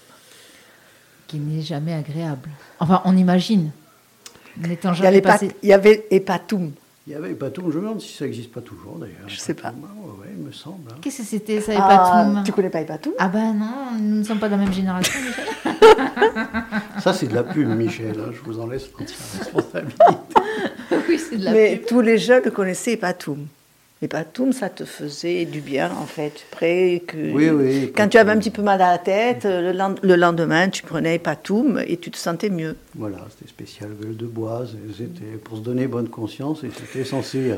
Qui 1.27 1.37
n'est 1.39 1.61
jamais 1.61 1.93
agréable. 1.93 2.49
Enfin, 2.79 3.01
on 3.05 3.17
imagine. 3.17 3.71
N'étant 4.57 4.91
Il 4.91 4.93
y, 4.93 4.97
jamais 4.97 5.07
avait 5.09 5.21
pas- 5.21 5.31
passé. 5.33 5.51
il 5.61 5.69
y 5.69 5.73
avait 5.73 6.05
Hépatum. 6.09 6.71
Il 7.05 7.11
y 7.11 7.15
avait 7.17 7.31
Epatoum, 7.31 7.69
je 7.69 7.79
me 7.79 7.81
demande 7.83 7.99
si 7.99 8.13
ça 8.15 8.23
n'existe 8.23 8.49
pas 8.53 8.61
toujours 8.61 8.97
d'ailleurs. 8.97 9.27
Je 9.27 9.35
sais 9.35 9.53
pas. 9.53 9.69
Epatoum, 9.71 9.89
ah 10.23 10.27
il 10.37 10.41
me 10.45 10.51
semble. 10.53 10.89
hein. 10.89 10.95
Qu'est-ce 11.01 11.17
que 11.17 11.23
c'était 11.23 11.59
ça, 11.59 11.73
Ah, 11.75 12.23
Epatoum 12.23 12.43
tu 12.45 12.53
connais 12.53 12.69
pas 12.69 12.79
Epatoum? 12.79 13.11
Ah 13.19 13.27
ben 13.27 13.53
non, 13.53 13.99
nous 13.99 14.15
ne 14.19 14.23
sommes 14.23 14.39
pas 14.39 14.47
de 14.47 14.53
la 14.53 14.59
même 14.59 14.71
génération, 14.71 15.19
Michel. 15.19 15.45
Ça, 17.01 17.11
c'est 17.11 17.27
de 17.27 17.35
la 17.35 17.43
pub, 17.43 17.67
Michel. 17.67 18.15
hein, 18.17 18.31
je 18.31 18.39
vous 18.39 18.57
en 18.57 18.67
laisse 18.67 18.89
l'entière 18.97 19.17
responsabilité. 19.39 20.05
oui, 21.09 21.19
c'est 21.19 21.37
de 21.39 21.43
la 21.43 21.51
Mais 21.51 21.75
pub. 21.75 21.87
tous 21.87 21.99
les 21.99 22.17
jeunes 22.17 22.49
connaissaient 22.51 22.95
Epatoum. 24.03 24.49
Epatoum, 24.49 24.53
ça 24.53 24.69
te 24.69 24.85
faisait 24.85 25.45
du 25.45 25.61
bien, 25.61 25.91
en 25.91 26.05
fait. 26.05 26.33
Après, 26.51 27.01
que... 27.07 27.17
Oui, 27.31 27.49
oui, 27.49 27.91
Quand 27.95 28.07
tu 28.07 28.17
avais 28.17 28.31
un 28.31 28.37
petit 28.37 28.51
peu 28.51 28.61
mal 28.61 28.81
à 28.81 28.91
la 28.91 28.97
tête, 28.97 29.45
le, 29.45 29.71
lend- 29.71 29.95
le 30.01 30.15
lendemain, 30.15 30.69
tu 30.69 30.83
prenais 30.83 31.15
Epatoum 31.15 31.81
et 31.87 31.97
tu 31.97 32.11
te 32.11 32.17
sentais 32.17 32.49
mieux. 32.49 32.75
Voilà, 32.95 33.17
c'était 33.31 33.49
spécial 33.49 33.89
gueule 34.01 34.17
de 34.17 34.25
bois. 34.25 34.65
C'était 34.97 35.37
pour 35.43 35.57
se 35.57 35.61
donner 35.63 35.87
bonne 35.87 36.09
conscience 36.09 36.63
et 36.63 36.69
c'était 36.75 37.05
censé, 37.05 37.51
euh, 37.51 37.55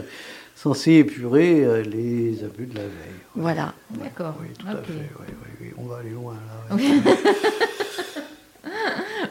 censé 0.56 0.94
épurer 0.94 1.64
euh, 1.66 1.82
les 1.84 2.44
abus 2.44 2.66
de 2.68 2.76
la 2.76 2.82
veille. 2.84 3.20
Voilà. 3.36 3.74
D'accord. 3.92 4.36
Oui, 4.42 4.48
tout 4.58 4.68
à 4.68 4.72
fait. 4.76 4.94
oui, 4.94 5.26
oui, 5.28 5.34
oui. 5.62 5.68
On 5.78 5.86
va 5.86 5.98
aller 5.98 6.12
loin 6.12 6.36
là. 6.70 6.76
ouais. 6.76 6.82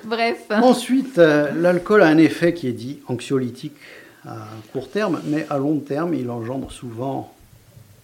Bref. 0.04 0.38
Ensuite, 0.50 1.18
euh, 1.18 1.50
l'alcool 1.56 2.02
a 2.02 2.06
un 2.06 2.18
effet 2.18 2.52
qui 2.54 2.68
est 2.68 2.72
dit 2.72 3.00
anxiolytique 3.08 3.74
à 4.26 4.36
court 4.72 4.90
terme, 4.90 5.20
mais 5.24 5.46
à 5.50 5.58
long 5.58 5.78
terme, 5.78 6.14
il 6.14 6.30
engendre 6.30 6.70
souvent 6.70 7.34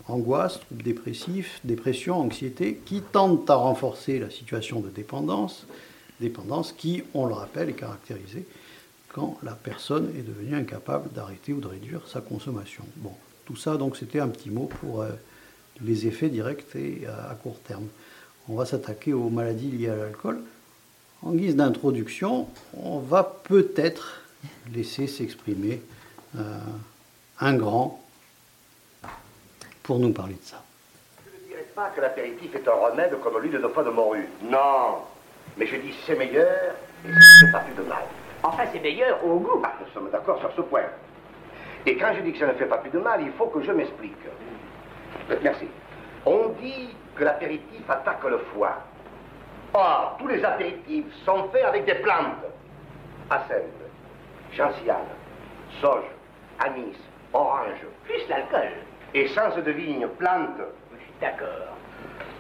angoisse, 0.09 0.61
troubles 0.61 0.83
dépressifs, 0.83 1.61
dépression, 1.65 2.17
anxiété, 2.21 2.81
qui 2.85 3.01
tendent 3.01 3.49
à 3.49 3.55
renforcer 3.55 4.19
la 4.19 4.31
situation 4.31 4.81
de 4.81 4.89
dépendance, 4.89 5.67
dépendance 6.21 6.73
qui, 6.73 7.03
on 7.15 7.27
le 7.27 7.35
rappelle, 7.35 7.71
est 7.71 7.75
caractérisée 7.75 8.47
quand 9.09 9.39
la 9.43 9.53
personne 9.53 10.13
est 10.17 10.23
devenue 10.23 10.55
incapable 10.55 11.11
d'arrêter 11.13 11.53
ou 11.53 11.61
de 11.61 11.67
réduire 11.67 12.07
sa 12.07 12.21
consommation. 12.21 12.85
Bon, 12.97 13.13
tout 13.45 13.57
ça, 13.57 13.77
donc, 13.77 13.97
c'était 13.97 14.21
un 14.21 14.29
petit 14.29 14.51
mot 14.51 14.67
pour 14.67 15.03
euh, 15.03 15.09
les 15.83 16.07
effets 16.07 16.29
directs 16.29 16.65
et 16.77 17.03
euh, 17.07 17.31
à 17.31 17.35
court 17.35 17.59
terme. 17.61 17.87
On 18.49 18.55
va 18.55 18.67
s'attaquer 18.67 19.13
aux 19.13 19.31
maladies 19.31 19.71
liées 19.71 19.89
à 19.89 19.97
l'alcool. 19.97 20.41
En 21.23 21.33
guise 21.33 21.57
d'introduction, 21.57 22.47
on 22.77 22.99
va 22.99 23.25
peut-être 23.25 24.23
laisser 24.73 25.07
s'exprimer 25.07 25.83
euh, 26.39 26.43
un 27.41 27.55
grand 27.55 28.01
pour 29.83 29.99
nous 29.99 30.13
parler 30.13 30.35
de 30.35 30.43
ça. 30.43 30.63
Je 31.25 31.43
ne 31.43 31.49
dirais 31.49 31.67
pas 31.75 31.91
que 31.91 32.01
l'apéritif 32.01 32.55
est 32.55 32.69
un 32.69 32.73
remède 32.73 33.19
comme 33.21 33.39
l'huile 33.41 33.61
de 33.61 33.69
foie 33.69 33.85
de 33.85 33.91
morue. 33.91 34.29
Non. 34.43 34.99
Mais 35.57 35.67
je 35.67 35.77
dis 35.77 35.95
c'est 36.07 36.17
meilleur 36.17 36.75
et 37.05 37.09
ça 37.09 37.15
ne 37.15 37.47
fait 37.47 37.53
pas 37.53 37.61
plus 37.61 37.75
de 37.75 37.89
mal. 37.89 38.03
Enfin, 38.43 38.65
c'est 38.73 38.81
meilleur 38.81 39.25
au 39.25 39.39
goût. 39.39 39.61
Ah, 39.65 39.75
nous 39.81 39.93
sommes 39.93 40.11
d'accord 40.11 40.39
sur 40.41 40.53
ce 40.55 40.61
point. 40.63 40.83
Et 41.87 41.97
quand 41.97 42.13
je 42.15 42.21
dis 42.21 42.33
que 42.33 42.39
ça 42.39 42.47
ne 42.47 42.53
fait 42.53 42.67
pas 42.67 42.79
plus 42.79 42.91
de 42.91 42.99
mal, 42.99 43.21
il 43.23 43.33
faut 43.33 43.47
que 43.47 43.63
je 43.63 43.73
m'explique. 43.73 44.17
Merci. 45.43 45.67
On 46.27 46.49
dit 46.61 46.91
que 47.17 47.25
l'apéritif 47.25 47.89
attaque 47.89 48.25
le 48.25 48.39
foie. 48.55 48.77
Or, 49.73 50.17
tous 50.19 50.29
les 50.29 50.45
apéritifs 50.45 51.07
sont 51.25 51.49
faits 51.51 51.65
avec 51.65 51.85
des 51.85 51.95
plantes. 51.95 52.45
Acène, 53.31 53.71
gentiane, 54.53 55.07
sauge, 55.81 56.05
anis, 56.61 56.97
orange, 57.33 57.81
Plus 58.05 58.29
l'alcool. 58.29 58.71
essence 59.15 59.57
de 59.57 59.71
vigne, 59.71 60.07
suis 61.03 61.13
d'accord. 61.21 61.77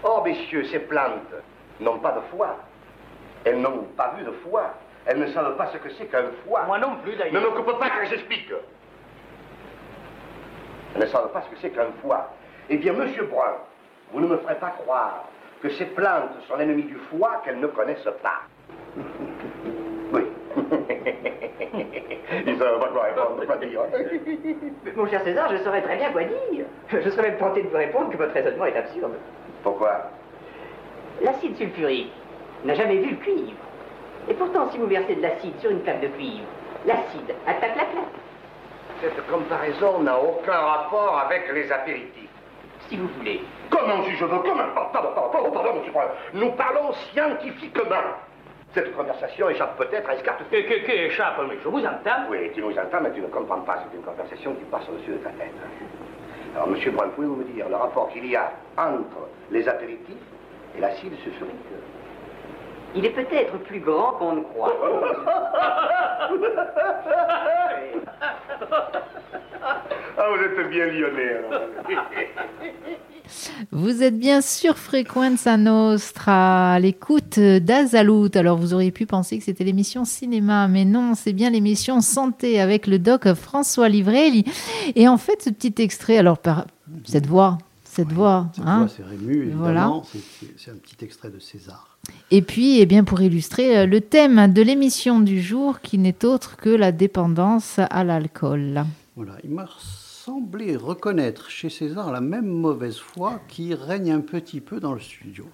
Or, 0.03 0.25
messieurs, 0.25 0.64
ces 0.64 0.79
plantes 0.81 1.33
n'ont 1.81 1.99
pas 1.99 2.12
de 2.12 2.21
foie. 2.35 2.57
Elles 3.45 3.61
n'ont 3.61 3.85
pas 3.97 4.14
vu 4.18 4.25
de 4.25 4.31
foie. 4.31 4.75
Elles 5.07 5.18
ne 5.18 5.27
savent 5.29 5.57
pas 5.57 5.66
ce 5.68 5.79
que 5.79 5.89
c'est 5.91 6.07
qu'un 6.07 6.25
foie. 6.47 6.62
Moi 6.66 6.79
non 6.79 6.97
plus, 7.03 7.12
Ne 7.12 7.18
d'ailleurs. 7.18 7.43
m'occupe 7.55 7.79
pas 7.79 7.91
que 7.91 8.07
j'explique. 8.07 8.53
Elles 10.95 11.01
ne 11.03 11.07
savent 11.07 11.33
pas 11.33 11.43
ce 11.43 11.49
que 11.49 11.57
c'est 11.61 11.71
qu'un 11.71 11.91
foie. 12.03 12.29
Eh 12.68 12.77
bien, 12.77 12.93
monsieur 12.93 13.25
Brun, 13.25 13.57
vous 14.12 14.21
ne 14.21 14.27
me 14.27 14.37
ferez 14.39 14.57
pas 14.57 14.71
croire 14.71 15.25
que 15.62 15.68
ces 15.71 15.87
plantes 15.87 16.31
sont 16.49 16.57
l'ennemi 16.57 16.83
du 16.85 16.97
foie 17.11 17.41
qu'elles 17.45 17.61
ne 17.61 17.66
connaissent 17.68 18.09
pas. 18.23 18.43
Oui. 20.12 20.25
Ils 22.46 22.58
quoi 22.58 23.02
répondre, 23.02 23.44
pas 23.46 23.56
dire. 23.56 23.80
Mon 24.96 25.06
cher 25.08 25.22
César, 25.22 25.50
je 25.50 25.58
saurais 25.58 25.82
très 25.82 25.96
bien 25.96 26.11
quoi 26.11 26.22
dire. 26.24 26.64
Je 26.88 27.11
serais 27.11 27.30
même 27.30 27.38
tenté 27.38 27.62
de 27.62 27.68
vous 27.68 27.76
répondre 27.76 28.11
que 28.11 28.16
votre 28.16 28.32
raisonnement 28.32 28.66
est 28.66 28.76
absurde. 28.76 29.12
Pourquoi? 29.62 30.11
L'acide 31.22 31.56
sulfurique 31.56 32.12
n'a 32.64 32.74
jamais 32.74 32.96
vu 32.96 33.11
le 33.11 33.16
cuivre. 33.16 33.52
Et 34.28 34.34
pourtant, 34.34 34.70
si 34.70 34.78
vous 34.78 34.86
versez 34.86 35.14
de 35.14 35.22
l'acide 35.22 35.58
sur 35.61 35.70
une 35.70 35.80
plaque 35.80 36.00
de 36.00 36.08
cuivre, 36.08 36.44
l'acide 36.86 37.34
attaque 37.46 37.76
la 37.76 37.84
plaque. 37.84 38.20
Cette 39.00 39.26
comparaison 39.28 40.00
n'a 40.00 40.18
aucun 40.18 40.52
rapport 40.58 41.18
avec 41.26 41.50
les 41.52 41.70
apéritifs. 41.72 42.28
Si 42.88 42.96
vous 42.96 43.08
voulez. 43.18 43.40
Comment 43.70 44.02
si 44.04 44.16
je 44.16 44.24
veux 44.24 44.38
Comment 44.38 44.64
Pardon, 44.74 45.11
pardon, 45.14 45.30
pardon, 45.32 45.50
pardon, 45.50 45.74
monsieur. 45.78 45.92
Nous 46.34 46.50
parlons 46.52 46.92
scientifiquement. 47.12 47.96
Cette 48.73 48.95
conversation 48.97 49.51
échappe 49.51 49.77
peut-être 49.79 50.09
à 50.09 50.14
Escarte. 50.14 50.43
Que, 50.49 50.57
que, 50.62 50.87
que 50.87 50.93
échappe, 50.93 51.41
mais 51.49 51.57
je 51.62 51.68
vous 51.68 51.81
entends. 51.81 52.29
Oui, 52.31 52.51
tu 52.55 52.61
nous 52.62 52.71
entends, 52.79 53.01
mais 53.03 53.11
tu 53.12 53.21
ne 53.21 53.27
comprends 53.27 53.61
pas. 53.62 53.79
C'est 53.91 53.97
une 53.97 54.03
conversation 54.05 54.55
qui 54.55 54.64
passe 54.64 54.89
au-dessus 54.89 55.12
de 55.12 55.16
ta 55.18 55.31
tête. 55.31 55.53
Alors, 56.55 56.68
monsieur 56.68 56.93
Brun, 56.93 57.09
pouvez-vous 57.09 57.37
me 57.37 57.45
dire 57.45 57.68
le 57.68 57.77
rapport 57.77 58.09
qu'il 58.11 58.27
y 58.27 58.37
a 58.37 58.53
entre 58.77 59.29
les 59.51 59.68
apéritifs 59.68 60.16
et 60.77 60.81
l'acide 60.81 61.16
sulfurique? 61.18 61.55
Il 62.97 63.05
est 63.05 63.11
peut-être 63.11 63.57
plus 63.64 63.80
grand 63.80 64.12
qu'on 64.12 64.34
ne 64.34 64.41
croit. 64.43 64.74
Ah, 69.62 70.26
vous 70.36 70.45
êtes 70.62 70.70
bien 70.70 70.86
lyonnais, 70.86 71.34
alors. 71.49 71.61
Vous 73.70 74.03
êtes 74.03 74.18
bien 74.18 74.41
sur 74.41 74.76
Frequenza 74.76 75.57
Nostra, 75.57 76.72
à 76.74 76.78
l'écoute 76.80 77.38
d'Azalout. 77.38 78.28
Alors, 78.34 78.59
vous 78.59 78.74
auriez 78.74 78.91
pu 78.91 79.07
penser 79.07 79.38
que 79.38 79.45
c'était 79.45 79.64
l'émission 79.64 80.05
cinéma, 80.05 80.66
mais 80.68 80.84
non, 80.84 81.14
c'est 81.14 81.32
bien 81.32 81.51
l'émission 81.51 82.01
santé 82.01 82.61
avec 82.61 82.86
le 82.86 82.99
doc 82.99 83.32
François 83.34 83.88
Livrelli. 83.88 84.45
Et 84.97 85.07
en 85.09 85.16
fait, 85.16 85.43
ce 85.43 85.51
petit 85.51 85.74
extrait, 85.80 86.18
alors, 86.18 86.38
par 86.38 86.66
cette 87.05 87.26
voix, 87.26 87.59
cette 87.84 88.12
voix, 88.12 88.47
Cette 88.55 88.66
hein, 88.66 88.78
voix, 88.80 88.88
c'est 88.88 89.05
Rému, 89.05 89.53
Voilà. 89.55 89.80
évidemment. 89.82 90.03
C'est 90.57 90.70
un 90.70 90.76
petit 90.76 91.05
extrait 91.05 91.30
de 91.30 91.38
César. 91.38 91.89
Et 92.30 92.42
puis, 92.42 92.80
eh 92.80 92.86
bien, 92.86 93.04
pour 93.04 93.20
illustrer 93.20 93.78
euh, 93.78 93.86
le 93.86 94.00
thème 94.00 94.52
de 94.52 94.62
l'émission 94.62 95.20
du 95.20 95.40
jour, 95.42 95.80
qui 95.80 95.98
n'est 95.98 96.24
autre 96.24 96.56
que 96.56 96.70
la 96.70 96.92
dépendance 96.92 97.78
à 97.78 98.04
l'alcool. 98.04 98.84
Voilà, 99.16 99.32
il 99.44 99.50
m'a 99.50 99.66
semblé 100.24 100.76
reconnaître 100.76 101.50
chez 101.50 101.70
César 101.70 102.12
la 102.12 102.20
même 102.20 102.46
mauvaise 102.46 102.98
foi 102.98 103.40
qui 103.48 103.74
règne 103.74 104.12
un 104.12 104.20
petit 104.20 104.61
peu 104.61 104.78
dans 104.78 104.92
le 104.94 105.00
studio. 105.00 105.46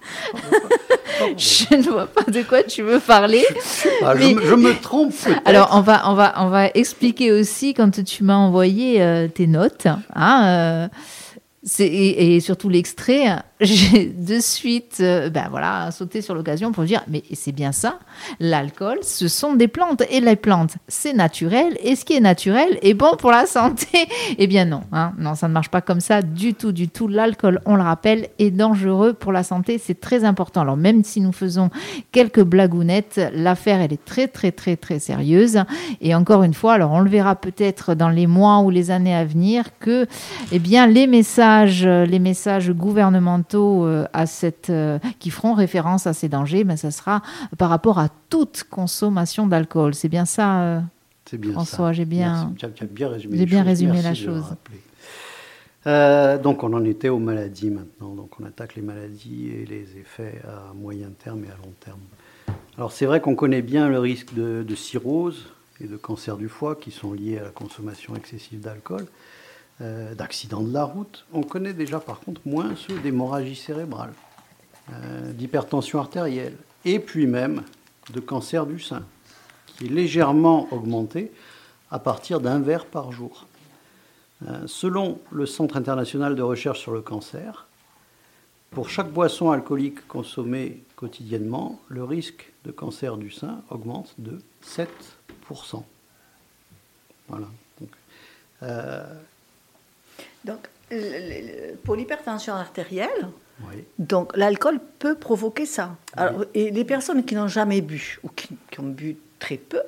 Je 1.37 1.75
ne 1.77 1.89
vois 1.89 2.07
pas 2.07 2.29
de 2.29 2.41
quoi 2.43 2.63
tu 2.63 2.83
veux 2.83 2.99
parler. 2.99 3.43
Ah, 4.03 4.13
je, 4.15 4.19
Mais- 4.27 4.33
me- 4.35 4.41
je 4.45 4.53
me 4.55 4.73
trompe. 4.79 5.13
Alors, 5.45 5.69
on 5.73 5.81
va, 5.81 6.09
on, 6.09 6.13
va, 6.13 6.33
on 6.37 6.49
va 6.49 6.67
expliquer 6.67 7.31
aussi 7.31 7.73
quand 7.73 8.03
tu 8.03 8.23
m'as 8.23 8.35
envoyé 8.35 9.01
euh, 9.01 9.27
tes 9.27 9.47
notes. 9.47 9.87
Hein, 10.13 10.41
euh, 10.45 10.87
et, 11.79 12.39
surtout 12.39 12.69
l'extrait, 12.69 13.25
j'ai 13.59 14.05
de 14.05 14.39
suite 14.39 14.97
euh, 15.01 15.29
ben 15.29 15.47
voilà, 15.49 15.91
sauté 15.91 16.21
sur 16.21 16.35
l'occasion 16.35 16.71
pour 16.71 16.83
dire 16.83 17.03
mais 17.07 17.23
c'est 17.33 17.51
bien 17.51 17.71
ça, 17.71 17.99
l'alcool, 18.39 18.99
ce 19.01 19.27
sont 19.27 19.55
des 19.55 19.67
plantes. 19.67 20.03
Et 20.09 20.19
les 20.19 20.35
plantes, 20.35 20.75
c'est 20.87 21.13
naturel. 21.13 21.77
Et 21.81 21.95
ce 21.95 22.05
qui 22.05 22.13
est 22.13 22.19
naturel 22.19 22.77
est 22.81 22.93
bon 22.93 23.15
pour 23.17 23.31
la 23.31 23.45
santé. 23.45 23.87
Eh 24.39 24.45
bien 24.45 24.65
non, 24.65 24.81
hein, 24.91 25.13
non, 25.17 25.35
ça 25.35 25.47
ne 25.47 25.53
marche 25.53 25.69
pas 25.69 25.81
comme 25.81 25.99
ça 25.99 26.21
du 26.21 26.53
tout, 26.53 26.71
du 26.71 26.89
tout. 26.89 27.07
L'alcool, 27.07 27.61
on 27.65 27.75
le 27.75 27.81
rappelle, 27.81 28.27
est 28.39 28.51
dangereux 28.51 29.13
pour 29.13 29.31
la 29.31 29.41
santé. 29.41 29.79
C'est 29.83 29.99
très 29.99 30.23
important. 30.23 30.61
Alors 30.61 30.77
même 30.77 31.03
si 31.03 31.21
nous 31.21 31.31
faisons 31.31 31.69
quelques 32.11 32.43
blagounettes, 32.43 33.19
l'affaire, 33.33 33.81
elle 33.81 33.93
est 33.93 34.03
très, 34.03 34.27
très, 34.27 34.51
très, 34.51 34.75
très 34.75 34.99
sérieuse. 34.99 35.63
Et 36.01 36.13
encore 36.13 36.43
une 36.43 36.53
fois, 36.53 36.73
alors 36.73 36.91
on 36.91 36.99
le 36.99 37.09
verra 37.09 37.35
peut-être 37.35 37.95
dans 37.95 38.09
les 38.09 38.27
mois 38.27 38.59
ou 38.59 38.69
les 38.69 38.91
années 38.91 39.15
à 39.15 39.25
venir, 39.25 39.65
que 39.79 40.05
eh 40.51 40.59
bien, 40.59 40.87
les 40.87 41.07
messages, 41.07 41.56
euh, 41.65 42.05
les 42.05 42.19
messages 42.19 42.71
gouvernementaux 42.71 43.85
euh, 43.85 44.05
à 44.13 44.25
cette, 44.25 44.69
euh, 44.69 44.99
qui 45.19 45.29
feront 45.29 45.53
référence 45.53 46.07
à 46.07 46.13
ces 46.13 46.29
dangers, 46.29 46.63
mais 46.63 46.77
ça 46.77 46.91
sera 46.91 47.21
par 47.57 47.69
rapport 47.69 47.99
à 47.99 48.09
toute 48.29 48.63
consommation 48.69 49.47
d'alcool. 49.47 49.93
C'est 49.95 50.09
bien 50.09 50.25
ça 50.25 50.81
bien 51.33 51.51
François, 51.53 51.91
j'ai 51.93 52.05
bien- 52.05 52.53
bien 52.89 53.09
résumé 53.09 53.45
bien 53.45 53.63
résumé 53.63 54.01
la 54.01 54.13
chose. 54.13 54.43
Euh, 55.85 56.37
donc 56.37 56.63
on 56.63 56.73
en 56.73 56.83
était 56.83 57.09
aux 57.09 57.19
maladies 57.19 57.69
maintenant. 57.69 58.13
Donc 58.15 58.39
on 58.39 58.45
attaque 58.45 58.75
les 58.75 58.81
maladies 58.81 59.49
et 59.49 59.65
les 59.65 59.97
effets 59.99 60.41
à 60.47 60.73
moyen 60.73 61.09
terme 61.23 61.43
et 61.45 61.47
à 61.47 61.55
long 61.63 61.73
terme. 61.83 61.99
Alors 62.77 62.91
c'est 62.91 63.05
vrai 63.05 63.21
qu'on 63.21 63.35
connaît 63.35 63.61
bien 63.61 63.87
le 63.89 63.99
risque 63.99 64.33
de, 64.33 64.63
de 64.67 64.75
cirrhose 64.75 65.47
et 65.79 65.87
de 65.87 65.95
cancer 65.95 66.37
du 66.37 66.49
foie 66.49 66.75
qui 66.75 66.91
sont 66.91 67.13
liés 67.13 67.37
à 67.37 67.43
la 67.43 67.49
consommation 67.49 68.15
excessive 68.15 68.59
d'alcool, 68.59 69.05
euh, 69.79 70.15
d'accidents 70.15 70.61
de 70.61 70.73
la 70.73 70.85
route. 70.85 71.25
On 71.33 71.43
connaît 71.43 71.73
déjà 71.73 71.99
par 71.99 72.19
contre 72.19 72.41
moins 72.45 72.75
ceux 72.75 72.97
d'hémorragie 72.99 73.55
cérébrale, 73.55 74.11
euh, 74.91 75.31
d'hypertension 75.33 75.99
artérielle 75.99 76.57
et 76.83 76.99
puis 76.99 77.27
même 77.27 77.63
de 78.11 78.19
cancer 78.19 78.65
du 78.65 78.79
sein 78.79 79.03
qui 79.77 79.85
est 79.85 79.89
légèrement 79.89 80.67
augmenté 80.71 81.31
à 81.91 81.99
partir 81.99 82.41
d'un 82.41 82.59
verre 82.59 82.87
par 82.87 83.11
jour. 83.11 83.45
Euh, 84.47 84.63
selon 84.65 85.19
le 85.31 85.45
Centre 85.45 85.77
international 85.77 86.35
de 86.35 86.41
recherche 86.41 86.79
sur 86.79 86.91
le 86.91 87.01
cancer, 87.01 87.67
pour 88.71 88.89
chaque 88.89 89.11
boisson 89.11 89.51
alcoolique 89.51 90.07
consommée 90.07 90.83
quotidiennement, 90.95 91.79
le 91.87 92.03
risque 92.03 92.51
de 92.65 92.71
cancer 92.71 93.17
du 93.17 93.29
sein 93.29 93.61
augmente 93.69 94.15
de 94.17 94.41
7%. 94.65 95.83
Voilà. 97.27 97.47
Donc, 100.47 100.67
pour 101.83 101.95
l'hypertension 101.95 102.53
artérielle, 102.53 103.27
oui. 103.67 103.83
donc 103.99 104.35
l'alcool 104.37 104.79
peut 104.99 105.15
provoquer 105.15 105.65
ça. 105.65 105.95
Alors, 106.13 106.45
et 106.53 106.71
les 106.71 106.85
personnes 106.85 107.25
qui 107.25 107.35
n'ont 107.35 107.47
jamais 107.49 107.81
bu 107.81 108.19
ou 108.23 108.29
qui, 108.29 108.49
qui 108.71 108.79
ont 108.79 108.89
bu 108.89 109.17
très 109.39 109.57
peu 109.57 109.81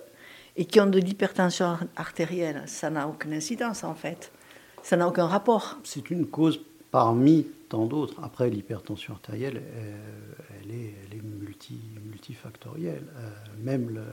et 0.58 0.66
qui 0.66 0.80
ont 0.82 0.88
de 0.88 1.00
l'hypertension 1.00 1.66
ar- 1.66 1.84
artérielle, 1.96 2.64
ça 2.66 2.90
n'a 2.90 3.08
aucune 3.08 3.34
incidence 3.34 3.84
en 3.84 3.96
fait. 3.96 4.32
Ça 4.84 4.98
n'a 4.98 5.08
aucun 5.08 5.28
rapport. 5.28 5.78
C'est 5.84 6.10
une 6.10 6.26
cause 6.28 6.60
parmi 6.92 7.46
tant 7.70 7.86
d'autres. 7.86 8.16
Après, 8.24 8.50
l'hypertension 8.50 9.14
artérielle, 9.14 9.62
euh, 9.76 9.98
elle 10.62 10.72
est, 10.72 10.94
elle 11.06 11.18
est 11.18 11.22
multi, 11.22 11.80
multifactorielle. 12.06 13.04
Euh, 13.18 13.30
même 13.64 13.90
le, 13.94 14.04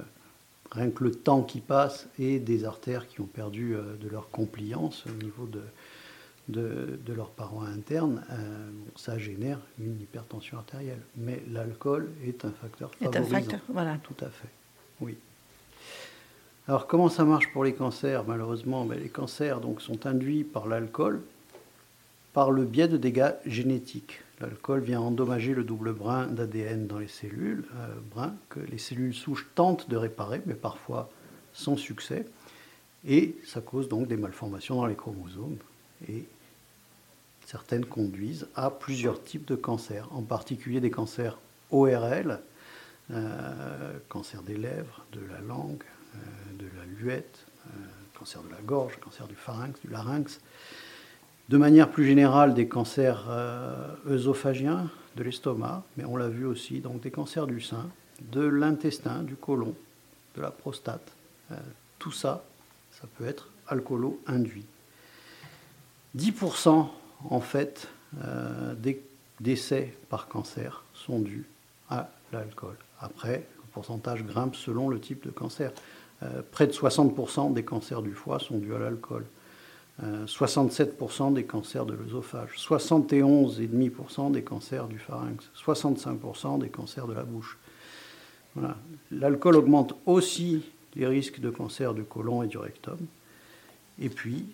rien 0.70 0.90
que 0.90 1.02
le 1.04 1.12
temps 1.12 1.42
qui 1.42 1.60
passe 1.60 2.06
et 2.18 2.38
des 2.38 2.64
artères 2.64 3.08
qui 3.08 3.20
ont 3.20 3.26
perdu 3.26 3.74
euh, 3.74 3.96
de 4.00 4.08
leur 4.08 4.28
compliance 4.30 5.04
au 5.06 5.24
niveau 5.24 5.46
de, 5.46 5.62
de, 6.48 6.98
de 7.04 7.12
leur 7.12 7.30
paroi 7.30 7.66
interne, 7.66 8.22
euh, 8.30 8.70
ça 8.94 9.18
génère 9.18 9.58
une 9.78 10.00
hypertension 10.00 10.58
artérielle. 10.58 11.00
Mais 11.16 11.42
l'alcool 11.50 12.10
est 12.24 12.44
un 12.44 12.52
facteur 12.52 12.90
Est 13.00 13.06
un 13.08 13.12
favorisant. 13.12 13.34
facteur, 13.40 13.60
voilà. 13.68 13.98
Tout 14.02 14.24
à 14.24 14.28
fait, 14.28 14.48
oui. 15.00 15.16
Alors 16.68 16.86
comment 16.86 17.08
ça 17.08 17.24
marche 17.24 17.52
pour 17.52 17.64
les 17.64 17.74
cancers? 17.74 18.24
Malheureusement, 18.24 18.84
ben, 18.84 18.98
les 18.98 19.08
cancers 19.08 19.60
donc, 19.60 19.80
sont 19.80 20.06
induits 20.06 20.44
par 20.44 20.66
l'alcool 20.66 21.20
par 22.32 22.50
le 22.50 22.64
biais 22.64 22.88
de 22.88 22.98
dégâts 22.98 23.32
génétiques. 23.46 24.20
L'alcool 24.40 24.80
vient 24.80 25.00
endommager 25.00 25.54
le 25.54 25.64
double 25.64 25.94
brin 25.94 26.26
d'ADN 26.26 26.86
dans 26.86 26.98
les 26.98 27.08
cellules, 27.08 27.64
euh, 27.76 27.94
brin 28.10 28.34
que 28.50 28.60
les 28.60 28.76
cellules 28.76 29.14
souches 29.14 29.46
tentent 29.54 29.88
de 29.88 29.96
réparer, 29.96 30.42
mais 30.44 30.54
parfois 30.54 31.08
sans 31.54 31.76
succès. 31.78 32.26
Et 33.08 33.36
ça 33.46 33.62
cause 33.62 33.88
donc 33.88 34.06
des 34.08 34.18
malformations 34.18 34.76
dans 34.76 34.84
les 34.86 34.96
chromosomes. 34.96 35.56
Et 36.10 36.24
certaines 37.46 37.86
conduisent 37.86 38.48
à 38.54 38.70
plusieurs 38.70 39.22
types 39.22 39.46
de 39.46 39.56
cancers, 39.56 40.08
en 40.12 40.22
particulier 40.22 40.80
des 40.80 40.90
cancers 40.90 41.38
ORL, 41.70 42.40
euh, 43.12 43.98
cancer 44.08 44.42
des 44.42 44.56
lèvres, 44.56 45.04
de 45.12 45.20
la 45.20 45.40
langue, 45.40 45.82
euh, 46.14 46.18
de 46.58 46.66
la 46.76 46.84
luette, 46.98 47.46
euh, 47.66 47.70
cancer 48.18 48.42
de 48.42 48.50
la 48.50 48.60
gorge, 48.60 48.98
cancer 49.00 49.26
du 49.26 49.36
pharynx, 49.36 49.80
du 49.80 49.88
larynx. 49.88 50.40
De 51.48 51.56
manière 51.56 51.88
plus 51.90 52.04
générale, 52.04 52.54
des 52.54 52.66
cancers 52.66 53.24
euh, 53.28 53.94
œsophagiens, 54.08 54.90
de 55.16 55.22
l'estomac, 55.22 55.84
mais 55.96 56.04
on 56.04 56.16
l'a 56.16 56.28
vu 56.28 56.44
aussi, 56.44 56.80
donc 56.80 57.00
des 57.00 57.10
cancers 57.10 57.46
du 57.46 57.60
sein, 57.60 57.88
de 58.20 58.44
l'intestin, 58.44 59.22
du 59.22 59.36
côlon, 59.36 59.74
de 60.34 60.42
la 60.42 60.50
prostate. 60.50 61.12
Euh, 61.52 61.56
tout 61.98 62.10
ça, 62.10 62.44
ça 62.90 63.06
peut 63.16 63.26
être 63.26 63.48
alcoolo-induit. 63.68 64.66
10% 66.16 66.88
en 67.28 67.40
fait 67.40 67.88
euh, 68.24 68.74
des 68.74 69.02
décès 69.40 69.92
par 70.08 70.28
cancer 70.28 70.82
sont 70.94 71.18
dus 71.18 71.44
à 71.90 72.10
l'alcool. 72.32 72.76
Après, 73.00 73.46
le 73.56 73.70
pourcentage 73.72 74.24
grimpe 74.24 74.56
selon 74.56 74.88
le 74.88 75.00
type 75.00 75.24
de 75.24 75.30
cancer. 75.30 75.72
Euh, 76.22 76.40
près 76.50 76.66
de 76.66 76.72
60% 76.72 77.52
des 77.52 77.62
cancers 77.62 78.02
du 78.02 78.12
foie 78.12 78.38
sont 78.38 78.58
dus 78.58 78.74
à 78.74 78.78
l'alcool. 78.78 79.26
Euh, 80.02 80.26
67% 80.26 81.32
des 81.32 81.44
cancers 81.44 81.86
de 81.86 81.94
l'œsophage, 81.94 82.50
71,5% 82.56 84.30
des 84.30 84.42
cancers 84.42 84.86
du 84.88 84.98
pharynx, 84.98 85.50
65% 85.54 86.58
des 86.58 86.68
cancers 86.68 87.06
de 87.06 87.14
la 87.14 87.22
bouche. 87.22 87.58
L'alcool 89.10 89.56
augmente 89.56 89.94
aussi 90.06 90.62
les 90.94 91.06
risques 91.06 91.40
de 91.40 91.50
cancer 91.50 91.92
du 91.92 92.04
côlon 92.04 92.42
et 92.42 92.46
du 92.46 92.56
rectum. 92.56 92.96
Et 94.00 94.08
puis, 94.08 94.46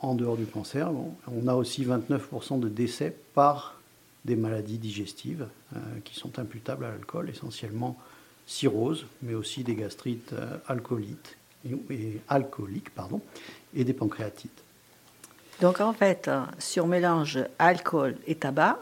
en 0.00 0.14
dehors 0.14 0.36
du 0.36 0.46
cancer, 0.46 0.92
bon, 0.92 1.14
on 1.26 1.48
a 1.48 1.54
aussi 1.54 1.84
29% 1.84 2.60
de 2.60 2.68
décès 2.68 3.14
par 3.34 3.80
des 4.24 4.36
maladies 4.36 4.78
digestives 4.78 5.48
euh, 5.74 5.78
qui 6.04 6.14
sont 6.14 6.38
imputables 6.38 6.84
à 6.84 6.90
l'alcool, 6.90 7.30
essentiellement 7.30 7.98
cirrhose, 8.46 9.06
mais 9.22 9.34
aussi 9.34 9.64
des 9.64 9.74
gastrites 9.74 10.32
euh, 10.32 10.56
alcoolites 10.68 11.36
et, 11.64 11.94
et 11.94 12.20
alcooliques, 12.28 12.90
pardon, 12.90 13.20
et 13.74 13.84
des 13.84 13.92
pancréatites. 13.92 14.62
Donc 15.60 15.80
en 15.80 15.92
fait, 15.92 16.28
euh, 16.28 16.42
si 16.58 16.80
on 16.80 16.86
mélange 16.86 17.38
alcool 17.58 18.16
et 18.26 18.36
tabac, 18.36 18.78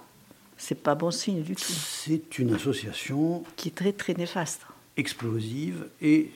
c'est 0.59 0.75
pas 0.83 0.95
bon 0.95 1.11
signe 1.11 1.43
du 1.43 1.55
tout, 1.55 1.63
C'est 1.63 2.39
une 2.39 2.55
association 2.55 3.45
qui 3.57 3.69
est 3.69 3.75
très 3.75 3.93
très 3.93 4.15
néfaste. 4.15 4.63
explosive 4.97 5.89
et 6.01 6.31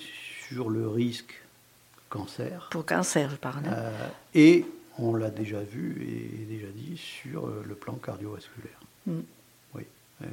sur 0.48 0.68
le 0.68 0.88
risque 0.88 1.39
cancer. 2.10 2.68
pour 2.70 2.84
cancer, 2.84 3.30
je 3.30 3.36
parle. 3.36 3.62
Euh, 3.68 3.90
et 4.34 4.66
on 4.98 5.14
l'a 5.14 5.30
déjà 5.30 5.60
vu 5.60 6.02
et 6.02 6.44
déjà 6.44 6.66
dit 6.74 6.96
sur 6.98 7.46
euh, 7.46 7.64
le 7.66 7.74
plan 7.74 7.94
cardiovasculaire. 7.94 8.78
Mm. 9.06 9.20
Oui, 9.74 9.82
euh, 10.22 10.26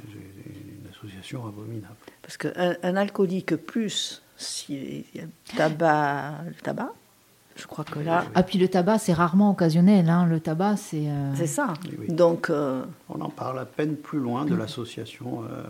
une 0.46 0.90
association 0.90 1.46
abominable. 1.46 1.94
Parce 2.20 2.36
qu'un 2.36 2.76
un 2.82 2.96
alcoolique 2.96 3.56
plus 3.56 4.22
si 4.36 5.04
il 5.14 5.18
y 5.18 5.22
a 5.22 5.24
le 5.24 5.56
tabac, 5.56 6.34
le 6.46 6.54
tabac, 6.54 6.92
je 7.56 7.66
crois 7.66 7.84
que 7.84 7.98
là, 7.98 8.24
Ah, 8.36 8.42
puis 8.44 8.56
le 8.58 8.68
tabac, 8.68 8.98
c'est 8.98 9.12
rarement 9.12 9.50
occasionnel. 9.50 10.08
hein. 10.10 10.26
Le 10.26 10.38
tabac, 10.38 10.76
c'est. 10.76 11.08
euh, 11.08 11.34
c'est 11.34 11.48
ça. 11.48 11.74
Oui, 11.86 11.96
oui. 12.00 12.06
Donc, 12.08 12.50
euh, 12.50 12.84
On 13.08 13.20
en 13.20 13.30
parle 13.30 13.58
à 13.58 13.64
peine 13.64 13.96
plus 13.96 14.20
loin 14.20 14.44
de 14.44 14.54
l'association 14.54 15.42
euh, 15.50 15.64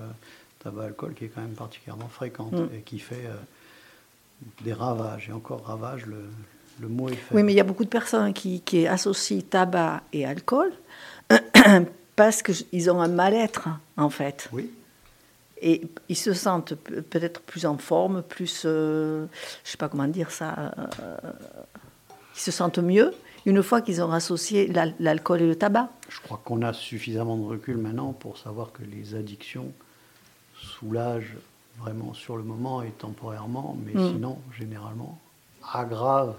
tabac-alcool 0.62 1.14
qui 1.14 1.24
est 1.24 1.28
quand 1.28 1.40
même 1.40 1.54
particulièrement 1.54 2.08
fréquente 2.08 2.52
Mm. 2.52 2.68
et 2.76 2.80
qui 2.82 2.98
fait 2.98 3.24
euh, 3.26 3.36
des 4.62 4.72
ravages. 4.72 5.28
Et 5.28 5.32
encore 5.32 5.64
ravages, 5.64 6.06
le, 6.06 6.24
le 6.80 6.88
mot 6.88 7.08
est 7.08 7.14
fait. 7.16 7.34
oui, 7.34 7.42
mais 7.42 7.52
il 7.52 7.56
y 7.56 7.60
a 7.60 7.64
beaucoup 7.64 7.84
de 7.84 7.88
personnes 7.90 8.32
qui, 8.32 8.60
qui 8.60 8.86
associent 8.86 9.40
tabac 9.48 10.02
et 10.12 10.24
alcool 10.26 10.72
parce 12.16 12.42
qu'ils 12.42 12.90
ont 12.90 13.00
un 13.00 13.08
mal-être, 13.08 13.68
en 13.96 14.10
fait. 14.10 14.48
Oui, 14.52 14.70
Et 15.60 15.82
ils 16.08 16.16
se 16.16 16.32
sentent 16.34 16.74
pe- 16.74 17.00
peut-être 17.00 17.40
plus 17.42 17.66
en 17.66 17.78
forme, 17.78 18.22
plus, 18.22 18.62
euh, 18.64 19.26
je 19.64 19.70
sais 19.70 19.76
pas 19.76 19.88
comment 19.88 20.08
dire 20.08 20.30
ça, 20.30 20.72
euh, 21.00 21.16
ils 22.34 22.40
se 22.40 22.50
sentent 22.50 22.78
mieux 22.78 23.12
une 23.46 23.62
fois 23.62 23.80
qu'ils 23.80 24.02
ont 24.02 24.12
associé 24.12 24.66
l'al- 24.68 24.94
l'alcool 25.00 25.40
et 25.42 25.46
le 25.46 25.56
tabac. 25.56 25.88
je 26.08 26.20
crois 26.20 26.40
qu'on 26.44 26.62
a 26.62 26.72
suffisamment 26.72 27.36
de 27.36 27.44
recul 27.44 27.76
maintenant 27.76 28.12
pour 28.12 28.36
savoir 28.38 28.72
que 28.72 28.82
les 28.82 29.14
addictions 29.14 29.72
soulagent 30.60 31.36
vraiment 31.80 32.12
sur 32.14 32.36
le 32.36 32.42
moment 32.42 32.82
et 32.82 32.90
temporairement, 32.90 33.76
mais 33.84 34.00
Mm. 34.00 34.12
sinon, 34.12 34.38
généralement, 34.58 35.18
aggravent 35.72 36.34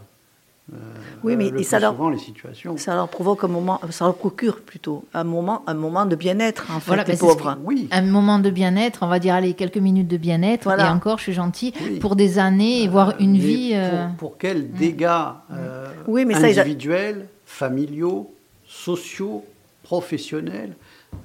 euh, 0.72 0.76
Oui, 1.24 1.36
mais- 1.36 1.50
le 1.50 1.62
et 1.62 1.64
ça 1.64 1.80
leur- 1.80 1.94
souvent 1.94 2.10
les 2.12 2.20
situations. 2.20 2.78
Ça 2.78 2.94
leur 2.94 3.08
provoque 3.10 3.44
un 3.44 3.48
moment, 3.48 3.82
ça 3.90 4.06
leur 4.06 4.14
procure 4.16 4.62
plutôt 4.62 5.04
un 5.16 5.24
moment, 5.24 5.64
un 5.66 5.74
moment 5.74 6.06
de 6.06 6.16
bien-être 6.16 6.68
en 6.70 6.80
fait, 6.80 6.86
Voilà, 6.88 7.04
les 7.06 7.14
ben, 7.14 7.18
pauvres. 7.20 7.58
Oui, 7.64 7.88
un 7.92 8.04
moment 8.04 8.38
de 8.38 8.52
bien-être, 8.52 9.00
on 9.02 9.08
va 9.08 9.18
dire, 9.18 9.34
allez, 9.34 9.56
quelques 9.56 9.78
minutes 9.80 10.08
de 10.08 10.18
bien-être, 10.18 10.66
Voilà. 10.66 10.86
et 10.86 10.90
encore, 10.90 11.18
je 11.18 11.24
suis 11.24 11.34
gentille, 11.34 11.74
Oui. 11.82 11.98
pour 11.98 12.16
des 12.16 12.38
années, 12.38 12.84
et 12.84 12.88
voire 12.88 13.14
une 13.20 13.36
vie. 13.38 13.70
Pour, 13.70 13.80
euh, 13.80 14.08
pour 14.20 14.38
quels 14.38 14.72
dégâts 14.72 15.10
euh, 15.52 15.88
Oui, 16.08 16.24
mais 16.26 16.36
ça, 16.36 16.48
ils 16.50 16.60
a- 16.60 16.62
individuels, 16.62 17.28
familiaux, 17.48 18.32
sociaux, 18.68 19.44
professionnels 19.82 20.76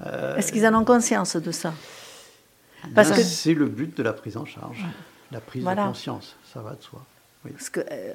euh, 0.07 0.35
Est-ce 0.37 0.51
qu'ils 0.51 0.65
en 0.65 0.73
ont 0.73 0.83
conscience 0.85 1.35
de 1.35 1.51
ça? 1.51 1.71
Parce 2.93 3.11
que- 3.11 3.21
c'est 3.23 3.53
le 3.53 3.65
but 3.65 3.95
de 3.97 4.03
la 4.03 4.13
prise 4.13 4.37
en 4.37 4.45
charge, 4.45 4.85
la 5.31 5.39
prise 5.41 5.63
Voilà. 5.63 5.83
de 5.83 5.87
conscience, 5.87 6.35
ça 6.53 6.61
va 6.61 6.71
de 6.75 6.81
soi. 6.83 7.01
Oui. 7.45 7.51
Parce 7.51 7.69
que 7.69 7.79
euh, 7.91 8.13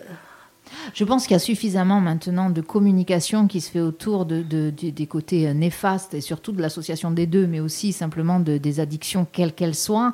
Je 0.95 1.03
pense 1.05 1.25
qu'il 1.25 1.33
y 1.33 1.37
a 1.37 1.41
suffisamment 1.41 2.01
maintenant 2.01 2.49
de 2.49 2.61
communication 2.61 3.49
qui 3.49 3.61
se 3.61 3.71
fait 3.71 3.81
autour 3.81 4.25
de, 4.25 4.43
de- 4.43 4.71
de- 4.71 4.91
des 4.91 5.07
côtés 5.07 5.49
euh, 5.49 5.53
néfastes 5.55 6.15
et 6.15 6.21
surtout 6.21 6.53
de 6.53 6.61
l'association 6.63 7.11
des 7.11 7.27
deux, 7.27 7.47
mais 7.49 7.59
aussi 7.59 7.93
simplement 7.93 8.39
de- 8.39 8.57
des 8.59 8.79
addictions, 8.79 9.27
quelles 9.33 9.53
qu'elles 9.53 9.75
soient, 9.75 10.13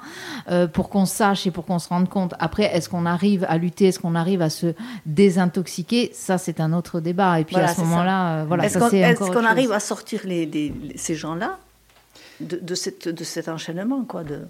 euh, 0.49 0.67
pour 0.67 0.89
qu'on 0.89 1.05
sache 1.05 1.47
et 1.47 1.51
pour 1.51 1.67
qu'on 1.67 1.79
se 1.79 1.89
rende 1.91 2.09
compte. 2.09 2.33
Après, 2.39 2.65
est-ce 2.75 2.89
qu'on 2.89 3.05
arrive 3.05 3.45
à 3.51 3.59
lutter, 3.59 3.87
est-ce 3.87 3.99
qu'on 3.99 4.15
arrive 4.15 4.41
à 4.41 4.49
se 4.49 4.73
désintoxiquer? 5.05 6.11
Ça, 6.15 6.39
c'est 6.39 6.61
un 6.61 6.73
autre 6.73 7.01
débat. 7.01 7.41
Et 7.41 7.45
puis 7.45 7.55
Voilà, 7.55 7.71
à 7.71 7.75
ce 7.75 7.81
moment-là, 7.81 8.39
euh, 8.41 8.45
voilà, 8.47 8.65
est-ce 8.67 8.75
ça 8.75 8.81
qu'on 8.81 8.91
c'est 8.91 8.99
est-ce 9.01 9.17
encore 9.23 9.35
qu'on 9.35 9.41
autre 9.41 9.49
arrive 9.51 9.73
à 9.73 9.81
sortir 9.81 10.21
les, 10.25 10.47
les- 10.47 10.69
les- 10.71 10.97
ces 10.97 11.15
gens-là? 11.17 11.59
De, 12.41 12.57
de, 12.57 12.75
cette, 12.75 13.09
de 13.09 13.25
cet 13.25 13.49
enchaînement 13.49 14.05
quoi, 14.05 14.25
de... 14.25 14.41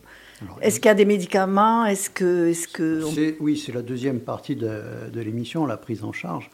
Est-ce 0.61 0.81
qu'il 0.81 0.87
y 0.87 0.91
a 0.91 0.95
des 0.95 1.05
médicaments? 1.07 1.87
Est-ce 1.87 2.11
que, 2.11 2.49
est-ce 2.49 2.69
que 2.69 3.05
on- 3.05 3.11
C'est- 3.13 3.37
oui, 3.41 3.57
c'est 3.57 3.73
la 3.73 3.83
deuxième 3.83 4.21
partie 4.21 4.55
de, 4.57 4.83
de 5.13 5.21
l'émission, 5.21 5.65
la 5.65 5.77
prise 5.79 6.05
en 6.05 6.13
charge. 6.13 6.51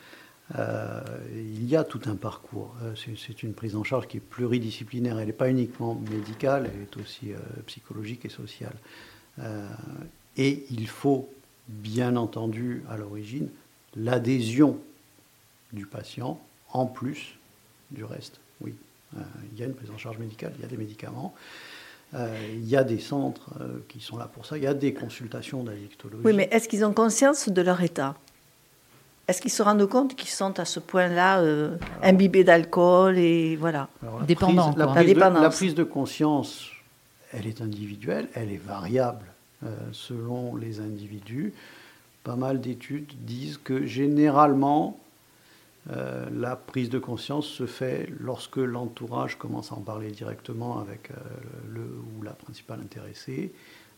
Euh, 0.56 1.00
il 1.34 1.64
y 1.68 1.74
a 1.76 1.82
tout 1.82 2.00
un 2.06 2.14
parcours. 2.14 2.74
Euh, 2.82 2.92
c'est, 2.94 3.16
c'est 3.18 3.42
une 3.42 3.54
prise 3.54 3.74
en 3.74 3.82
charge 3.84 4.06
qui 4.06 4.18
est 4.18 4.20
pluridisciplinaire. 4.20 5.18
Elle 5.18 5.26
n'est 5.26 5.32
pas 5.32 5.48
uniquement 5.48 6.00
médicale, 6.10 6.70
elle 6.72 6.82
est 6.82 6.96
aussi 7.02 7.32
euh, 7.32 7.36
psychologique 7.66 8.24
et 8.24 8.28
sociale. 8.28 8.74
Euh, 9.40 9.66
et 10.36 10.64
il 10.70 10.86
faut, 10.86 11.28
bien 11.68 12.16
entendu, 12.16 12.82
à 12.90 12.96
l'origine, 12.96 13.48
l'adhésion 13.96 14.78
du 15.72 15.86
patient 15.86 16.38
en 16.72 16.86
plus 16.86 17.36
du 17.90 18.04
reste, 18.04 18.38
oui. 18.60 18.74
Euh, 19.16 19.20
il 19.52 19.58
y 19.58 19.62
a 19.62 19.66
une 19.66 19.74
prise 19.74 19.90
en 19.90 19.98
charge 19.98 20.18
médicale, 20.18 20.52
il 20.58 20.62
y 20.62 20.64
a 20.64 20.68
des 20.68 20.76
médicaments. 20.76 21.34
Euh, 22.14 22.28
il 22.54 22.68
y 22.68 22.76
a 22.76 22.84
des 22.84 22.98
centres 22.98 23.50
euh, 23.60 23.78
qui 23.88 24.00
sont 24.00 24.16
là 24.18 24.26
pour 24.26 24.44
ça. 24.44 24.58
Il 24.58 24.62
y 24.64 24.66
a 24.66 24.74
des 24.74 24.92
consultations 24.92 25.62
d'addictologie. 25.64 26.22
Oui, 26.24 26.32
mais 26.34 26.48
est-ce 26.50 26.68
qu'ils 26.68 26.84
ont 26.84 26.92
conscience 26.92 27.48
de 27.48 27.62
leur 27.62 27.80
état? 27.82 28.14
Est-ce 29.28 29.40
qu'ils 29.40 29.52
se 29.52 29.62
rendent 29.62 29.86
compte 29.88 30.14
qu'ils 30.14 30.28
sont 30.28 30.58
à 30.60 30.64
ce 30.66 30.78
point-là 30.80 31.40
euh, 31.40 31.76
imbibés 32.02 32.44
d'alcool 32.44 33.16
et 33.18 33.56
voilà 33.56 33.88
Alors, 34.02 34.18
la 34.20 34.26
prise- 34.34 34.76
la, 34.76 35.02
de, 35.02 35.06
dépendance. 35.06 35.42
la 35.42 35.50
prise 35.50 35.74
de 35.74 35.84
conscience, 35.84 36.66
elle 37.32 37.46
est 37.46 37.62
individuelle, 37.62 38.28
elle 38.34 38.50
est 38.52 38.60
variable 38.62 39.24
euh, 39.64 39.68
selon 39.92 40.56
les 40.56 40.80
individus. 40.80 41.54
Pas 42.24 42.36
mal 42.36 42.60
d'études 42.60 43.10
disent 43.24 43.58
que 43.62 43.86
généralement, 43.86 44.98
euh, 45.90 46.28
la 46.30 46.54
prise 46.54 46.90
de 46.90 46.98
conscience 46.98 47.46
se 47.46 47.66
fait 47.66 48.08
lorsque 48.20 48.56
l'entourage 48.56 49.36
commence 49.36 49.72
à 49.72 49.74
en 49.74 49.80
parler 49.80 50.10
directement 50.10 50.78
avec 50.78 51.10
euh, 51.10 51.14
le 51.68 51.80
ou 51.80 52.22
la 52.22 52.32
principale 52.32 52.80
intéressée, 52.80 53.52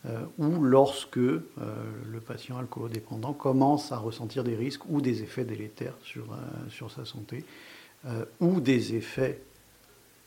euh, 0.07 0.24
ou 0.39 0.62
lorsque 0.62 1.16
le 1.16 2.20
patient 2.26 2.59
alcoolodépendant 2.59 3.32
commence 3.32 3.93
à 3.93 3.99
ressentir 3.99 4.45
des 4.45 4.57
risques 4.57 4.89
ou 4.89 5.01
des 5.01 5.22
effets 5.22 5.45
délétères 5.45 5.97
sur, 6.03 6.37
sur 6.68 6.91
sa 6.91 7.05
santé, 7.05 7.45
ou 8.39 8.61
des 8.61 8.95
effets 8.97 9.41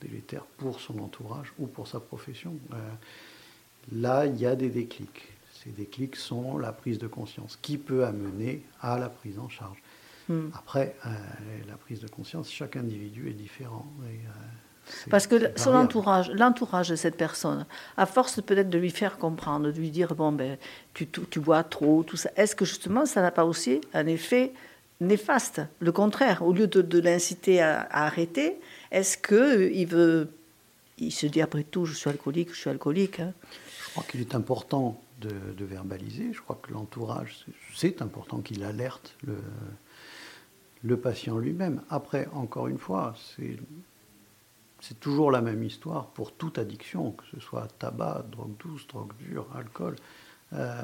délétères 0.02 0.46
pour 0.58 0.80
son 0.80 0.98
entourage 0.98 1.54
ou 1.60 1.68
pour 1.68 1.88
sa 1.88 2.00
profession. 2.00 2.56
Là, 3.92 4.26
il 4.26 4.40
y 4.40 4.48
a 4.48 4.56
des 4.56 4.70
déclics. 4.70 5.28
Ces 5.64 5.70
déclics 5.70 6.16
sont 6.16 6.58
la 6.58 6.72
prise 6.72 6.98
de 6.98 7.06
conscience 7.06 7.60
qui 7.62 7.78
peut 7.78 8.04
amener 8.04 8.64
à 8.82 8.98
la 8.98 9.10
prise 9.10 9.38
en 9.38 9.48
charge. 9.48 9.78
Hmm. 10.30 10.50
Après, 10.54 10.96
euh, 11.06 11.10
la 11.68 11.78
prise 11.78 12.00
de 12.02 12.08
conscience, 12.08 12.52
chaque 12.52 12.76
individu 12.76 13.30
est 13.30 13.34
différent. 13.34 13.86
et, 14.10 14.16
euh, 14.16 14.92
Parce 15.10 15.26
que 15.28 15.38
son 15.58 15.72
variable. 15.72 15.86
entourage, 15.86 16.32
l'entourage 16.32 16.90
de 16.90 16.96
cette 16.96 17.16
personne, 17.18 17.66
à 17.98 18.06
force 18.06 18.42
peut-être 18.42 18.70
de 18.70 18.78
lui 18.78 18.90
faire 18.92 19.18
comprendre, 19.18 19.68
de 19.72 19.78
lui 19.78 19.90
dire 19.92 20.16
bon 20.16 20.32
ben 20.32 20.58
tu, 20.94 21.08
tu, 21.08 21.22
tu 21.30 21.40
bois 21.40 21.64
trop, 21.64 22.04
tout 22.04 22.18
ça, 22.18 22.30
est-ce 22.36 22.56
que 22.56 22.66
justement 22.66 23.06
ça 23.06 23.22
n'a 23.22 23.32
pas 23.32 23.46
aussi 23.46 23.82
un 23.94 24.06
effet 24.08 24.52
néfaste? 25.02 25.62
Le 25.80 25.92
contraire, 25.92 26.42
au 26.42 26.52
lieu 26.54 26.68
de, 26.68 26.82
de 26.82 27.00
l'inciter 27.00 27.62
à, 27.62 27.82
à 27.82 28.06
arrêter, 28.06 28.58
est-ce 28.92 29.18
que 29.18 29.36
euh, 29.36 29.72
il 29.72 29.88
veut, 29.88 30.30
il 30.98 31.12
se 31.12 31.26
dit 31.28 31.42
après 31.42 31.64
tout 31.64 31.86
je 31.86 31.94
suis 31.94 32.10
alcoolique, 32.10 32.50
je 32.54 32.60
suis 32.60 32.70
alcoolique. 32.70 33.20
hein. 33.20 33.34
Je 33.86 33.92
crois 33.92 34.04
qu'il 34.10 34.22
est 34.22 34.36
important 34.36 35.02
de, 35.22 35.30
de 35.58 35.66
verbaliser. 35.66 36.32
Je 36.34 36.42
crois 36.42 36.60
que 36.62 36.72
l'entourage, 36.72 37.44
c'est- 37.46 37.52
c'est 37.76 38.02
important 38.02 38.40
qu'il 38.42 38.64
alerte 38.64 39.16
le, 39.26 39.38
le 40.84 40.98
patient 40.98 41.38
lui-même. 41.38 41.82
Après, 41.90 42.28
encore 42.34 42.68
une 42.68 42.78
fois, 42.78 43.16
c'est 44.80 45.00
toujours 45.00 45.32
la 45.32 45.42
même 45.42 45.64
histoire 45.64 46.08
pour 46.08 46.32
toute 46.34 46.58
addiction, 46.58 47.12
que 47.12 47.24
ce 47.34 47.40
soit 47.40 47.68
tabac, 47.80 48.26
drogue 48.32 48.56
douce, 48.60 48.88
drogue 48.88 49.14
dure, 49.20 49.48
alcool. 49.56 49.96
Euh, 50.54 50.82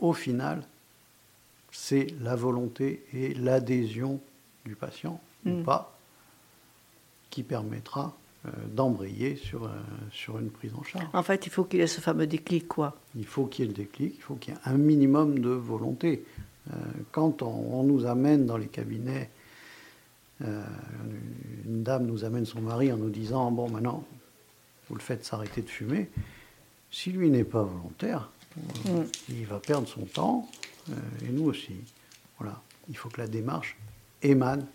au 0.00 0.12
final, 0.12 0.62
c'est 1.70 2.08
la 2.20 2.36
volonté 2.36 3.04
et 3.12 3.34
l'adhésion 3.34 4.20
du 4.64 4.74
patient 4.74 5.20
ou 5.46 5.50
Mm. 5.50 5.62
pas 5.64 5.94
qui 7.30 7.42
permettra 7.42 8.16
euh, 8.46 8.50
d'embrayer 8.72 9.36
sur, 9.36 9.64
euh, 9.64 9.70
sur 10.12 10.38
une 10.38 10.50
prise 10.50 10.72
en 10.74 10.82
charge. 10.82 11.06
En 11.12 11.22
fait, 11.22 11.46
il 11.46 11.50
faut 11.50 11.64
qu'il 11.64 11.80
y 11.80 11.82
ait 11.82 11.86
ce 11.86 12.00
fameux 12.00 12.26
déclic 12.26 12.68
quoi. 12.68 12.96
Il 13.16 13.26
faut 13.26 13.46
qu'il 13.46 13.64
y 13.64 13.68
ait 13.68 13.70
le 13.70 13.76
déclic, 13.76 14.14
il 14.16 14.22
faut 14.22 14.34
qu'il 14.34 14.54
y 14.54 14.56
ait 14.56 14.60
un 14.64 14.76
minimum 14.76 15.38
de 15.38 15.50
volonté. 15.50 16.24
Euh, 16.70 16.74
quand 17.12 17.42
on, 17.42 17.80
on 17.80 17.82
nous 17.82 18.06
amène 18.06 18.46
dans 18.46 18.56
les 18.56 18.66
cabinets, 18.68 19.30
euh, 20.44 20.62
une 21.64 21.82
dame 21.82 22.06
nous 22.06 22.24
amène 22.24 22.46
son 22.46 22.60
mari 22.60 22.92
en 22.92 22.96
nous 22.96 23.10
disant 23.10 23.50
Bon, 23.50 23.68
maintenant, 23.68 24.04
vous 24.88 24.94
le 24.94 25.00
faites 25.00 25.24
s'arrêter 25.24 25.62
de 25.62 25.68
fumer. 25.68 26.08
Si 26.90 27.10
lui 27.10 27.30
n'est 27.30 27.44
pas 27.44 27.62
volontaire, 27.62 28.30
euh, 28.88 29.04
il 29.28 29.46
va 29.46 29.60
perdre 29.60 29.88
son 29.88 30.04
temps, 30.04 30.48
euh, 30.90 30.94
et 31.26 31.30
nous 31.30 31.44
aussi. 31.44 31.74
Voilà. 32.38 32.60
Il 32.88 32.96
faut 32.96 33.08
que 33.08 33.20
la 33.20 33.26
démarche 33.26 33.76
émane 34.22 34.66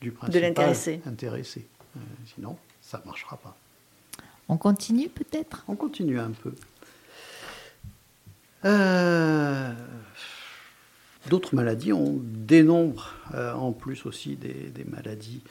du 0.00 0.12
principal 0.12 0.42
l'intéressé. 0.42 1.00
intéressé. 1.06 1.66
Euh, 1.96 2.00
sinon, 2.34 2.56
ça 2.80 3.00
ne 3.00 3.06
marchera 3.06 3.36
pas. 3.36 3.56
On 4.48 4.56
continue 4.56 5.08
peut-être? 5.08 5.64
On 5.68 5.76
continue 5.76 6.18
un 6.18 6.30
peu. 6.30 6.54
Euh, 8.64 9.72
D'autres 11.30 11.54
maladies, 11.54 11.92
on 11.92 12.18
dénombre 12.20 13.14
euh, 13.34 13.52
en 13.52 13.70
plus 13.70 14.04
aussi 14.04 14.34
des, 14.34 14.84
maladies 14.84 15.44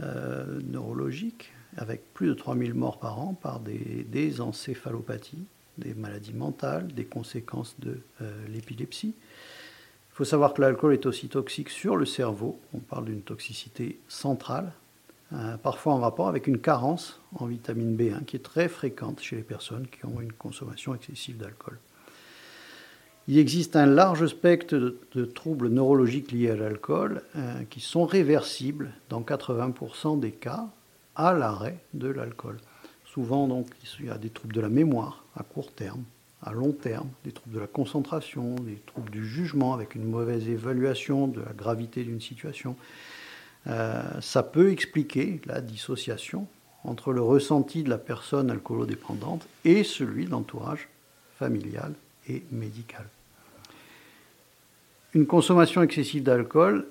euh, 0.00 0.60
neurologiques, 0.62 1.52
avec 1.76 2.14
plus 2.14 2.28
de 2.28 2.34
3000 2.34 2.72
morts 2.72 3.00
par 3.00 3.18
an 3.18 3.34
par 3.34 3.58
des, 3.58 4.40
encéphalopathies, 4.40 5.44
des 5.76 5.92
maladies 5.94 6.34
mentales, 6.34 6.86
des 6.86 7.04
conséquences 7.04 7.74
de 7.80 7.98
euh, 8.22 8.46
l'épilepsie. 8.46 9.16
Il 10.12 10.14
faut 10.14 10.24
savoir 10.24 10.54
que 10.54 10.60
l'alcool 10.60 10.92
est 10.92 11.04
aussi 11.04 11.26
toxique 11.26 11.70
sur 11.70 11.96
le 11.96 12.06
cerveau. 12.06 12.60
On 12.72 12.78
parle 12.78 13.06
d'une 13.06 13.22
toxicité 13.22 13.98
centrale, 14.06 14.70
parfois 15.64 15.94
en 15.94 15.98
rapport 15.98 16.28
avec 16.28 16.46
une 16.46 16.60
carence 16.60 17.20
en 17.34 17.46
vitamine 17.46 17.96
B1 17.96 18.24
qui 18.24 18.36
est 18.36 18.44
très 18.44 18.68
fréquente 18.68 19.20
chez 19.20 19.34
les 19.34 19.42
personnes 19.42 19.88
qui 19.88 20.06
ont 20.06 20.20
une 20.20 20.32
consommation 20.32 20.94
excessive 20.94 21.38
d'alcool. 21.38 21.76
Il 23.26 23.38
existe 23.38 23.74
un 23.74 23.86
large 23.86 24.26
spectre 24.26 24.76
de, 25.14 25.24
troubles 25.24 25.68
neurologiques 25.68 26.30
liés 26.30 26.50
à 26.50 26.56
l'alcool 26.56 27.22
euh, 27.36 27.62
qui 27.70 27.80
sont 27.80 28.04
réversibles 28.04 28.92
dans 29.08 29.22
80% 29.22 30.20
des 30.20 30.30
cas 30.30 30.66
à 31.16 31.32
l'arrêt 31.32 31.78
de 31.94 32.08
l'alcool. 32.08 32.58
Souvent, 33.06 33.48
donc, 33.48 33.68
il 33.98 34.06
y 34.06 34.10
a 34.10 34.18
des 34.18 34.28
troubles 34.28 34.54
de 34.54 34.60
la 34.60 34.68
mémoire 34.68 35.24
à 35.36 35.42
court 35.42 35.72
terme, 35.72 36.04
à 36.42 36.52
long 36.52 36.72
terme, 36.72 37.08
des 37.24 37.32
troubles 37.32 37.54
de 37.54 37.60
la 37.60 37.66
concentration, 37.66 38.56
des 38.56 38.82
troubles 38.84 39.10
du 39.10 39.26
jugement 39.26 39.72
avec 39.72 39.94
une 39.94 40.04
mauvaise 40.04 40.46
évaluation 40.46 41.26
de 41.26 41.40
la 41.40 41.52
gravité 41.52 42.04
d'une 42.04 42.20
situation. 42.20 42.76
Euh, 43.68 44.02
ça 44.20 44.42
peut 44.42 44.70
expliquer 44.70 45.40
la 45.46 45.62
dissociation 45.62 46.46
entre 46.82 47.12
le 47.12 47.22
ressenti 47.22 47.82
de 47.82 47.88
la 47.88 47.96
personne 47.96 48.50
alcoolodépendante 48.50 49.46
et 49.64 49.82
celui 49.82 50.26
de 50.26 50.30
l'entourage 50.30 50.88
familial 51.38 51.94
et 52.28 52.42
médical. 52.50 53.06
Une 55.14 55.26
consommation 55.26 55.82
excessive 55.82 56.24
d'alcool 56.24 56.88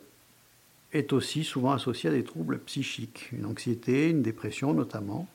est 0.94 1.12
aussi 1.12 1.44
souvent 1.44 1.72
associée 1.72 2.10
à 2.10 2.14
des 2.14 2.24
troubles 2.24 2.60
psychiques, 2.60 3.30
une 3.34 3.46
anxiété, 3.46 4.10
une 4.10 4.22
dépression 4.22 4.74
notamment, 4.74 5.28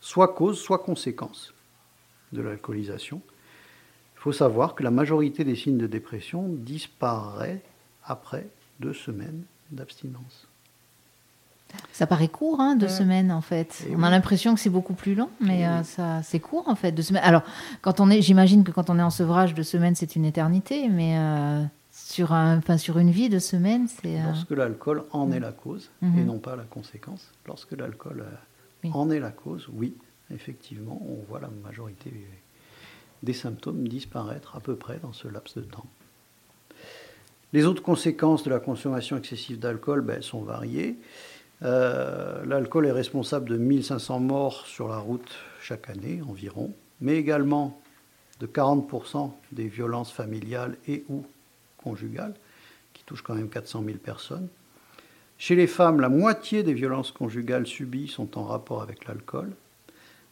soit 0.00 0.28
cause, 0.28 0.58
soit 0.58 0.78
conséquence 0.78 1.52
de 2.32 2.40
l'alcoolisation. 2.40 3.20
Il 4.16 4.20
faut 4.20 4.32
savoir 4.32 4.74
que 4.74 4.82
la 4.82 4.90
majorité 4.90 5.44
des 5.44 5.56
signes 5.56 5.78
de 5.78 5.86
dépression 5.86 6.46
disparaît 6.48 7.60
après 8.04 8.46
deux 8.78 8.94
semaines 8.94 9.42
d'abstinence. 9.70 10.46
Ça 11.92 12.06
paraît 12.06 12.28
court, 12.28 12.60
hein, 12.60 12.74
deux 12.74 12.88
semaines 12.88 13.30
en 13.30 13.42
fait. 13.42 13.86
On 13.90 14.02
a 14.02 14.06
oui. 14.06 14.10
l'impression 14.10 14.54
que 14.54 14.60
c'est 14.60 14.70
beaucoup 14.70 14.94
plus 14.94 15.14
long, 15.14 15.30
mais 15.40 15.66
euh, 15.66 15.82
ça, 15.84 16.20
c'est 16.22 16.40
court 16.40 16.68
en 16.68 16.74
fait, 16.74 16.90
deux 16.92 17.02
semaines. 17.02 17.22
Alors, 17.22 17.42
quand 17.80 18.00
on 18.00 18.10
est, 18.10 18.22
j'imagine 18.22 18.64
que 18.64 18.72
quand 18.72 18.90
on 18.90 18.98
est 18.98 19.02
en 19.02 19.10
sevrage, 19.10 19.54
deux 19.54 19.62
semaines 19.62 19.94
c'est 19.94 20.16
une 20.16 20.24
éternité, 20.24 20.88
mais 20.88 21.16
euh, 21.16 21.62
sur 22.10 22.32
un, 22.32 22.58
enfin 22.58 22.76
sur 22.76 22.98
une 22.98 23.10
vie, 23.10 23.28
deux 23.28 23.38
semaines, 23.40 23.86
c'est. 23.86 24.18
euh, 24.20 24.24
Lorsque 24.26 24.50
l'alcool 24.50 25.04
en 25.12 25.30
est 25.32 25.40
la 25.40 25.52
cause 25.52 25.90
Mhm. 26.02 26.18
et 26.18 26.24
non 26.24 26.38
pas 26.38 26.56
la 26.56 26.64
conséquence, 26.64 27.30
lorsque 27.46 27.72
l'alcool 27.72 28.22
euh, 28.26 28.34
Oui. 28.84 28.90
en 28.94 29.10
est 29.10 29.20
la 29.20 29.30
cause, 29.30 29.68
oui, 29.72 29.94
effectivement, 30.34 31.00
on 31.08 31.22
voit 31.28 31.40
la 31.40 31.50
majorité 31.62 32.12
des 33.22 33.32
symptômes 33.32 33.86
disparaître 33.86 34.56
à 34.56 34.60
peu 34.60 34.74
près 34.76 34.98
dans 34.98 35.12
ce 35.12 35.28
laps 35.28 35.56
de 35.56 35.62
temps. 35.62 35.86
Les 37.52 37.64
autres 37.66 37.82
conséquences 37.82 38.42
de 38.44 38.50
la 38.50 38.60
consommation 38.60 39.16
excessive 39.16 39.58
d'alcool 39.58 40.00
ben, 40.02 40.22
sont 40.22 40.42
variées. 40.42 40.96
Euh, 41.62 42.44
L'alcool 42.46 42.86
est 42.86 42.92
responsable 42.92 43.48
de 43.50 43.56
1500 43.56 44.20
morts 44.20 44.66
sur 44.66 44.88
la 44.88 44.98
route 44.98 45.30
chaque 45.60 45.90
année 45.90 46.22
environ, 46.28 46.72
mais 47.00 47.16
également 47.16 47.80
de 48.40 48.46
40% 48.46 49.30
des 49.52 49.68
violences 49.68 50.10
familiales 50.12 50.76
et 50.88 51.04
ou 51.08 51.24
conjugales, 51.82 52.34
qui 52.92 53.04
touchent 53.04 53.22
quand 53.22 53.34
même 53.34 53.48
400 53.48 53.82
000 53.84 53.98
personnes. 53.98 54.48
Chez 55.38 55.54
les 55.54 55.66
femmes, 55.66 56.00
la 56.00 56.10
moitié 56.10 56.62
des 56.62 56.74
violences 56.74 57.12
conjugales 57.12 57.66
subies 57.66 58.08
sont 58.08 58.38
en 58.38 58.44
rapport 58.44 58.82
avec 58.82 59.06
l'alcool. 59.06 59.52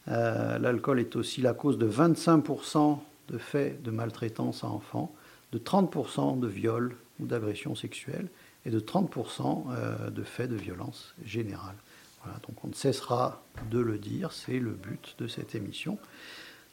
Euh, 0.09 0.59
l'alcool 0.59 1.01
est 1.01 1.17
aussi 1.17 1.41
la 1.41 1.55
cause 1.55 1.79
de 1.79 1.89
25% 1.89 2.99
de 3.29 3.39
faits 3.39 3.83
de 3.83 3.91
maltraitance 3.91 4.65
à 4.65 4.69
enfants, 4.69 5.15
de 5.53 5.59
30% 5.59 6.39
de 6.39 6.47
viols 6.47 6.95
ou 7.21 7.27
d'agressions 7.27 7.75
sexuelles 7.75 8.29
et 8.67 8.71
de 8.71 8.81
30% 8.81 9.65
euh, 9.71 10.11
de 10.11 10.23
faits 10.23 10.51
de 10.51 10.57
violence 10.57 11.15
générale. 11.25 11.77
Voilà, 12.23 12.39
donc 12.47 12.63
on 12.65 12.69
ne 12.69 12.75
cessera 12.75 13.43
de 13.71 13.79
le 13.79 13.99
dire, 13.99 14.33
c'est 14.33 14.59
le 14.59 14.73
but 14.73 15.15
de 15.19 15.27
cette 15.27 15.55
émission. 15.55 15.99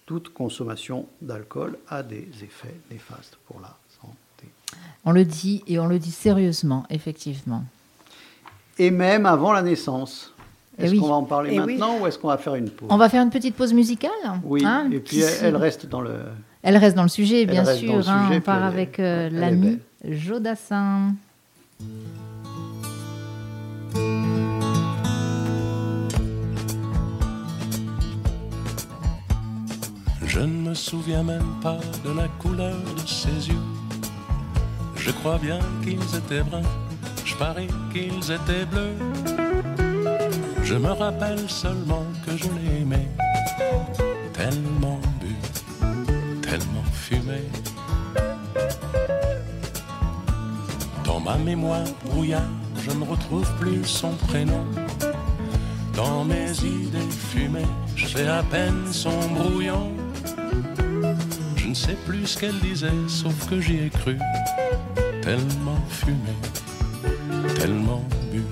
Toute 0.05 0.29
consommation 0.29 1.07
d'alcool 1.21 1.77
a 1.87 2.03
des 2.03 2.27
effets 2.43 2.75
néfastes 2.91 3.37
pour 3.47 3.59
la. 3.59 3.77
On 5.05 5.11
le 5.11 5.23
dit 5.25 5.63
et 5.67 5.77
on 5.79 5.87
le 5.87 5.99
dit 5.99 6.11
sérieusement, 6.11 6.83
effectivement. 6.89 7.63
et 8.79 8.91
même 8.91 9.25
avant 9.25 9.51
la 9.53 9.61
naissance. 9.61 10.33
Eh 10.77 10.83
Est-ce 10.83 10.91
oui. 10.93 10.99
qu'on 10.99 11.07
va 11.07 11.13
en 11.15 11.23
parler 11.23 11.51
Eh 11.53 11.59
oui. 11.59 11.77
maintenant 11.77 11.99
ou 12.01 12.07
est-ce 12.07 12.17
qu'on 12.19 12.27
va 12.27 12.37
faire 12.37 12.55
une 12.55 12.69
pause? 12.69 12.87
On 12.91 12.97
va 12.97 13.07
faire 13.07 13.21
une 13.23 13.29
petite 13.29 13.55
pause 13.55 13.71
musicale 13.73 14.11
Oui, 14.43 14.63
hein, 14.65 14.89
et 14.91 14.99
puis 14.99 15.19
elle, 15.21 15.29
se- 15.31 15.45
elle 15.45 15.55
reste 15.55 15.85
dans 15.85 16.01
le... 16.01 16.15
Elle 16.63 16.75
reste 16.77 16.95
dans 16.97 17.03
le 17.03 17.07
sujet, 17.09 17.43
Elle 17.43 17.49
bien 17.51 17.63
sûr. 17.63 17.93
hein. 18.09 18.25
sujet, 18.25 18.37
on 18.39 18.41
part 18.41 18.57
elle 18.57 18.63
avec 18.63 18.99
euh, 18.99 19.29
l'ami 19.29 19.79
Jodassin. 20.03 21.13
Je 30.25 30.39
ne 30.39 30.69
me 30.69 30.73
souviens 30.73 31.23
même 31.23 31.45
pas 31.61 31.77
de 32.03 32.11
la 32.11 32.27
couleur 32.39 32.75
de 32.95 33.07
ses 33.07 33.49
yeux. 33.49 33.61
Je 35.05 35.11
crois 35.11 35.37
bien 35.37 35.59
qu'ils 35.83 36.01
étaient 36.17 36.41
bruns, 36.41 36.63
je 37.23 37.35
parie 37.35 37.67
qu'ils 37.93 38.31
étaient 38.31 38.65
bleus. 38.65 38.97
Je 40.63 40.73
me 40.73 40.89
rappelle 40.89 41.47
seulement 41.47 42.07
que 42.25 42.35
je 42.35 42.45
l'aimais, 42.45 43.07
tellement 44.33 44.99
bu, 45.21 45.35
tellement 46.41 46.83
fumé. 46.91 47.43
Dans 51.03 51.19
ma 51.19 51.37
mémoire 51.37 51.85
brouillard, 52.05 52.49
je 52.83 52.89
ne 52.89 53.05
retrouve 53.05 53.47
plus 53.59 53.85
son 53.85 54.13
prénom. 54.27 54.65
Dans 55.93 56.25
mes 56.25 56.51
idées 56.63 57.11
fumées, 57.31 57.71
je 57.95 58.07
fais 58.07 58.27
à 58.27 58.41
peine 58.41 58.91
son 58.91 59.19
brouillon. 59.35 59.91
Je 61.57 61.67
ne 61.67 61.75
sais 61.75 61.97
plus 62.07 62.25
ce 62.25 62.39
qu'elle 62.39 62.59
disait, 62.59 62.89
sauf 63.07 63.47
que 63.47 63.61
j'y 63.61 63.77
ai 63.81 63.89
cru. 63.91 64.17
Tellement 65.25 65.81
fumé, 65.89 66.35
tellement 67.55 68.03
bu. 68.31 68.43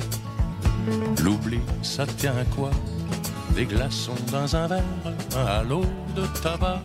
L'oubli, 1.23 1.59
ça 1.83 2.03
tient 2.07 2.35
à 2.35 2.45
quoi? 2.45 2.71
Des 3.53 3.65
glaçons 3.65 4.15
dans 4.31 4.55
un 4.55 4.65
verre, 4.65 4.83
un 5.37 5.45
halo 5.45 5.85
de 6.15 6.25
tabac. 6.41 6.81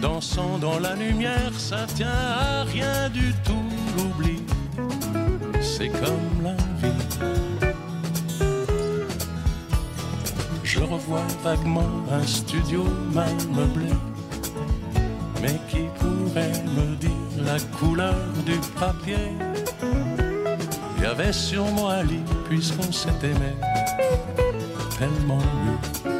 Dansant 0.00 0.56
dans 0.56 0.78
la 0.78 0.94
lumière, 0.94 1.52
ça 1.58 1.84
tient 1.94 2.08
à 2.08 2.64
rien 2.64 3.10
du 3.10 3.34
tout. 3.44 3.68
L'oubli, 3.98 4.40
c'est 5.60 5.90
comme 5.90 6.42
la 6.42 6.54
vie. 6.80 7.68
Je 10.64 10.80
revois 10.80 11.26
vaguement 11.44 11.90
un 12.10 12.26
studio 12.26 12.84
mal 13.12 13.36
meublé. 13.54 13.92
La 17.52 17.60
couleur 17.78 18.14
du 18.46 18.56
papier. 18.80 19.28
Il 20.96 21.02
y 21.02 21.06
avait 21.06 21.32
sur 21.32 21.64
moi 21.66 21.94
un 21.94 22.04
lit 22.04 22.24
puisqu'on 22.48 22.90
s'est 22.90 23.10
aimé 23.22 23.52
Tellement 24.98 25.38
bu, 25.38 26.10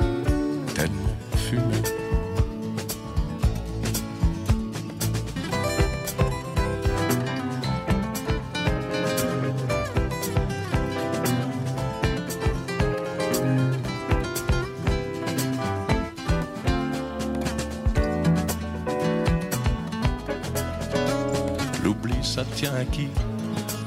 ça 22.23 22.45
tient 22.55 22.75
à 22.75 22.85
qui? 22.85 23.09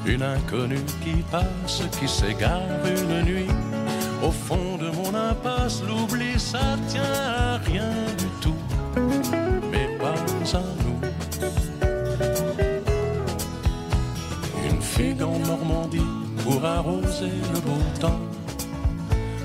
Une 0.04 0.22
inconnue 0.22 0.84
qui 1.02 1.22
passe, 1.30 1.82
qui 1.98 2.08
s'égare 2.08 2.62
une 2.84 3.22
nuit. 3.24 3.50
Au 4.22 4.30
fond 4.30 4.76
de 4.78 4.90
mon 4.90 5.14
impasse, 5.14 5.82
l'oubli, 5.86 6.38
ça 6.38 6.76
tient 6.88 7.02
à 7.02 7.58
rien 7.58 7.90
du 8.18 8.26
tout. 8.40 8.54
Mais 9.70 9.88
pas 9.98 10.14
à 10.56 10.62
nous. 10.84 11.00
Une 14.70 14.82
figue 14.82 15.22
en 15.22 15.38
Normandie 15.38 16.12
pour 16.44 16.64
arroser 16.64 17.32
le 17.52 17.60
beau 17.60 17.82
temps. 18.00 18.20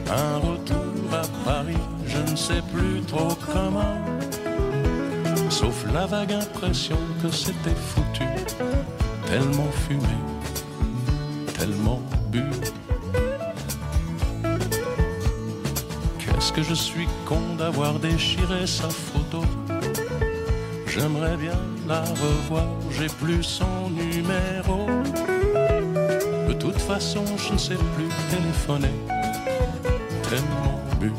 Un 0.09 0.37
retour 0.37 1.13
à 1.13 1.23
Paris, 1.45 1.83
je 2.05 2.31
ne 2.31 2.35
sais 2.35 2.61
plus 2.73 3.01
trop 3.01 3.35
comment. 3.51 3.95
Sauf 5.49 5.85
la 5.93 6.05
vague 6.05 6.33
impression 6.33 6.97
que 7.21 7.29
c'était 7.29 7.75
foutu, 7.75 8.23
tellement 9.31 9.71
fumé, 9.87 10.17
tellement 11.57 12.01
bu. 12.31 12.43
Qu'est-ce 16.19 16.51
que 16.51 16.61
je 16.61 16.73
suis 16.73 17.07
con 17.25 17.39
d'avoir 17.57 17.93
déchiré 17.93 18.67
sa 18.67 18.89
photo? 18.89 19.41
J'aimerais 20.85 21.37
bien 21.37 21.57
la 21.87 22.01
revoir, 22.01 22.67
j'ai 22.97 23.07
plus 23.07 23.41
son 23.41 23.89
numéro. 23.91 24.87
De 26.49 26.53
toute 26.53 26.81
façon, 26.81 27.23
je 27.37 27.53
ne 27.53 27.57
sais 27.57 27.81
plus 27.95 28.09
téléphoner, 28.29 28.95
tellement 30.29 30.77
bu, 30.99 31.13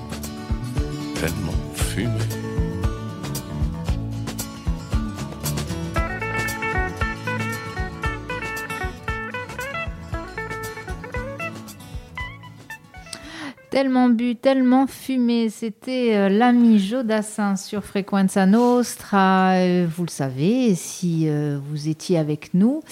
Tellement 13.82 14.10
bu, 14.10 14.36
tellement 14.36 14.86
fumé. 14.86 15.48
C'était 15.48 16.14
euh, 16.14 16.28
l'ami 16.28 16.78
Jodassin 16.78 17.56
sur 17.56 17.82
Frequenza 17.82 18.46
Nostra. 18.46 19.54
Euh, 19.54 19.88
vous 19.90 20.04
le 20.04 20.08
savez, 20.08 20.76
si 20.76 21.24
euh, 21.26 21.58
vous 21.60 21.88
étiez 21.88 22.16
avec 22.16 22.54
nous. 22.54 22.84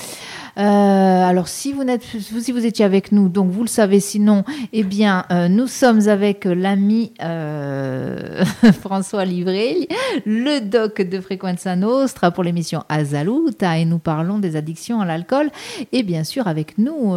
Euh, 0.61 1.29
alors, 1.29 1.49
si 1.49 1.73
vous, 1.73 1.85
si 2.19 2.53
vous 2.53 2.67
étiez 2.67 2.85
avec 2.85 3.13
nous, 3.13 3.29
donc 3.29 3.51
vous 3.51 3.63
le 3.63 3.69
savez, 3.69 3.99
sinon, 3.99 4.45
eh 4.73 4.83
bien, 4.83 5.25
euh, 5.31 5.49
nous 5.49 5.67
sommes 5.67 6.09
avec 6.09 6.45
l'ami 6.45 7.13
euh, 7.23 8.45
François 8.81 9.25
Livré, 9.25 9.89
le 10.27 10.61
doc 10.61 11.01
de 11.01 11.21
Frequenza 11.21 11.77
Nostra 11.77 12.31
pour 12.31 12.45
l'émission 12.45 12.83
Azaluta, 12.91 13.79
et 13.79 13.87
nous 13.87 13.99
parlons 13.99 14.39
des 14.39 14.55
addictions 14.55 15.01
à 15.01 15.07
l'alcool. 15.07 15.51
Et 15.93 16.03
bien 16.03 16.25
sûr, 16.25 16.47
avec 16.47 16.77
nous, 16.77 17.15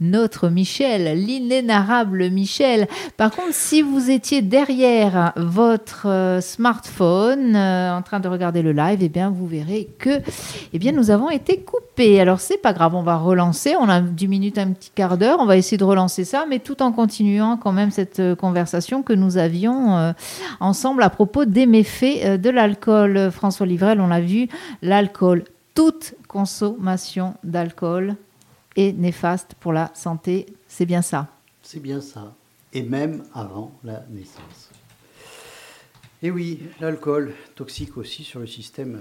notre 0.00 0.48
Michel, 0.48 1.18
l'inénarrable 1.18 2.30
Michel. 2.30 2.86
Par 3.16 3.30
contre, 3.32 3.54
si 3.54 3.82
vous 3.82 4.10
étiez 4.10 4.42
derrière 4.42 5.32
votre 5.36 6.38
smartphone 6.40 7.56
en 7.56 8.02
train 8.02 8.20
de 8.20 8.28
regarder 8.28 8.62
le 8.62 8.72
live, 8.72 9.00
eh 9.02 9.08
bien, 9.08 9.30
vous 9.30 9.46
verrez 9.46 9.88
que 9.98 10.20
eh 10.72 10.78
bien, 10.78 10.92
nous 10.92 11.10
avons 11.10 11.30
été 11.30 11.60
coupés. 11.60 12.20
Alors, 12.20 12.40
c'est 12.40 12.59
pas 12.60 12.72
grave, 12.72 12.94
on 12.94 13.02
va 13.02 13.16
relancer. 13.16 13.74
On 13.76 13.88
a 13.88 14.00
10 14.00 14.28
minutes, 14.28 14.58
un 14.58 14.72
petit 14.72 14.90
quart 14.94 15.18
d'heure. 15.18 15.38
On 15.40 15.46
va 15.46 15.56
essayer 15.56 15.76
de 15.76 15.84
relancer 15.84 16.24
ça, 16.24 16.46
mais 16.48 16.58
tout 16.58 16.82
en 16.82 16.92
continuant 16.92 17.56
quand 17.56 17.72
même 17.72 17.90
cette 17.90 18.20
euh, 18.20 18.34
conversation 18.34 19.02
que 19.02 19.12
nous 19.12 19.36
avions 19.36 19.96
euh, 19.96 20.12
ensemble 20.60 21.02
à 21.02 21.10
propos 21.10 21.44
des 21.44 21.66
méfaits 21.66 22.24
euh, 22.24 22.36
de 22.36 22.50
l'alcool. 22.50 23.30
François 23.30 23.66
Livrel, 23.66 24.00
on 24.00 24.08
l'a 24.08 24.20
vu, 24.20 24.48
l'alcool, 24.82 25.44
toute 25.74 26.14
consommation 26.28 27.34
d'alcool 27.44 28.16
est 28.76 28.92
néfaste 28.92 29.54
pour 29.60 29.72
la 29.72 29.90
santé. 29.94 30.46
C'est 30.68 30.86
bien 30.86 31.02
ça. 31.02 31.28
C'est 31.62 31.80
bien 31.80 32.00
ça. 32.00 32.34
Et 32.72 32.82
même 32.82 33.24
avant 33.34 33.72
la 33.84 34.04
naissance. 34.10 34.70
Et 36.22 36.30
oui, 36.30 36.60
l'alcool, 36.80 37.34
toxique 37.54 37.96
aussi 37.96 38.24
sur 38.24 38.40
le 38.40 38.46
système 38.46 39.00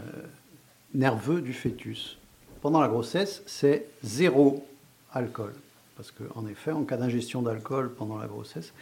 nerveux 0.93 1.41
du 1.41 1.53
fœtus. 1.53 2.18
Pendant 2.61 2.81
la 2.81 2.89
grossesse, 2.89 3.41
c'est 3.45 3.85
zéro 4.03 4.65
alcool. 5.13 5.53
Parce 5.95 6.11
qu'en 6.11 6.45
effet, 6.47 6.71
en 6.71 6.83
cas 6.83 6.97
d'ingestion 6.97 7.41
d'alcool 7.41 7.93
pendant 7.93 8.17
la 8.17 8.27
grossesse, 8.27 8.73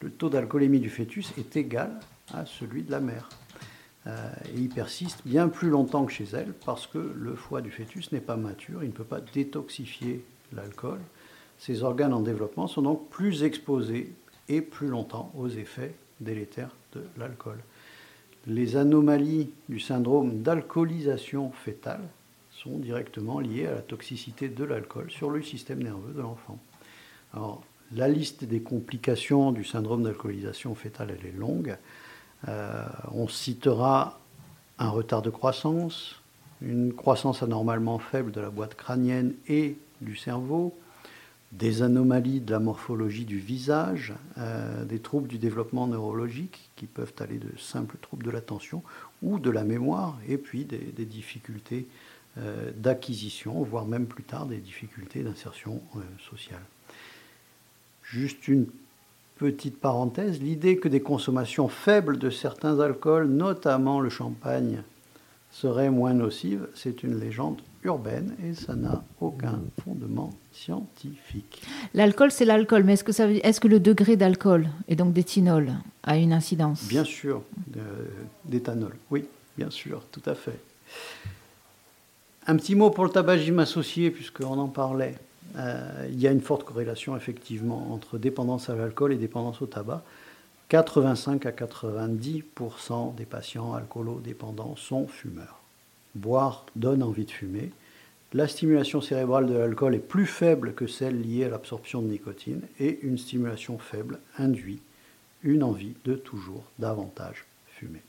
le 0.00 0.10
taux 0.10 0.30
d'alcoolémie 0.30 0.80
du 0.80 0.90
fœtus 0.90 1.32
est 1.38 1.56
égal 1.56 1.92
à 2.32 2.44
celui 2.46 2.82
de 2.82 2.90
la 2.90 3.00
mère. 3.00 3.28
Euh, 4.06 4.30
et 4.54 4.58
il 4.58 4.68
persiste 4.68 5.20
bien 5.24 5.48
plus 5.48 5.68
longtemps 5.68 6.06
que 6.06 6.12
chez 6.12 6.26
elle 6.32 6.54
parce 6.64 6.86
que 6.86 6.98
le 6.98 7.34
foie 7.34 7.60
du 7.60 7.70
fœtus 7.70 8.10
n'est 8.12 8.20
pas 8.20 8.36
mature, 8.36 8.82
il 8.82 8.88
ne 8.88 8.94
peut 8.94 9.04
pas 9.04 9.20
détoxifier 9.20 10.24
l'alcool. 10.52 10.98
Ses 11.58 11.82
organes 11.82 12.14
en 12.14 12.20
développement 12.20 12.66
sont 12.66 12.82
donc 12.82 13.10
plus 13.10 13.42
exposés 13.42 14.12
et 14.48 14.62
plus 14.62 14.88
longtemps 14.88 15.30
aux 15.36 15.48
effets 15.48 15.94
délétères 16.18 16.74
de 16.94 17.02
l'alcool. 17.18 17.58
Les 18.46 18.76
anomalies 18.76 19.50
du 19.68 19.78
syndrome 19.78 20.42
d'alcoolisation 20.42 21.52
fétale 21.52 22.00
sont 22.62 22.78
directement 22.78 23.40
liées 23.40 23.66
à 23.66 23.74
la 23.74 23.80
toxicité 23.80 24.48
de 24.48 24.64
l'alcool 24.64 25.10
sur 25.10 25.30
le 25.30 25.42
système 25.42 25.82
nerveux 25.82 26.12
de 26.12 26.20
l'enfant. 26.20 26.58
Alors, 27.32 27.62
la 27.92 28.06
liste 28.06 28.44
des 28.44 28.60
complications 28.60 29.50
du 29.50 29.64
syndrome 29.64 30.02
d'alcoolisation 30.02 30.74
fétale, 30.74 31.16
elle 31.18 31.26
est 31.26 31.36
longue. 31.36 31.76
Euh, 32.48 32.84
on 33.12 33.28
citera 33.28 34.20
un 34.78 34.90
retard 34.90 35.22
de 35.22 35.30
croissance, 35.30 36.20
une 36.60 36.92
croissance 36.92 37.42
anormalement 37.42 37.98
faible 37.98 38.30
de 38.30 38.40
la 38.40 38.50
boîte 38.50 38.74
crânienne 38.74 39.34
et 39.48 39.76
du 40.02 40.16
cerveau, 40.16 40.76
des 41.52 41.82
anomalies 41.82 42.40
de 42.40 42.52
la 42.52 42.60
morphologie 42.60 43.24
du 43.24 43.38
visage, 43.38 44.12
euh, 44.38 44.84
des 44.84 45.00
troubles 45.00 45.28
du 45.28 45.38
développement 45.38 45.86
neurologique 45.86 46.70
qui 46.76 46.86
peuvent 46.86 47.14
aller 47.18 47.38
de 47.38 47.50
simples 47.58 47.96
troubles 48.00 48.24
de 48.24 48.30
l'attention 48.30 48.82
ou 49.22 49.38
de 49.38 49.50
la 49.50 49.64
mémoire, 49.64 50.18
et 50.28 50.38
puis 50.38 50.64
des, 50.64 51.04
difficultés 51.04 51.88
d'acquisition, 52.76 53.62
voire 53.62 53.86
même 53.86 54.06
plus 54.06 54.22
tard 54.22 54.46
des 54.46 54.58
difficultés 54.58 55.22
d'insertion 55.22 55.82
euh, 55.96 56.00
sociale. 56.30 56.62
Juste 58.02 58.48
une 58.48 58.66
petite 59.36 59.80
parenthèse, 59.80 60.40
l'idée 60.40 60.76
que 60.76 60.88
des 60.88 61.00
consommations 61.00 61.68
faibles 61.68 62.18
de 62.18 62.30
certains 62.30 62.78
alcools, 62.78 63.26
notamment 63.26 64.00
le 64.00 64.10
champagne, 64.10 64.82
seraient 65.50 65.90
moins 65.90 66.14
nocives, 66.14 66.68
c'est 66.74 67.02
une 67.02 67.18
légende 67.18 67.60
urbaine 67.82 68.36
et 68.44 68.54
ça 68.54 68.74
n'a 68.74 69.02
aucun 69.20 69.60
fondement 69.82 70.30
scientifique. 70.52 71.62
L'alcool, 71.94 72.30
c'est 72.30 72.44
l'alcool, 72.44 72.84
mais 72.84 72.92
est-ce 72.92 73.04
que, 73.04 73.12
ça 73.12 73.30
est-ce 73.30 73.60
que 73.60 73.68
le 73.68 73.80
degré 73.80 74.16
d'alcool 74.16 74.68
et 74.88 74.96
donc 74.96 75.12
d'éthanol 75.12 75.72
a 76.02 76.16
une 76.16 76.32
incidence? 76.32 76.86
Bien 76.88 77.04
sûr, 77.04 77.42
d'éthanol, 78.44 78.94
oui, 79.10 79.24
bien 79.56 79.70
sûr, 79.70 80.04
tout 80.12 80.22
à 80.26 80.34
fait. 80.34 80.60
Un 82.46 82.56
petit 82.56 82.74
mot 82.74 82.90
pour 82.90 83.04
le 83.04 83.10
tabagisme 83.10 83.58
associé, 83.58 84.10
puisqu'on 84.10 84.58
en 84.58 84.68
parlait. 84.68 85.16
Euh, 85.56 86.08
il 86.10 86.20
y 86.20 86.28
a 86.28 86.30
une 86.30 86.40
forte 86.40 86.64
corrélation 86.64 87.16
effectivement 87.16 87.92
entre 87.92 88.18
dépendance 88.18 88.70
à 88.70 88.76
l'alcool 88.76 89.12
et 89.12 89.16
dépendance 89.16 89.60
au 89.62 89.66
tabac. 89.66 90.02
85 90.68 91.46
à 91.46 91.50
90% 91.50 93.14
des 93.16 93.24
patients 93.24 93.74
alcoolodépendants 93.74 94.76
sont 94.76 95.08
fumeurs. 95.08 95.60
Boire 96.14 96.64
donne 96.76 97.02
envie 97.02 97.24
de 97.24 97.30
fumer. 97.30 97.72
La 98.32 98.46
stimulation 98.46 99.00
cérébrale 99.00 99.46
de 99.46 99.54
l'alcool 99.54 99.96
est 99.96 99.98
plus 99.98 100.26
faible 100.26 100.74
que 100.74 100.86
celle 100.86 101.20
liée 101.20 101.44
à 101.44 101.48
l'absorption 101.48 102.00
de 102.00 102.06
nicotine 102.06 102.62
et 102.78 103.00
une 103.02 103.18
stimulation 103.18 103.78
faible 103.78 104.20
induit 104.38 104.80
une 105.42 105.64
envie 105.64 105.94
de 106.04 106.14
toujours 106.14 106.64
davantage 106.78 107.44
fumer. 107.66 108.02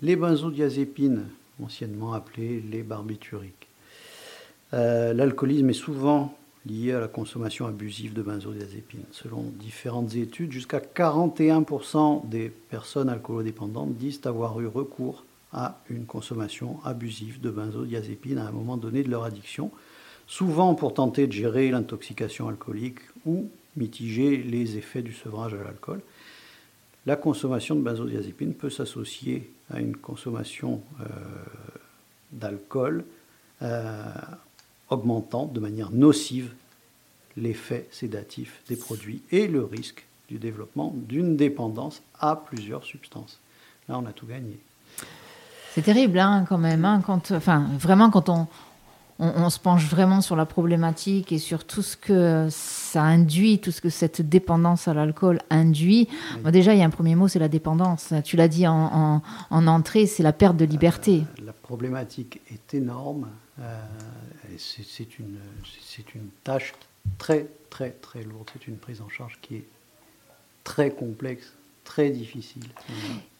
Les 0.00 0.16
benzodiazépines, 0.16 1.24
anciennement 1.62 2.12
appelées 2.12 2.62
les 2.70 2.82
barbituriques. 2.82 3.68
Euh, 4.74 5.12
l'alcoolisme 5.12 5.70
est 5.70 5.74
souvent 5.74 6.36
lié 6.66 6.92
à 6.92 7.00
la 7.00 7.08
consommation 7.08 7.66
abusive 7.66 8.12
de 8.12 8.22
benzodiazépines. 8.22 9.04
Selon 9.12 9.44
différentes 9.58 10.14
études, 10.14 10.52
jusqu'à 10.52 10.80
41% 10.80 12.28
des 12.28 12.48
personnes 12.48 13.08
alcoolodépendantes 13.08 13.94
disent 13.94 14.20
avoir 14.24 14.60
eu 14.60 14.66
recours 14.66 15.24
à 15.52 15.80
une 15.88 16.06
consommation 16.06 16.78
abusive 16.84 17.40
de 17.40 17.50
benzodiazépines 17.50 18.38
à 18.38 18.48
un 18.48 18.52
moment 18.52 18.76
donné 18.76 19.02
de 19.02 19.10
leur 19.10 19.24
addiction, 19.24 19.70
souvent 20.26 20.74
pour 20.74 20.92
tenter 20.92 21.26
de 21.26 21.32
gérer 21.32 21.70
l'intoxication 21.70 22.48
alcoolique 22.48 22.98
ou 23.24 23.48
mitiger 23.76 24.36
les 24.38 24.76
effets 24.76 25.02
du 25.02 25.12
sevrage 25.12 25.54
à 25.54 25.62
l'alcool. 25.62 26.00
La 27.06 27.14
consommation 27.14 27.76
de 27.76 27.80
benzodiazépines 27.80 28.54
peut 28.54 28.70
s'associer 28.70 29.50
à 29.72 29.80
une 29.80 29.96
consommation 29.96 30.80
euh, 31.00 31.04
d'alcool 32.32 33.04
euh, 33.62 34.02
augmentant 34.90 35.46
de 35.46 35.60
manière 35.60 35.92
nocive 35.92 36.52
l'effet 37.36 37.86
sédatif 37.92 38.60
des 38.68 38.76
produits 38.76 39.22
et 39.30 39.46
le 39.46 39.64
risque 39.64 40.04
du 40.28 40.38
développement 40.38 40.92
d'une 40.96 41.36
dépendance 41.36 42.02
à 42.18 42.34
plusieurs 42.34 42.84
substances. 42.84 43.38
Là, 43.88 43.98
on 43.98 44.06
a 44.06 44.12
tout 44.12 44.26
gagné. 44.26 44.58
C'est 45.72 45.82
terrible, 45.82 46.18
hein, 46.18 46.44
quand 46.48 46.58
même. 46.58 46.84
Hein, 46.84 47.02
quand, 47.06 47.30
enfin, 47.32 47.68
vraiment, 47.78 48.10
quand 48.10 48.28
on, 48.28 48.48
on, 49.18 49.48
se 49.48 49.58
penche 49.58 49.86
vraiment 49.86 50.20
sur 50.20 50.36
la 50.36 50.44
problématique 50.44 51.32
et 51.32 51.38
sur 51.38 51.64
tout 51.64 51.82
ce 51.82 51.96
que 51.96 52.48
ça 52.50 53.02
induit, 53.02 53.58
tout 53.58 53.70
ce 53.70 53.80
que 53.80 53.88
cette 53.88 54.20
dépendance 54.20 54.88
à 54.88 54.94
l'alcool 54.94 55.38
induit. 55.48 56.08
déjà, 56.44 56.74
il 56.74 56.80
y 56.80 56.82
a 56.82 56.86
un 56.86 56.90
premier 56.90 57.14
mot, 57.14 57.26
c'est 57.26 57.38
la 57.38 57.48
dépendance. 57.48 58.12
Tu 58.24 58.36
l'as 58.36 58.48
dit 58.48 58.66
en, 58.66 59.22
en, 59.50 59.66
entrée, 59.66 60.06
c'est 60.06 60.22
la 60.22 60.32
perte 60.32 60.56
de 60.56 60.66
liberté. 60.66 61.24
Euh, 61.40 61.46
la 61.46 61.52
problématique 61.52 62.40
est 62.52 62.74
énorme. 62.74 63.28
Euh, 63.60 63.80
c'est 64.58 65.18
une, 65.18 65.38
une 66.14 66.28
tâche 66.44 66.74
très, 67.16 67.46
très, 67.70 67.90
très 67.90 68.22
lourde. 68.22 68.50
C'est 68.52 68.68
une 68.68 68.76
prise 68.76 69.00
en 69.00 69.08
charge 69.08 69.38
qui 69.40 69.56
est 69.56 69.64
très 70.62 70.90
complexe, 70.90 71.55
très 71.86 72.10
difficile. 72.10 72.64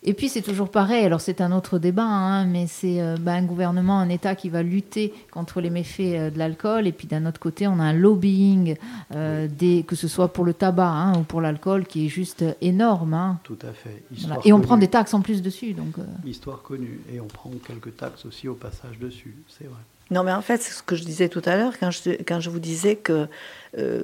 Et 0.02 0.14
puis 0.14 0.28
c'est 0.28 0.40
toujours 0.40 0.70
pareil, 0.70 1.04
alors 1.04 1.20
c'est 1.20 1.40
un 1.40 1.50
autre 1.50 1.80
débat, 1.80 2.04
hein, 2.04 2.46
mais 2.46 2.68
c'est 2.68 3.00
euh, 3.00 3.16
bah, 3.20 3.32
un 3.32 3.42
gouvernement, 3.42 3.98
un 3.98 4.08
État 4.08 4.36
qui 4.36 4.48
va 4.48 4.62
lutter 4.62 5.12
contre 5.32 5.60
les 5.60 5.68
méfaits 5.68 6.00
euh, 6.00 6.30
de 6.30 6.38
l'alcool, 6.38 6.86
et 6.86 6.92
puis 6.92 7.08
d'un 7.08 7.26
autre 7.26 7.40
côté 7.40 7.66
on 7.66 7.80
a 7.80 7.82
un 7.82 7.92
lobbying, 7.92 8.76
euh, 9.14 9.48
des, 9.48 9.82
que 9.82 9.96
ce 9.96 10.06
soit 10.06 10.32
pour 10.32 10.44
le 10.44 10.54
tabac 10.54 10.88
hein, 10.88 11.18
ou 11.18 11.22
pour 11.24 11.40
l'alcool, 11.40 11.86
qui 11.86 12.06
est 12.06 12.08
juste 12.08 12.44
énorme. 12.60 13.14
Hein. 13.14 13.40
Tout 13.42 13.58
à 13.62 13.72
fait. 13.72 14.04
Et 14.44 14.52
on 14.52 14.60
prend 14.60 14.76
des 14.76 14.88
taxes 14.88 15.12
en 15.12 15.22
plus 15.22 15.42
dessus. 15.42 15.72
Donc, 15.74 15.96
Histoire 16.24 16.62
connue, 16.62 17.00
et 17.12 17.20
on 17.20 17.26
prend 17.26 17.50
quelques 17.66 17.96
taxes 17.96 18.24
aussi 18.26 18.46
au 18.46 18.54
passage 18.54 18.98
dessus, 19.00 19.34
c'est 19.58 19.64
vrai. 19.64 19.80
Non, 20.12 20.22
mais 20.22 20.32
en 20.32 20.40
fait, 20.40 20.62
c'est 20.62 20.72
ce 20.72 20.84
que 20.84 20.94
je 20.94 21.02
disais 21.02 21.28
tout 21.28 21.42
à 21.44 21.56
l'heure, 21.56 21.72
quand 21.80 21.90
je, 21.90 22.10
quand 22.22 22.38
je 22.38 22.48
vous 22.48 22.60
disais 22.60 22.94
que 22.94 23.26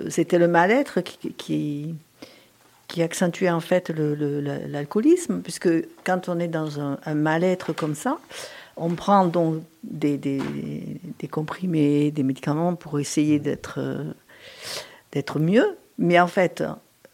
c'était 0.08 0.38
le 0.38 0.48
mal-être 0.48 1.00
qui 1.00 1.32
qui 1.34 1.94
accentuait 2.98 3.50
en 3.50 3.60
fait 3.60 3.90
l'alcoolisme, 3.90 5.40
puisque 5.40 5.68
quand 6.04 6.28
on 6.28 6.38
est 6.38 6.48
dans 6.48 6.80
un, 6.80 7.14
mal-être 7.14 7.72
comme 7.72 7.94
ça, 7.94 8.18
on 8.76 8.90
prend 8.94 9.26
donc 9.26 9.62
des, 9.82 10.16
des, 10.18 11.28
comprimés, 11.30 12.10
des 12.10 12.22
médicaments 12.22 12.74
pour 12.74 12.98
essayer 13.00 13.38
d'être 13.38 13.80
d'être 15.12 15.38
mieux, 15.38 15.76
mais 15.98 16.18
en 16.18 16.26
fait, 16.26 16.64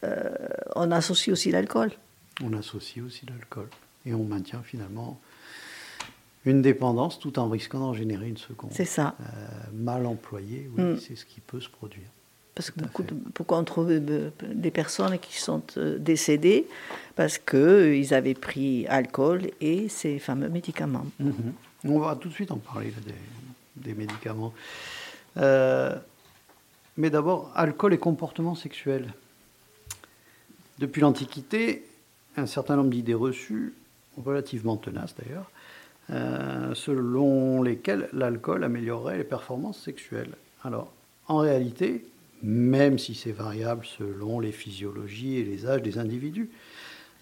euh, 0.05 0.31
on 0.77 0.91
associe 0.91 1.33
aussi 1.33 1.51
l'alcool. 1.51 1.91
On 2.43 2.53
associe 2.53 3.05
aussi 3.05 3.27
l'alcool, 3.27 3.69
et 4.07 4.15
on 4.15 4.25
maintient 4.25 4.63
finalement 4.63 5.21
une 6.45 6.63
dépendance 6.63 7.19
tout 7.19 7.39
en 7.39 7.49
risquant 7.49 7.81
d'en 7.81 7.95
générer 7.95 8.29
une 8.29 8.37
seconde. 8.37 8.71
C'est 8.73 8.85
ça. 8.85 9.17
Euh, 9.21 9.25
mal 9.73 10.07
employée, 10.07 10.71
oui, 10.77 10.83
mm. 10.83 10.99
c'est 10.99 11.17
ce 11.17 11.25
qui 11.25 11.41
peut 11.41 11.61
se 11.61 11.69
produire. 11.69 12.09
Parce 12.59 12.73
que 12.73 12.81
beaucoup 12.81 13.05
pourquoi 13.35 13.59
on 13.59 13.63
trouve 13.63 13.89
euh, 13.93 14.31
des 14.43 14.73
personnes 14.73 15.17
qui 15.21 15.39
sont 15.39 15.63
euh, 15.77 15.97
décédées? 15.97 16.67
Parce 17.15 17.39
qu'ils 17.39 17.57
euh, 17.57 18.17
avaient 18.17 18.35
pris 18.35 18.85
alcool 18.89 19.43
et 19.61 19.89
ces 19.89 20.19
fameux 20.19 20.49
médicaments. 20.49 21.07
Mhm. 21.21 21.53
On 21.85 22.01
va 22.01 22.17
tout 22.17 22.29
de 22.29 22.35
suite 22.35 22.51
en 22.51 22.57
parler 22.57 22.93
des, 23.77 23.95
médicaments. 23.95 24.53
mais 25.37 27.11
d'abord, 27.11 27.53
alcool 27.55 27.95
et 27.95 27.99
comportement 27.99 28.57
sexuel. 28.57 29.07
Depuis 30.81 31.01
l'Antiquité, 31.01 31.87
un 32.37 32.47
certain 32.47 32.75
nombre 32.75 32.91
d'idées 32.91 33.15
reçues, 33.15 33.73
relativement 34.25 34.77
tenaces 34.77 35.15
d'ailleurs, 35.15 35.49
selon 36.75 37.63
lesquelles 37.63 38.09
l'alcool 38.13 38.65
améliorerait 38.65 39.19
les 39.19 39.23
performances 39.23 39.79
sexuelles. 39.79 40.35
Alors, 40.65 40.93
en 41.29 41.39
réalité, 41.39 42.05
même 42.43 42.99
si 42.99 43.15
c'est 43.15 43.33
variable 43.33 43.85
selon 43.85 44.41
les 44.41 44.53
physiologies 44.53 45.37
et 45.37 45.45
les 45.45 45.67
âges 45.67 45.83
des 45.83 45.99
individus. 45.99 46.51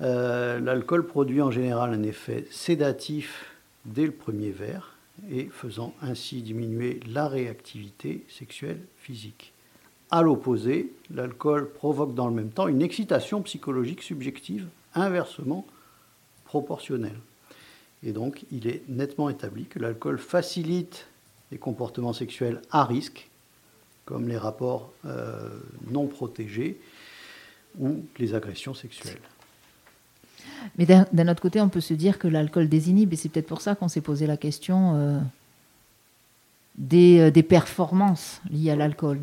Euh, 0.01 0.61
l'alcool 0.61 1.07
produit 1.07 1.41
en 1.41 1.51
général 1.51 1.95
un 1.95 2.03
effet 2.03 2.47
sédatif 2.51 3.47
dès 3.85 4.05
le 4.05 4.12
premier 4.12 4.51
verre 4.51 4.97
et 5.31 5.49
faisant 5.51 5.95
ainsi 6.03 6.43
diminuer 6.43 7.01
la 7.09 7.29
réactivité 7.29 8.25
sexuelle 8.29 8.81
physique. 8.99 9.53
À 10.11 10.23
l'opposé, 10.23 10.93
l'alcool 11.11 11.71
provoque 11.71 12.14
dans 12.14 12.29
le 12.29 12.35
même 12.35 12.51
temps 12.51 12.69
une 12.69 12.83
excitation 12.83 13.43
psychologique 13.43 14.03
subjective 14.03 14.67
inversement 14.95 15.67
proportionnelle. 16.45 17.19
Et 18.03 18.12
donc, 18.12 18.45
il 18.53 18.69
est 18.69 18.83
nettement 18.89 19.31
établi 19.31 19.64
que 19.64 19.79
l'alcool 19.79 20.19
facilite 20.19 21.07
les 21.51 21.59
comportements 21.59 22.12
sexuels 22.12 22.61
à 22.71 22.85
risque 22.85 23.29
comme 24.07 24.29
les 24.29 24.39
rapports 24.39 24.93
euh, 25.05 25.51
non 25.91 26.07
protégés 26.07 26.81
ou 27.79 28.07
les 28.19 28.35
agressions 28.35 28.73
sexuelles. 28.73 29.21
Mais 30.79 30.87
d'un 30.87 31.29
autre 31.29 31.43
côté, 31.43 31.61
on 31.61 31.69
peut 31.69 31.81
se 31.81 31.93
dire 31.93 32.19
que 32.19 32.29
l'alcool 32.29 32.69
désinhibe, 32.69 33.13
et 33.13 33.17
c'est 33.17 33.29
peut-être 33.29 33.49
pour 33.49 33.61
ça 33.61 33.75
qu'on 33.75 33.89
s'est 33.89 34.01
posé 34.01 34.27
la 34.27 34.37
question 34.37 34.95
euh, 34.95 35.19
des, 36.79 37.19
euh, 37.19 37.31
des, 37.31 37.43
performances 37.43 38.41
liées 38.51 38.71
à 38.71 38.77
l'alcool. 38.77 39.21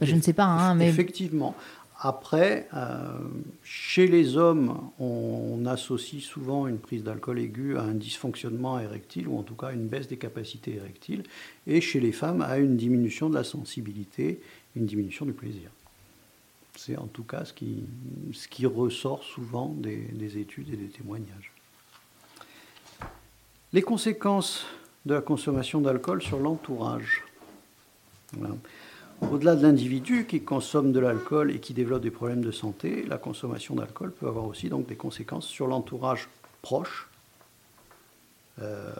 je 0.00 0.14
ne 0.14 0.20
sais 0.20 0.32
pas, 0.32 0.44
hein, 0.44 0.74
mais... 0.74 0.88
Effectivement. 0.88 1.54
Après, 1.98 2.68
euh, 2.74 3.18
chez 3.62 4.06
les 4.06 4.36
hommes, 4.36 4.90
on, 4.98 5.64
associe 5.66 6.22
souvent 6.22 6.66
une 6.66 6.78
prise 6.78 7.02
d'alcool 7.02 7.38
aiguë 7.38 7.78
à 7.78 7.82
un 7.82 7.94
dysfonctionnement 7.94 8.78
érectile, 8.78 9.28
ou 9.28 9.38
en 9.38 9.42
tout 9.42 9.54
cas 9.54 9.72
une 9.72 9.86
baisse 9.86 10.08
des 10.08 10.18
capacités 10.18 10.74
érectiles, 10.74 11.22
et 11.66 11.80
chez 11.80 12.00
les 12.00 12.12
femmes 12.12 12.42
à 12.42 12.58
une 12.58 12.76
diminution 12.76 13.30
de 13.30 13.34
la 13.34 13.44
sensibilité, 13.44 14.42
une 14.76 14.84
diminution 14.84 15.24
du 15.24 15.32
plaisir. 15.32 15.70
C'est 16.76 16.98
en 16.98 17.06
tout 17.06 17.22
cas 17.24 17.46
ce 17.46 17.54
qui, 17.54 17.84
ce 18.32 18.46
qui 18.46 18.66
ressort 18.66 19.22
souvent 19.22 19.68
des, 19.68 20.38
études 20.38 20.68
et 20.72 20.76
des 20.76 20.88
témoignages. 20.88 21.52
Les 23.72 23.82
conséquences 23.82 24.66
de 25.06 25.14
la 25.14 25.22
consommation 25.22 25.80
d'alcool 25.80 26.22
sur 26.22 26.38
l'entourage. 26.38 27.24
Au-delà 29.22 29.56
de 29.56 29.62
l'individu 29.62 30.26
qui 30.26 30.42
consomme 30.42 30.92
de 30.92 31.00
l'alcool 31.00 31.50
et 31.50 31.58
qui 31.58 31.74
développe 31.74 32.02
des 32.02 32.10
problèmes 32.10 32.42
de 32.42 32.50
santé, 32.50 33.04
la 33.08 33.18
consommation 33.18 33.74
d'alcool 33.74 34.12
peut 34.12 34.26
avoir 34.26 34.46
aussi 34.46 34.68
donc 34.68 34.86
des 34.86 34.96
conséquences 34.96 35.46
sur 35.46 35.66
l'entourage 35.66 36.28
proche. 36.62 37.08
Euh, 38.62 38.92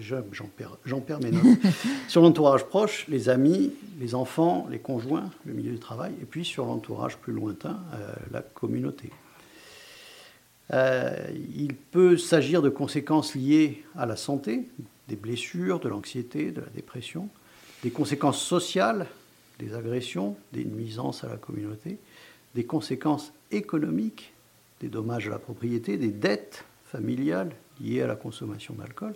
j'en 0.00 0.22
perds, 0.56 0.76
perds, 1.06 1.20
mes 1.20 1.30
notes. 1.30 1.44
sur 2.08 2.22
l'entourage 2.22 2.64
proche, 2.64 3.06
les 3.08 3.28
amis, 3.28 3.72
les 3.98 4.14
enfants, 4.14 4.66
les 4.70 4.78
conjoints, 4.78 5.30
le 5.44 5.54
milieu 5.54 5.72
du 5.72 5.80
travail, 5.80 6.12
et 6.20 6.24
puis 6.24 6.44
sur 6.44 6.66
l'entourage 6.66 7.16
plus 7.16 7.32
lointain, 7.32 7.80
euh, 7.94 8.12
la 8.30 8.42
communauté. 8.42 9.10
Euh, 10.72 11.16
il 11.56 11.74
peut 11.74 12.16
s'agir 12.16 12.62
de 12.62 12.68
conséquences 12.68 13.34
liées 13.34 13.84
à 13.96 14.06
la 14.06 14.16
santé, 14.16 14.68
des 15.08 15.16
blessures, 15.16 15.80
de 15.80 15.88
l'anxiété, 15.88 16.52
de 16.52 16.60
la 16.60 16.68
dépression, 16.68 17.28
des 17.82 17.90
conséquences 17.90 18.40
sociales, 18.40 19.06
des 19.60 19.74
agressions, 19.74 20.36
des 20.52 20.64
nuisances 20.64 21.22
à 21.24 21.28
la 21.28 21.36
communauté, 21.36 21.98
des 22.54 22.64
conséquences 22.64 23.32
économiques, 23.50 24.32
des 24.80 24.88
dommages 24.88 25.28
à 25.28 25.30
la 25.30 25.38
propriété, 25.38 25.96
des 25.96 26.10
dettes 26.10 26.64
familiales 26.84 27.52
liées 27.80 28.02
à 28.02 28.06
la 28.06 28.16
consommation 28.16 28.74
d'alcool. 28.74 29.14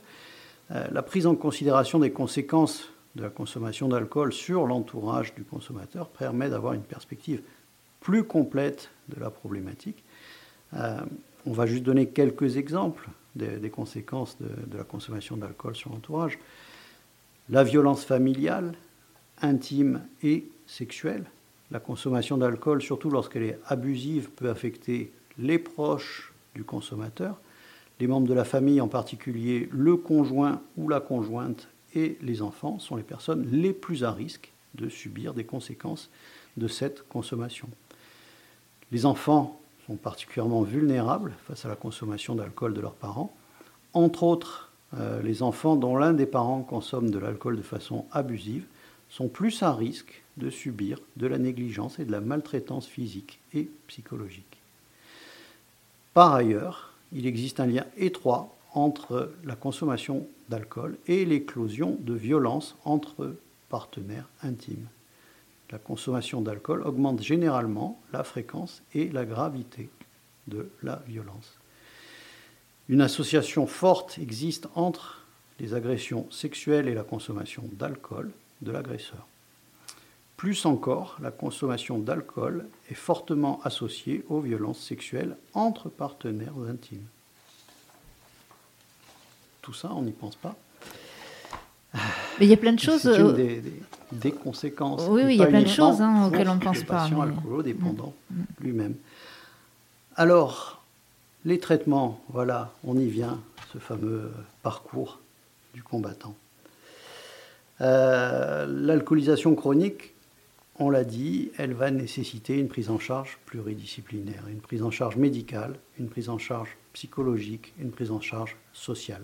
Euh, 0.70 0.86
la 0.92 1.02
prise 1.02 1.26
en 1.26 1.34
considération 1.34 1.98
des 1.98 2.12
conséquences 2.12 2.90
de 3.16 3.22
la 3.22 3.30
consommation 3.30 3.88
d'alcool 3.88 4.32
sur 4.32 4.66
l'entourage 4.66 5.34
du 5.34 5.44
consommateur 5.44 6.08
permet 6.08 6.50
d'avoir 6.50 6.72
une 6.72 6.82
perspective 6.82 7.42
plus 8.00 8.24
complète 8.24 8.90
de 9.08 9.20
la 9.20 9.30
problématique. 9.30 10.04
Euh, 10.74 11.00
on 11.46 11.52
va 11.52 11.66
juste 11.66 11.82
donner 11.82 12.08
quelques 12.08 12.56
exemples 12.56 13.08
des, 13.36 13.70
conséquences 13.70 14.36
de, 14.40 14.48
de, 14.66 14.78
la 14.78 14.84
consommation 14.84 15.36
d'alcool 15.36 15.74
sur 15.74 15.90
l'entourage. 15.90 16.38
La 17.50 17.64
violence 17.64 18.04
familiale, 18.04 18.74
intime 19.42 20.02
et 20.22 20.44
sexuelle. 20.66 21.24
La 21.70 21.80
consommation 21.80 22.36
d'alcool, 22.36 22.82
surtout 22.82 23.10
lorsqu'elle 23.10 23.42
est 23.42 23.58
abusive, 23.66 24.30
peut 24.30 24.48
affecter 24.48 25.12
les 25.38 25.58
proches 25.58 26.32
du 26.54 26.64
consommateur, 26.64 27.40
les 28.00 28.06
membres 28.06 28.28
de 28.28 28.34
la 28.34 28.44
famille, 28.44 28.80
en 28.80 28.88
particulier 28.88 29.68
le 29.72 29.96
conjoint 29.96 30.60
ou 30.76 30.88
la 30.88 31.00
conjointe 31.00 31.68
et 31.94 32.18
les 32.22 32.42
enfants, 32.42 32.78
sont 32.78 32.96
les 32.96 33.02
personnes 33.02 33.48
les 33.50 33.72
plus 33.72 34.04
à 34.04 34.12
risque 34.12 34.52
de 34.74 34.88
subir 34.88 35.34
des 35.34 35.44
conséquences 35.44 36.10
de 36.56 36.68
cette 36.68 37.06
consommation. 37.08 37.68
Les 38.92 39.06
enfants 39.06 39.60
sont 39.86 39.96
particulièrement 39.96 40.62
vulnérables 40.62 41.32
face 41.46 41.64
à 41.64 41.68
la 41.68 41.76
consommation 41.76 42.34
d'alcool 42.34 42.74
de 42.74 42.80
leurs 42.80 42.94
parents, 42.94 43.34
entre 43.92 44.22
autres 44.22 44.72
euh, 44.98 45.22
les 45.22 45.42
enfants 45.42 45.76
dont 45.76 45.96
l'un 45.96 46.12
des 46.12 46.26
parents 46.26 46.62
consomme 46.62 47.10
de 47.10 47.18
l'alcool 47.18 47.56
de 47.56 47.62
façon 47.62 48.06
abusive 48.12 48.64
sont 49.08 49.28
plus 49.28 49.62
à 49.62 49.72
risque 49.72 50.22
de 50.36 50.50
subir 50.50 51.00
de 51.16 51.26
la 51.26 51.38
négligence 51.38 51.98
et 51.98 52.04
de 52.04 52.12
la 52.12 52.20
maltraitance 52.20 52.86
physique 52.86 53.40
et 53.52 53.70
psychologique. 53.86 54.58
Par 56.12 56.34
ailleurs, 56.34 56.92
il 57.12 57.26
existe 57.26 57.60
un 57.60 57.66
lien 57.66 57.86
étroit 57.96 58.56
entre 58.72 59.32
la 59.44 59.54
consommation 59.54 60.26
d'alcool 60.48 60.98
et 61.06 61.24
l'éclosion 61.24 61.96
de 62.00 62.14
violences 62.14 62.76
entre 62.84 63.36
partenaires 63.68 64.28
intimes 64.42 64.88
la 65.74 65.78
consommation 65.78 66.40
d'alcool 66.40 66.82
augmente 66.82 67.20
généralement 67.20 68.00
la 68.12 68.22
fréquence 68.22 68.82
et 68.94 69.08
la 69.08 69.24
gravité 69.24 69.90
de 70.46 70.68
la 70.84 71.02
violence. 71.08 71.58
Une 72.88 73.00
association 73.00 73.66
forte 73.66 74.18
existe 74.18 74.68
entre 74.76 75.24
les 75.58 75.74
agressions 75.74 76.30
sexuelles 76.30 76.86
et 76.86 76.94
la 76.94 77.02
consommation 77.02 77.64
d'alcool 77.72 78.30
de 78.62 78.72
l'agresseur. 78.72 79.26
Plus 80.36 80.66
encore, 80.66 81.16
la 81.22 81.30
consommation 81.30 81.98
d'alcool 81.98 82.66
est 82.90 82.94
fortement 82.94 83.60
associée 83.64 84.24
aux 84.28 84.40
violences 84.40 84.80
sexuelles 84.80 85.36
entre 85.54 85.88
partenaires 85.88 86.52
intimes. 86.68 87.06
Tout 89.62 89.72
ça, 89.72 89.90
on 89.94 90.02
n'y 90.02 90.12
pense 90.12 90.36
pas. 90.36 90.56
Mais 91.94 92.46
il 92.46 92.48
y 92.48 92.52
a 92.52 92.56
plein 92.56 92.72
de 92.72 92.80
choses. 92.80 93.04
Une 93.06 93.12
euh, 93.12 93.60
des, 94.12 94.32
conséquences. 94.32 95.06
Oui, 95.08 95.22
oui, 95.24 95.34
il 95.36 95.40
y 95.40 95.42
a 95.42 95.46
plein 95.46 95.62
de 95.62 95.68
choses 95.68 96.02
hein, 96.02 96.26
auxquelles 96.26 96.48
on 96.48 96.56
ne 96.56 96.60
pense 96.60 96.82
pas. 96.82 97.08
Patient 97.08 97.26
dépendant 97.62 98.12
mm, 98.30 98.40
mm. 98.40 98.44
lui-même. 98.60 98.94
Alors, 100.16 100.82
les 101.44 101.58
traitements, 101.58 102.20
voilà, 102.28 102.72
on 102.84 102.98
y 102.98 103.06
vient, 103.06 103.40
ce 103.72 103.78
fameux 103.78 104.32
parcours 104.62 105.20
du 105.72 105.82
combattant. 105.82 106.34
Euh, 107.80 108.66
l'alcoolisation 108.66 109.54
chronique, 109.54 110.14
on 110.78 110.90
l'a 110.90 111.04
dit, 111.04 111.50
elle 111.56 111.72
va 111.72 111.90
nécessiter 111.90 112.58
une 112.58 112.68
prise 112.68 112.90
en 112.90 112.98
charge 112.98 113.38
pluridisciplinaire, 113.46 114.44
une 114.48 114.60
prise 114.60 114.82
en 114.82 114.90
charge 114.90 115.16
médicale, 115.16 115.78
une 115.98 116.08
prise 116.08 116.28
en 116.28 116.38
charge 116.38 116.76
psychologique, 116.92 117.72
une 117.78 117.90
prise 117.90 118.10
en 118.10 118.20
charge 118.20 118.56
sociale. 118.72 119.22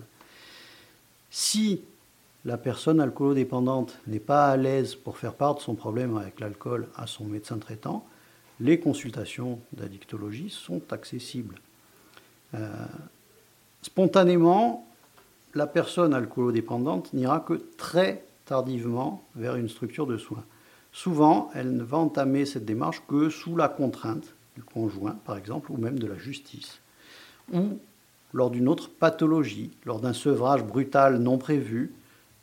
Si 1.29 1.81
la 2.45 2.57
personne 2.57 2.99
alcoolodépendante 2.99 3.99
n'est 4.07 4.19
pas 4.19 4.49
à 4.49 4.57
l'aise 4.57 4.95
pour 4.95 5.17
faire 5.17 5.33
part 5.33 5.55
de 5.55 5.59
son 5.59 5.75
problème 5.75 6.17
avec 6.17 6.39
l'alcool 6.39 6.87
à 6.95 7.07
son 7.07 7.25
médecin 7.25 7.57
traitant, 7.57 8.05
les 8.59 8.79
consultations 8.79 9.59
d'addictologie 9.73 10.49
sont 10.49 10.81
accessibles. 10.91 11.55
Euh, 12.53 12.85
spontanément, 13.81 14.87
la 15.53 15.67
personne 15.67 16.13
alcoolodépendante 16.13 17.13
n'ira 17.13 17.39
que 17.39 17.61
très 17.77 18.23
tardivement 18.45 19.23
vers 19.35 19.55
une 19.55 19.69
structure 19.69 20.07
de 20.07 20.17
soins. 20.17 20.43
Souvent, 20.91 21.49
elle 21.53 21.75
ne 21.75 21.83
va 21.83 21.97
entamer 21.97 22.45
cette 22.45 22.65
démarche 22.65 23.01
que 23.07 23.29
sous 23.29 23.55
la 23.55 23.69
contrainte 23.69 24.33
du 24.55 24.63
conjoint, 24.63 25.17
par 25.25 25.37
exemple, 25.37 25.71
ou 25.71 25.77
même 25.77 25.99
de 25.99 26.07
la 26.07 26.17
justice, 26.17 26.81
ou 27.53 27.79
lors 28.33 28.49
d'une 28.49 28.67
autre 28.67 28.89
pathologie, 28.89 29.71
lors 29.85 29.99
d'un 29.99 30.13
sevrage 30.13 30.63
brutal 30.63 31.17
non 31.17 31.37
prévu, 31.37 31.93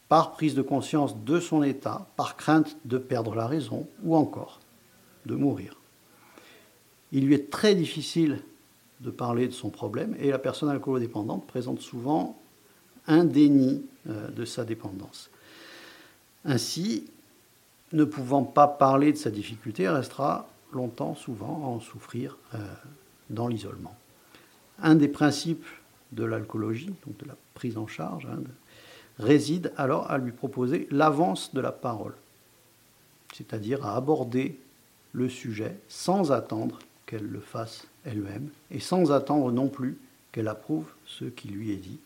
par 0.09 0.33
prise 0.33 0.55
de 0.55 0.63
conscience 0.63 1.23
de 1.25 1.39
son 1.39 1.63
état, 1.63 2.07
par 2.17 2.37
crainte 2.37 2.79
de 2.87 2.97
perdre 2.99 3.35
la 3.35 3.47
raison 3.47 3.87
ou 4.03 4.17
encore 4.17 4.61
de 5.27 5.35
mourir. 5.35 5.77
Il 7.13 7.27
lui 7.27 7.35
est 7.35 7.51
très 7.51 7.75
difficile 7.75 8.43
de 9.01 9.11
parler 9.11 9.47
de 9.47 9.53
son 9.53 9.71
problème 9.71 10.17
et 10.19 10.31
la 10.31 10.39
personne 10.39 10.71
alcoolodépendante 10.71 11.47
présente 11.47 11.81
souvent 11.81 12.39
un 13.07 13.25
déni 13.25 13.85
euh, 14.09 14.29
de 14.31 14.45
sa 14.45 14.65
dépendance. 14.65 15.31
Ainsi, 16.45 17.05
ne 17.93 18.05
pouvant 18.05 18.45
pas 18.45 18.69
parler 18.69 19.13
de 19.13 19.17
sa 19.17 19.31
difficulté, 19.31 19.89
restera 19.89 20.49
longtemps, 20.73 21.15
souvent, 21.15 21.65
à 21.65 21.69
en 21.69 21.81
souffrir 21.81 22.37
euh, 22.55 22.59
dans 23.31 23.49
l'isolement. 23.49 23.97
Un 24.81 24.95
des 24.95 25.09
principes 25.09 25.67
de 26.13 26.25
l'alcoolologie, 26.25 26.95
donc 27.07 27.17
de 27.19 27.27
la 27.27 27.37
prise 27.55 27.79
en 27.79 27.87
charge, 27.87 28.27
hein, 28.27 28.41
réside 29.19 29.73
alors 29.77 30.11
à 30.11 30.19
lui 30.19 30.33
proposer 30.33 30.87
l'avance 30.91 31.55
de 31.55 31.61
la 31.61 31.73
parole, 31.73 32.15
c'est-à-dire 33.35 33.85
à 33.85 33.97
aborder 33.97 34.59
le 35.13 35.29
sujet 35.29 35.77
sans 35.89 36.33
attendre 36.33 36.79
qu'elle 37.07 37.27
le 37.27 37.41
fasse 37.41 37.87
elle-même 38.05 38.49
et 38.71 38.81
sans 38.81 39.13
attendre 39.13 39.51
non 39.51 39.69
plus 39.69 39.99
qu'elle 40.31 40.49
approuve 40.49 40.87
ce 41.07 41.25
qui 41.25 41.49
lui 41.49 41.73
est 41.73 41.77
dit, 41.77 41.99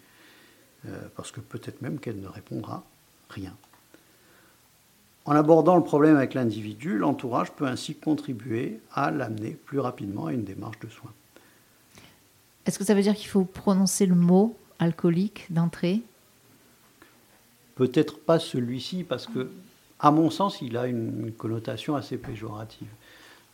euh, 0.87 1.09
parce 1.17 1.33
que 1.33 1.41
peut-être 1.41 1.83
même 1.83 1.99
qu'elle 1.99 2.21
ne 2.21 2.29
répondra 2.29 2.85
rien. 3.29 3.55
En 5.25 5.37
abordant 5.37 5.77
le 5.77 5.85
problème 5.85 6.17
avec 6.17 6.35
l'individu, 6.35 6.99
l'entourage 6.99 7.53
peut 7.53 7.67
ainsi 7.67 7.95
contribuer 7.95 8.81
à 8.93 9.11
l'amener 9.11 9.51
plus 9.51 9.79
rapidement 9.79 10.27
à 10.27 10.33
une 10.33 10.45
démarche 10.45 10.81
de 10.81 10.89
soins. 10.89 11.13
Est-ce 12.67 12.79
que 12.79 12.85
ça 12.85 12.95
veut 12.95 13.03
dire 13.03 13.15
qu'il 13.15 13.29
faut 13.29 13.45
prononcer 13.45 14.07
le 14.07 14.15
mot 14.15 14.57
alcoolique 14.79 15.47
d'entrée? 15.51 16.03
Peut-être 17.77 18.19
pas 18.19 18.39
celui-ci, 18.39 19.05
parce 19.05 19.27
que, 19.27 19.51
à 20.01 20.11
mon 20.11 20.31
sens, 20.31 20.61
il 20.61 20.77
a 20.77 20.87
une, 20.87 21.33
connotation 21.37 21.97
assez 21.97 22.17
péjorative. 22.17 22.89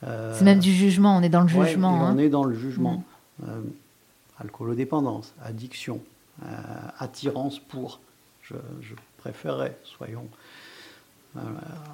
Euh, 0.04 0.34
c'est 0.36 0.44
même 0.44 0.58
du 0.58 0.72
jugement, 0.72 1.16
on 1.16 1.22
est 1.22 1.28
dans 1.28 1.42
le 1.42 1.48
jugement. 1.48 1.94
on 1.94 2.04
hein. 2.04 2.18
est 2.18 2.28
dans 2.28 2.44
le 2.44 2.54
jugement. 2.54 3.04
Mm. 3.40 3.44
Euh, 3.48 3.60
alcoolodépendance, 4.40 5.34
addiction, 5.42 6.00
euh, 6.44 6.46
attirance 6.98 7.58
pour. 7.58 8.00
Je, 8.42 8.54
préférerais, 9.18 9.76
soyons. 9.84 10.26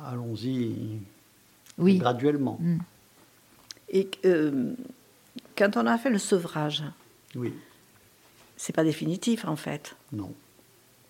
Allons-y 0.07 1.01
oui. 1.79 1.99
graduellement. 1.99 2.59
Mm. 2.61 2.79
Et 3.91 4.11
quand 5.57 5.77
on 5.77 5.87
a 5.87 5.99
fait 5.99 6.11
le 6.11 6.19
sevrage, 6.19 6.83
oui. 7.35 7.53
c'est 8.57 8.75
pas 8.75 8.85
définitif 8.85 9.45
en 9.45 9.57
fait. 9.57 9.97
Non. 10.13 10.33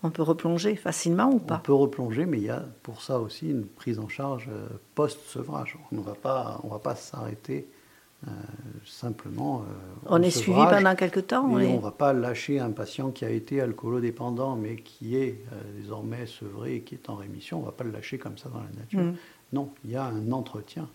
On 0.03 0.11
peut 0.11 0.21
replonger 0.21 0.75
facilement 0.75 1.31
ou 1.31 1.39
pas 1.39 1.55
On 1.55 1.65
peut 1.65 1.73
replonger, 1.73 2.25
mais 2.25 2.37
il 2.37 2.43
y 2.43 2.49
a 2.49 2.63
pour 2.83 3.01
ça 3.01 3.19
aussi 3.19 3.49
une 3.49 3.65
prise 3.65 3.97
en 3.97 4.07
charge 4.07 4.49
euh, 4.51 4.67
post-sevrage. 4.93 5.79
On 5.91 5.95
ne 5.95 6.01
va 6.01 6.13
pas, 6.13 6.61
on 6.63 6.79
s'arrêter 8.25 8.85
simplement. 8.85 9.65
on 10.05 10.21
est 10.21 10.29
suivi 10.29 10.59
pendant 10.69 10.95
quelques 10.95 11.27
temps. 11.27 11.45
on 11.45 11.57
ne 11.57 11.79
va 11.79 11.91
pas 11.91 12.13
lâcher 12.13 12.59
un 12.59 12.71
patient 12.71 13.11
qui 13.11 13.25
a 13.25 13.29
été 13.29 13.61
alcoolodépendant, 13.61 14.55
mais 14.55 14.75
qui 14.77 15.15
est 15.15 15.41
désormais 15.77 16.25
sevré 16.25 16.75
et 16.75 16.81
qui 16.81 16.95
est 16.95 17.09
en 17.09 17.15
rémission. 17.15 17.57
On 17.57 17.61
ne 17.61 17.65
va 17.65 17.71
pas 17.71 17.83
le 17.83 17.91
lâcher 17.91 18.17
comme 18.17 18.37
ça 18.37 18.49
dans 18.49 18.59
la 18.59 18.79
nature. 18.79 18.99
Mm. 18.99 19.15
Non, 19.53 19.69
il 19.83 19.91
y 19.91 19.95
a 19.95 20.03
un 20.05 20.31
entretien 20.31 20.87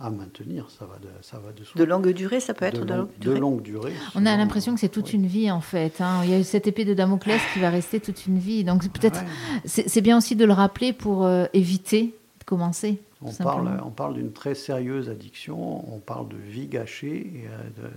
à 0.00 0.10
maintenir, 0.10 0.70
ça 0.70 0.84
va 0.86 0.96
de, 0.98 1.08
ça 1.22 1.38
va 1.38 1.52
de 1.52 1.64
soi. 1.64 1.78
De 1.78 1.84
longue 1.84 2.10
durée, 2.10 2.38
ça 2.38 2.54
peut 2.54 2.64
être 2.64 2.84
de, 2.84 2.94
longue 2.94 3.08
durée. 3.18 3.34
De 3.34 3.40
longue 3.40 3.62
durée. 3.62 3.92
On 4.14 4.26
a 4.26 4.36
l'impression 4.36 4.74
que 4.74 4.80
c'est 4.80 4.88
toute 4.88 5.12
une 5.12 5.26
vie 5.26 5.50
en 5.50 5.60
fait. 5.60 6.00
Hein. 6.00 6.20
Il 6.24 6.30
y 6.30 6.34
a 6.34 6.44
cette 6.44 6.68
épée 6.68 6.84
de 6.84 6.94
Damoclès 6.94 7.40
qui 7.52 7.58
va 7.58 7.68
rester 7.70 7.98
toute 7.98 8.26
une 8.26 8.38
vie. 8.38 8.62
Donc 8.62 8.88
peut-être, 8.88 9.20
c'est 9.64 10.00
bien 10.00 10.16
aussi 10.16 10.36
de 10.36 10.44
le 10.44 10.52
rappeler 10.52 10.92
pour 10.92 11.24
euh, 11.24 11.46
éviter 11.52 12.14
commencer. 12.48 13.02
On 13.20 13.32
parle, 13.32 13.68
on 13.84 13.90
parle 13.90 14.14
d'une 14.14 14.32
très 14.32 14.54
sérieuse 14.54 15.10
addiction, 15.10 15.94
on 15.94 15.98
parle 15.98 16.28
de 16.28 16.36
vie 16.36 16.66
gâchée 16.66 17.16
et 17.18 17.46
euh, 17.46 17.90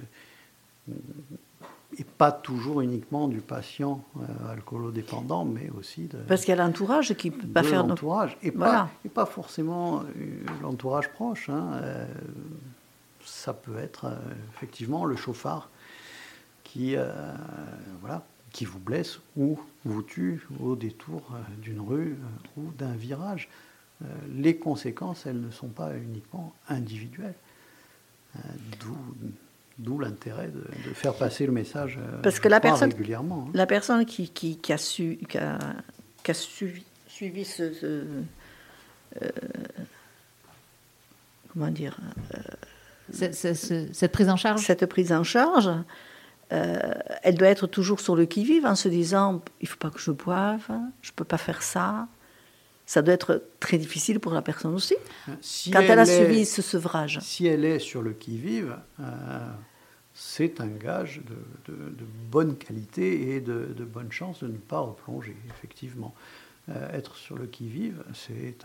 de, 0.90 0.94
et 1.98 2.04
pas 2.04 2.32
toujours 2.32 2.82
uniquement 2.82 3.28
du 3.28 3.40
patient 3.40 4.04
euh, 4.18 4.52
alcoolodépendant, 4.52 5.46
mais 5.46 5.70
aussi 5.78 6.08
de... 6.08 6.18
Parce 6.18 6.42
qu'il 6.42 6.56
y 6.56 6.60
a 6.60 6.64
l'entourage 6.66 7.14
qui 7.16 7.30
ne 7.30 7.36
peut 7.36 7.48
pas 7.48 7.64
faire... 7.64 7.86
l'entourage, 7.86 8.38
et, 8.44 8.52
pas, 8.52 8.90
et 9.06 9.10
pas 9.10 9.26
forcément 9.26 10.02
euh, 10.02 10.04
l'entourage 10.62 11.10
proche. 11.12 11.50
Hein, 11.50 11.72
euh, 11.74 12.06
ça 13.24 13.54
peut 13.54 13.78
être 13.78 14.12
effectivement 14.56 15.06
le 15.06 15.16
chauffard 15.16 15.70
qui, 16.64 16.96
voilà, 18.00 18.26
qui 18.52 18.66
vous 18.66 18.80
blesse 18.80 19.20
ou 19.38 19.60
vous 19.86 20.02
tue 20.02 20.48
au 20.60 20.76
détour 20.76 21.22
d'une 21.62 21.82
rue 21.82 22.18
ou 22.58 22.72
d'un 22.80 22.94
virage. 22.94 23.48
Les 24.36 24.58
conséquences, 24.58 25.26
elles 25.26 25.40
ne 25.40 25.52
sont 25.52 25.68
pas 25.68 25.96
uniquement 25.96 26.54
individuelles. 26.68 27.36
D'où 28.80 28.98
D'où 29.82 29.98
l'intérêt 29.98 30.48
de, 30.48 30.94
faire 30.94 31.16
passer 31.16 31.48
le 31.48 31.52
message 31.52 31.98
euh, 32.00 32.22
Parce 32.22 32.40
que 32.40 32.48
la 32.48 32.60
personne, 32.60 32.92
régulièrement. 32.92 33.46
Hein. 33.48 33.52
La 33.56 33.66
personne 33.66 34.06
qui, 34.06 34.30
qui, 34.30 34.74
a, 34.74 34.78
su, 34.78 35.18
qui, 35.28 35.40
a, 35.40 35.58
qui 36.24 36.32
a 36.32 36.34
suivi, 36.36 36.84
suivi 37.08 37.46
ce, 37.46 37.64
euh, 37.82 38.06
comment 41.52 41.70
dire 41.70 41.98
euh, 42.36 43.32
cette 43.32 44.12
prise 44.12 44.30
en 44.30 44.36
charge? 44.36 44.64
Cette 44.64 44.86
prise 44.86 45.12
en 45.12 45.24
charge, 45.24 45.72
elle 46.50 47.36
doit 47.36 47.48
être 47.48 47.66
toujours 47.66 48.02
sur 48.02 48.16
le 48.16 48.26
qui-vive 48.26 48.68
en 48.68 48.76
se 48.76 48.88
disant 48.88 49.42
il 49.62 49.64
ne 49.64 49.70
faut 49.70 49.78
pas 49.78 49.90
que 49.90 50.00
je 50.00 50.12
boive, 50.12 50.68
je 51.02 51.10
ne 51.10 51.16
peux 51.16 51.26
pas 51.26 51.40
faire 51.40 51.64
ça. 51.64 52.08
Ça 52.92 53.02
doit 53.02 53.14
être 53.14 53.42
très 53.62 53.78
difficile 53.78 54.20
pour 54.20 54.34
la 54.34 54.42
personne 54.42 54.74
aussi, 54.74 54.98
quand 55.72 55.80
elle, 55.80 55.98
a 55.98 56.06
suivi 56.06 56.46
ce 56.46 56.62
sevrage. 56.62 57.20
Si 57.22 57.48
elle 57.48 57.64
est 57.64 57.80
sur 57.80 58.02
le 58.02 58.12
qui-vive, 58.12 58.76
c'est 60.14 60.60
un 60.60 60.68
gage 60.68 61.22
de, 61.70 62.06
bonne 62.30 62.58
qualité 62.58 63.34
et 63.34 63.40
de, 63.40 63.86
bonne 63.86 64.12
chance 64.12 64.44
de 64.44 64.50
ne 64.50 64.58
pas 64.58 64.82
replonger, 64.82 65.38
effectivement. 65.48 66.14
Euh, 66.68 66.92
être 66.92 67.16
sur 67.16 67.38
le 67.38 67.46
qui-vive, 67.48 68.04
c'est 68.14 68.58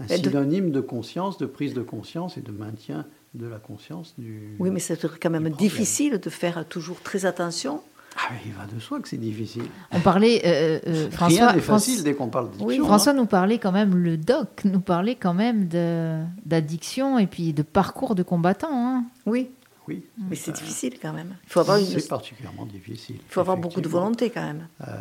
un, 0.00 0.08
synonyme 0.08 0.70
de... 0.70 0.80
conscience, 0.80 1.36
de 1.36 1.44
prise 1.44 1.74
de 1.74 1.82
conscience 1.82 2.38
et 2.38 2.40
de 2.40 2.52
maintien 2.52 3.04
de 3.34 3.46
la 3.46 3.58
conscience 3.58 4.14
du. 4.16 4.56
Oui, 4.58 4.70
mais 4.70 4.80
c'est 4.80 4.98
quand 5.20 5.28
même 5.28 5.50
difficile 5.50 6.18
de 6.18 6.30
faire 6.30 6.66
toujours 6.66 7.02
très 7.02 7.26
attention. 7.26 7.82
Ah, 8.20 8.32
il 8.44 8.52
va 8.52 8.66
de 8.66 8.80
soi 8.80 9.00
que 9.00 9.08
c'est 9.08 9.16
difficile. 9.16 9.64
On 9.92 10.00
parlait, 10.00 10.42
euh, 10.44 10.80
euh, 10.86 11.10
François. 11.10 11.48
Rien 11.48 11.56
n'est 11.56 11.62
facile 11.62 12.02
dès 12.02 12.14
qu'on 12.14 12.28
parle 12.28 12.46
d'addiction. 12.46 12.66
Oui, 12.66 12.78
François 12.78 13.12
nous 13.12 13.26
parlait 13.26 13.58
quand 13.58 13.70
même, 13.70 13.94
le 13.96 14.16
doc 14.16 14.64
nous 14.64 14.80
parlait 14.80 15.14
quand 15.14 15.34
même 15.34 15.68
d'addiction 16.44 17.18
et 17.18 17.26
puis 17.26 17.52
de 17.52 17.62
parcours 17.62 18.14
de 18.14 18.24
combattant. 18.24 18.70
Hein. 18.72 19.04
Oui. 19.24 19.50
Oui. 19.86 20.04
Mais 20.18 20.36
c'est 20.36 20.52
difficile 20.52 20.98
quand 21.00 21.14
même. 21.14 21.34
Il 21.44 21.50
faut 21.50 21.60
avoir 21.60 21.78
C'est 21.78 22.08
particulièrement 22.08 22.66
difficile. 22.66 23.16
Il 23.16 23.32
faut 23.32 23.40
avoir 23.40 23.56
beaucoup 23.56 23.80
de 23.80 23.88
volonté 23.88 24.28
quand 24.28 24.44
même. 24.44 24.68
Euh, 24.86 25.00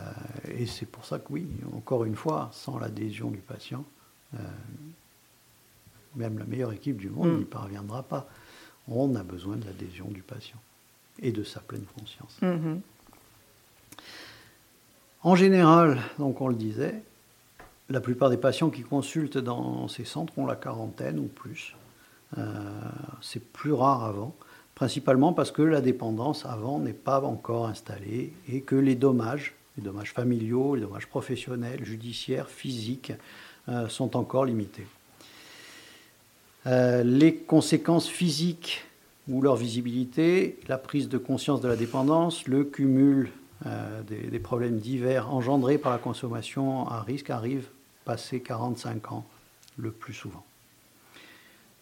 et 0.57 0.65
c'est 0.65 0.85
pour 0.85 1.03
ça 1.05 1.19
que 1.19 1.25
oui, 1.29 1.45
encore 1.75 2.05
une 2.05 2.15
fois, 2.15 2.49
sans 2.53 2.79
l'adhésion 2.79 3.29
du 3.29 3.39
patient, 3.39 3.83
euh, 4.35 4.37
même 6.15 6.37
la 6.39 6.45
meilleure 6.45 6.71
équipe 6.71 6.97
du 6.97 7.09
monde 7.09 7.33
mm. 7.33 7.37
n'y 7.39 7.45
parviendra 7.45 8.03
pas. 8.03 8.29
On 8.87 9.13
a 9.15 9.23
besoin 9.23 9.57
de 9.57 9.65
l'adhésion 9.65 10.07
du 10.07 10.21
patient 10.21 10.59
et 11.19 11.33
de 11.33 11.43
sa 11.43 11.59
pleine 11.59 11.85
conscience. 11.99 12.37
Mm-hmm. 12.41 12.79
En 15.23 15.35
général, 15.35 15.99
donc 16.19 16.41
on 16.41 16.47
le 16.47 16.55
disait, 16.55 17.01
la 17.89 18.01
plupart 18.01 18.29
des 18.29 18.37
patients 18.37 18.69
qui 18.69 18.83
consultent 18.83 19.37
dans 19.37 19.87
ces 19.87 20.05
centres 20.05 20.37
ont 20.37 20.45
la 20.45 20.55
quarantaine 20.55 21.19
ou 21.19 21.27
plus. 21.27 21.75
Euh, 22.37 22.43
c'est 23.21 23.43
plus 23.43 23.73
rare 23.73 24.03
avant 24.03 24.35
principalement 24.77 25.33
parce 25.33 25.49
que 25.49 25.63
la 25.63 25.81
dépendance 25.81 26.45
avant 26.45 26.77
n'est 26.77 26.93
pas 26.93 27.21
encore 27.21 27.65
installée 27.65 28.31
et 28.47 28.61
que 28.61 28.75
les 28.75 28.93
dommages, 28.93 29.55
les 29.75 29.83
dommages 29.83 30.13
familiaux, 30.13 30.75
les 30.75 30.81
dommages 30.81 31.07
professionnels, 31.07 31.83
judiciaires, 31.83 32.47
physiques, 32.47 33.11
euh, 33.69 33.87
sont 33.87 34.15
encore 34.15 34.45
limités. 34.45 34.85
Euh, 36.67 37.01
les 37.03 37.33
conséquences 37.33 38.07
physiques 38.07 38.85
ou 39.27 39.41
leur 39.41 39.55
visibilité, 39.55 40.59
la 40.67 40.77
prise 40.77 41.09
de 41.09 41.17
conscience 41.17 41.59
de 41.59 41.67
la 41.67 41.75
dépendance, 41.75 42.47
le 42.47 42.63
cumul 42.63 43.31
euh, 43.65 44.03
des, 44.03 44.39
problèmes 44.39 44.77
divers 44.77 45.33
engendrés 45.33 45.77
par 45.77 45.91
la 45.91 45.97
consommation 45.97 46.87
à 46.87 47.01
risque 47.01 47.29
arrivent 47.29 47.69
passé 48.05 48.39
45 48.39 49.11
ans 49.11 49.25
le 49.77 49.91
plus 49.91 50.13
souvent. 50.13 50.45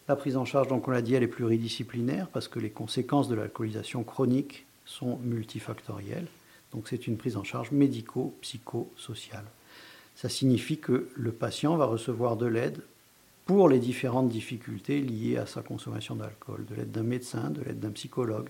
La 0.07 0.15
prise 0.15 0.37
en 0.37 0.45
charge, 0.45 0.67
donc 0.67 0.87
on 0.87 0.91
l'a 0.91 1.01
dit, 1.01 1.15
elle 1.15 1.23
est 1.23 1.27
pluridisciplinaire 1.27 2.27
parce 2.27 2.47
que 2.47 2.59
les 2.59 2.69
conséquences 2.69 3.27
de 3.27 3.35
l'alcoolisation 3.35 4.03
chronique 4.03 4.65
sont 4.85 5.17
multifactorielles. 5.23 6.27
Donc 6.71 6.87
c'est 6.87 7.07
une 7.07 7.17
prise 7.17 7.37
en 7.37 7.43
charge 7.43 7.71
médico-psychosociale. 7.71 9.45
Ça 10.15 10.29
signifie 10.29 10.77
que 10.77 11.09
le 11.15 11.31
patient 11.31 11.75
va 11.75 11.85
recevoir 11.85 12.37
de 12.37 12.45
l'aide 12.45 12.81
pour 13.45 13.69
les 13.69 13.79
différentes 13.79 14.29
difficultés 14.29 15.01
liées 15.01 15.37
à 15.37 15.45
sa 15.45 15.61
consommation 15.61 16.15
d'alcool, 16.15 16.65
de 16.69 16.75
l'aide 16.75 16.91
d'un 16.91 17.03
médecin, 17.03 17.49
de 17.49 17.61
l'aide 17.61 17.79
d'un 17.79 17.91
psychologue, 17.91 18.49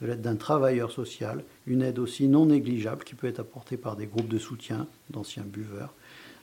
de 0.00 0.06
l'aide 0.06 0.20
d'un 0.20 0.36
travailleur 0.36 0.90
social, 0.90 1.44
une 1.66 1.82
aide 1.82 1.98
aussi 1.98 2.28
non 2.28 2.46
négligeable 2.46 3.04
qui 3.04 3.14
peut 3.14 3.26
être 3.26 3.40
apportée 3.40 3.76
par 3.76 3.96
des 3.96 4.06
groupes 4.06 4.28
de 4.28 4.38
soutien 4.38 4.86
d'anciens 5.10 5.44
buveurs 5.44 5.94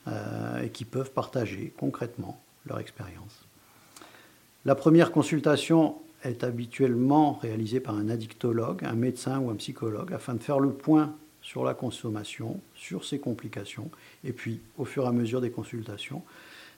euh, 0.07 0.63
et 0.63 0.69
qui 0.69 0.85
peuvent 0.85 1.11
partager 1.11 1.73
concrètement 1.77 2.41
leur 2.65 2.79
expérience. 2.79 3.45
La 4.65 4.75
première 4.75 5.11
consultation 5.11 5.95
est 6.23 6.43
habituellement 6.43 7.33
réalisée 7.33 7.79
par 7.79 7.95
un 7.95 8.09
addictologue, 8.09 8.83
un 8.85 8.93
médecin 8.93 9.39
ou 9.39 9.49
un 9.49 9.55
psychologue, 9.55 10.13
afin 10.13 10.35
de 10.35 10.43
faire 10.43 10.59
le 10.59 10.71
point 10.71 11.13
sur 11.41 11.65
la 11.65 11.73
consommation, 11.73 12.59
sur 12.73 13.03
ses 13.03 13.19
complications, 13.19 13.91
et 14.23 14.31
puis 14.31 14.61
au 14.77 14.85
fur 14.85 15.03
et 15.03 15.07
à 15.07 15.11
mesure 15.11 15.41
des 15.41 15.51
consultations, 15.51 16.23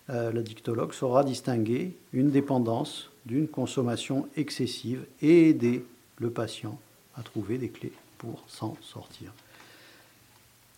euh, 0.09 0.32
l'addictologue 0.32 0.93
saura 0.93 1.23
distinguer 1.23 1.95
une 2.13 2.32
dépendance 2.32 3.12
d'une 3.25 3.47
consommation 3.47 4.28
excessive 4.36 5.05
et 5.21 5.49
aider 5.49 5.86
le 6.17 6.29
patient 6.29 6.79
à 7.16 7.24
trouver 7.24 7.58
des 7.58 7.70
clés 7.70 7.93
pour 8.17 8.43
s'en 8.47 8.78
sortir. 8.82 9.33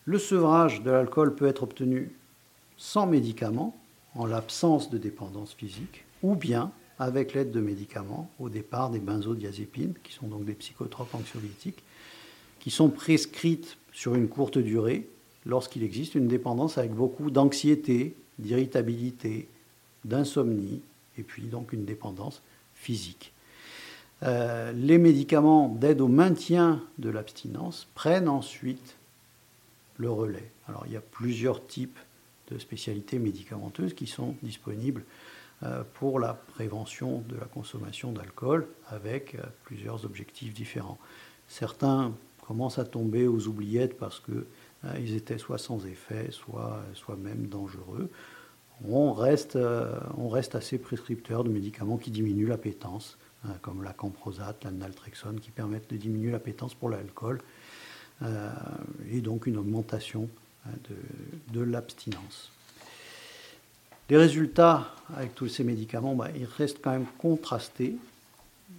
Le 0.05 0.19
sevrage 0.19 0.81
de 0.84 0.91
l'alcool 0.91 1.35
peut 1.35 1.47
être 1.47 1.64
obtenu 1.64 2.11
sans 2.77 3.07
médicaments, 3.07 3.76
en 4.15 4.26
l'absence 4.26 4.89
de 4.89 4.97
dépendance 4.97 5.53
physique, 5.53 6.05
ou 6.23 6.35
bien 6.35 6.72
avec 6.99 7.34
l'aide 7.34 7.51
de 7.51 7.59
médicaments, 7.59 8.30
au 8.39 8.49
départ 8.49 8.89
des 8.89 8.99
benzodiazépines, 8.99 9.93
qui 10.03 10.14
sont 10.14 10.27
donc 10.27 10.45
des 10.45 10.53
psychotropes 10.53 11.14
anxiolytiques, 11.14 11.84
qui 12.59 12.72
sont 12.72 12.89
prescrites 12.89 13.77
sur 13.91 14.15
une 14.15 14.27
courte 14.27 14.57
durée 14.57 15.07
lorsqu'il 15.45 15.84
existe 15.84 16.15
une 16.15 16.27
dépendance 16.27 16.77
avec 16.77 16.91
beaucoup 16.91 17.30
d'anxiété, 17.30 18.15
d'irritabilité, 18.39 19.47
d'insomnie, 20.05 20.81
et 21.18 21.23
puis 21.23 21.43
donc 21.43 21.73
une 21.73 21.85
dépendance 21.85 22.41
physique. 22.76 23.31
Euh, 24.23 24.72
les 24.72 24.98
médicaments 24.98 25.69
d'aide 25.69 26.02
au 26.02 26.07
maintien 26.07 26.81
de 26.98 27.10
l'abstinence 27.10 27.88
prennent 27.94 28.30
ensuite 28.30 28.95
le 29.98 30.10
relais. 30.10 30.49
Alors 30.68 30.84
il 30.88 30.94
y 30.94 30.98
a 30.98 31.02
plusieurs 31.02 31.65
types 31.68 31.99
de 32.52 32.57
spécialités 32.57 33.19
médicamenteuses 33.19 33.94
qui 33.94 34.07
sont 34.07 34.35
disponibles 34.41 35.03
euh, 35.64 35.81
pour 35.95 36.19
la 36.19 36.35
prévention 36.35 37.23
de 37.27 37.35
la 37.35 37.45
consommation 37.45 38.11
d'alcool 38.11 38.68
avec 38.89 39.34
euh, 39.34 39.41
plusieurs 39.64 40.06
objectifs 40.06 40.53
différents. 40.53 40.99
Certains 41.48 42.14
commencent 42.45 42.77
à 42.77 42.85
tomber 42.85 43.27
aux 43.27 43.48
oubliettes 43.48 43.98
parce 43.98 44.19
qu'ils 44.19 44.45
euh, 44.85 45.15
étaient 45.15 45.39
soit 45.39 45.57
sans 45.57 45.88
effet, 45.88 46.30
soit, 46.30 46.84
soit 46.94 47.15
même 47.15 47.48
dangereux. 47.48 48.10
On 48.88 49.11
reste, 49.14 49.57
on 50.19 50.30
reste 50.30 50.53
assez 50.53 50.77
prescripteur 50.77 51.44
de 51.44 51.49
médicaments 51.49 51.98
qui 51.98 52.11
diminuent 52.11 52.49
l'appétence, 52.49 53.18
comme 53.61 53.83
la 53.83 53.93
camprosate, 53.93 54.63
la 54.63 54.71
naltrexone, 54.71 55.39
qui 55.39 55.51
permettent 55.51 55.89
de 55.89 55.97
diminuer 55.97 56.31
l'appétence 56.31 56.73
pour 56.73 56.89
l'alcool, 56.89 57.41
et 59.11 59.21
donc 59.21 59.45
une 59.45 59.57
augmentation 59.57 60.27
de, 60.65 60.95
de 61.53 61.61
l'abstinence. 61.61 62.51
Les 64.09 64.17
résultats 64.17 64.95
avec 65.15 65.35
tous 65.35 65.49
ces 65.49 65.63
médicaments, 65.63 66.15
bah, 66.15 66.29
ils 66.35 66.45
restent 66.45 66.81
quand 66.81 66.91
même 66.91 67.05
contrastés. 67.17 67.97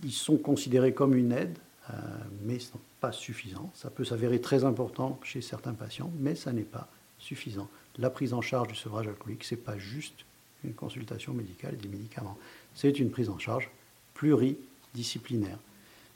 ils 0.03 0.13
sont 0.13 0.37
considérés 0.37 0.93
comme 0.93 1.15
une 1.15 1.33
aide, 1.33 1.59
euh, 1.91 1.95
mais 2.45 2.59
ce 2.59 2.73
n'est 2.73 2.81
pas 3.01 3.13
suffisant. 3.13 3.71
Ça 3.75 3.91
peut 3.91 4.05
s'avérer 4.05 4.41
très 4.41 4.65
important 4.65 5.19
chez 5.23 5.43
certains 5.43 5.75
patients, 5.75 6.11
mais 6.19 6.35
ça 6.35 6.53
n'est 6.53 6.63
pas 6.63 6.89
suffisant. 7.19 7.69
La 7.99 8.11
prise 8.11 8.33
en 8.33 8.41
charge 8.41 8.69
du 8.69 8.75
sevrage 8.75 9.07
alcoolique, 9.07 9.45
ce 9.45 9.55
n'est 9.55 9.61
pas 9.61 9.77
juste 9.77 10.25
une 10.65 10.73
consultation 10.73 11.35
médicale 11.35 11.75
et 11.75 11.77
des 11.77 11.89
médicaments. 11.89 12.39
C'est 12.75 12.99
une 12.99 13.11
prise 13.11 13.29
en 13.29 13.39
charge 13.39 13.71
pluridisciplinaire. 14.19 15.59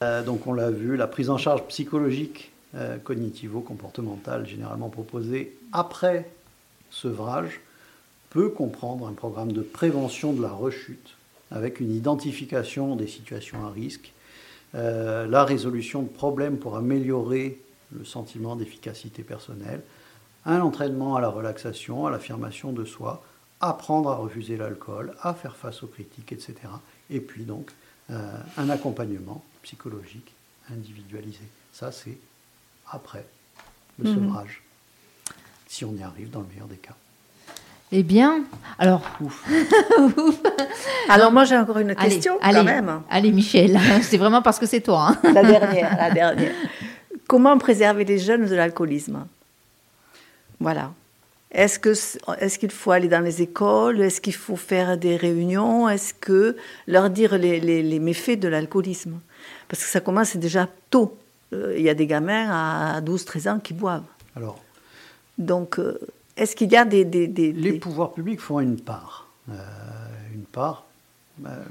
Euh, 0.02 0.22
donc 0.22 0.46
on 0.46 0.52
l'a 0.52 0.70
vu, 0.70 0.96
la 0.96 1.06
prise 1.06 1.30
en 1.30 1.38
charge 1.38 1.62
psychologique, 1.68 2.50
euh, 2.74 2.98
cognitivo-comportementale, 2.98 4.46
généralement 4.46 4.88
proposée 4.88 5.56
après 5.72 6.28
sevrage, 6.90 7.60
peut 8.30 8.48
comprendre 8.48 9.06
un 9.06 9.12
programme 9.12 9.52
de 9.52 9.62
prévention 9.62 10.32
de 10.32 10.42
la 10.42 10.50
rechute 10.50 11.16
avec 11.50 11.80
une 11.80 11.94
identification 11.94 12.96
des 12.96 13.06
situations 13.06 13.64
à 13.66 13.70
risque, 13.70 14.12
euh, 14.74 15.26
la 15.28 15.44
résolution 15.44 16.02
de 16.02 16.08
problèmes 16.08 16.58
pour 16.58 16.76
améliorer 16.76 17.60
le 17.92 18.04
sentiment 18.04 18.56
d'efficacité 18.56 19.22
personnelle, 19.22 19.82
un 20.44 20.60
entraînement 20.60 21.14
à 21.14 21.20
la 21.20 21.28
relaxation, 21.28 22.06
à 22.06 22.10
l'affirmation 22.10 22.72
de 22.72 22.84
soi, 22.84 23.22
apprendre 23.60 24.10
à 24.10 24.16
refuser 24.16 24.56
l'alcool, 24.56 25.14
à 25.20 25.34
faire 25.34 25.54
face 25.54 25.84
aux 25.84 25.86
critiques, 25.86 26.32
etc. 26.32 26.54
Et 27.10 27.20
puis 27.20 27.44
donc 27.44 27.70
un 28.08 28.68
accompagnement 28.68 29.42
psychologique 29.62 30.32
individualisé. 30.70 31.44
Ça, 31.72 31.90
c'est 31.92 32.18
après 32.90 33.24
le 33.98 34.10
mhm. 34.10 34.14
sevrage, 34.14 34.62
si 35.66 35.84
on 35.84 35.94
y 35.94 36.02
arrive 36.02 36.30
dans 36.30 36.40
le 36.40 36.46
meilleur 36.46 36.66
des 36.66 36.76
cas. 36.76 36.94
Eh 37.94 38.02
bien, 38.02 38.44
alors. 38.78 39.02
alors 41.10 41.30
moi 41.30 41.44
j'ai 41.44 41.56
encore 41.58 41.78
une 41.78 41.94
question 41.94 42.38
quand 42.42 42.64
même. 42.64 43.02
Allez 43.10 43.32
Michel, 43.32 43.78
c'est 44.02 44.16
vraiment 44.16 44.40
parce 44.40 44.58
que 44.58 44.64
c'est 44.64 44.80
toi. 44.80 45.08
Hein. 45.10 45.32
La 45.34 45.42
dernière, 45.42 45.96
la 45.96 46.10
dernière. 46.10 46.54
Comment 47.28 47.58
préserver 47.58 48.04
les 48.04 48.18
jeunes 48.18 48.46
de 48.46 48.54
l'alcoolisme? 48.54 49.26
Voilà. 50.58 50.92
Est-ce 51.52 51.78
que 51.78 51.90
est-ce 52.40 52.58
qu'il 52.58 52.70
faut 52.70 52.90
aller 52.90 53.08
dans 53.08 53.20
les 53.20 53.42
écoles? 53.42 54.00
Est-ce 54.00 54.20
qu'il 54.20 54.34
faut 54.34 54.56
faire 54.56 54.96
des 54.96 55.16
réunions? 55.16 55.88
Est-ce 55.88 56.14
que 56.14 56.56
leur 56.86 57.10
dire 57.10 57.36
les, 57.38 57.60
les, 57.60 57.98
méfaits 57.98 58.40
de 58.40 58.48
l'alcoolisme? 58.48 59.20
Parce 59.68 59.84
que 59.84 59.88
ça 59.88 60.00
commence 60.00 60.36
déjà 60.36 60.66
tôt. 60.90 61.16
Euh, 61.52 61.74
il 61.76 61.82
y 61.82 61.90
a 61.90 61.94
des 61.94 62.06
gamins 62.06 62.48
à 62.50 63.00
12-13 63.02 63.50
ans 63.50 63.60
qui 63.60 63.74
boivent. 63.74 64.02
Alors. 64.34 64.58
Donc. 65.38 65.78
Euh, 65.78 65.98
est-ce 66.36 66.56
qu'il 66.56 66.72
y 66.72 66.76
a 66.76 66.84
des, 66.84 67.04
Les 67.04 67.72
pouvoirs 67.78 68.12
publics 68.12 68.40
font 68.40 68.60
une 68.60 68.80
part. 68.80 69.28
Euh, 69.50 69.54
une 70.34 70.44
part 70.44 70.86
euh, 71.44 71.62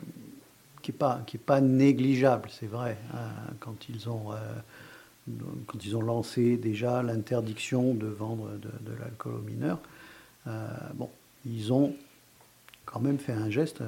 qui 0.81 0.91
n'est 0.91 0.97
pas, 0.97 1.21
qui 1.25 1.37
pas 1.37 1.61
négligeable, 1.61 2.49
c'est 2.51 2.67
vrai. 2.67 2.97
Hein, 3.13 3.53
quand, 3.59 3.89
ils 3.89 4.07
ont, 4.09 4.31
euh, 4.31 4.35
quand 5.67 5.85
ils 5.85 5.95
ont 5.95 6.01
lancé 6.01 6.57
déjà 6.57 7.03
l'interdiction 7.03 7.93
de 7.93 8.07
vendre 8.07 8.49
de, 8.59 8.91
l'alcool 8.99 9.35
aux 9.35 9.49
mineurs, 9.49 9.79
bon, 10.95 11.09
ils 11.45 11.71
ont 11.71 11.95
quand 12.85 12.99
même 12.99 13.19
fait 13.19 13.33
un 13.33 13.49
geste 13.49 13.81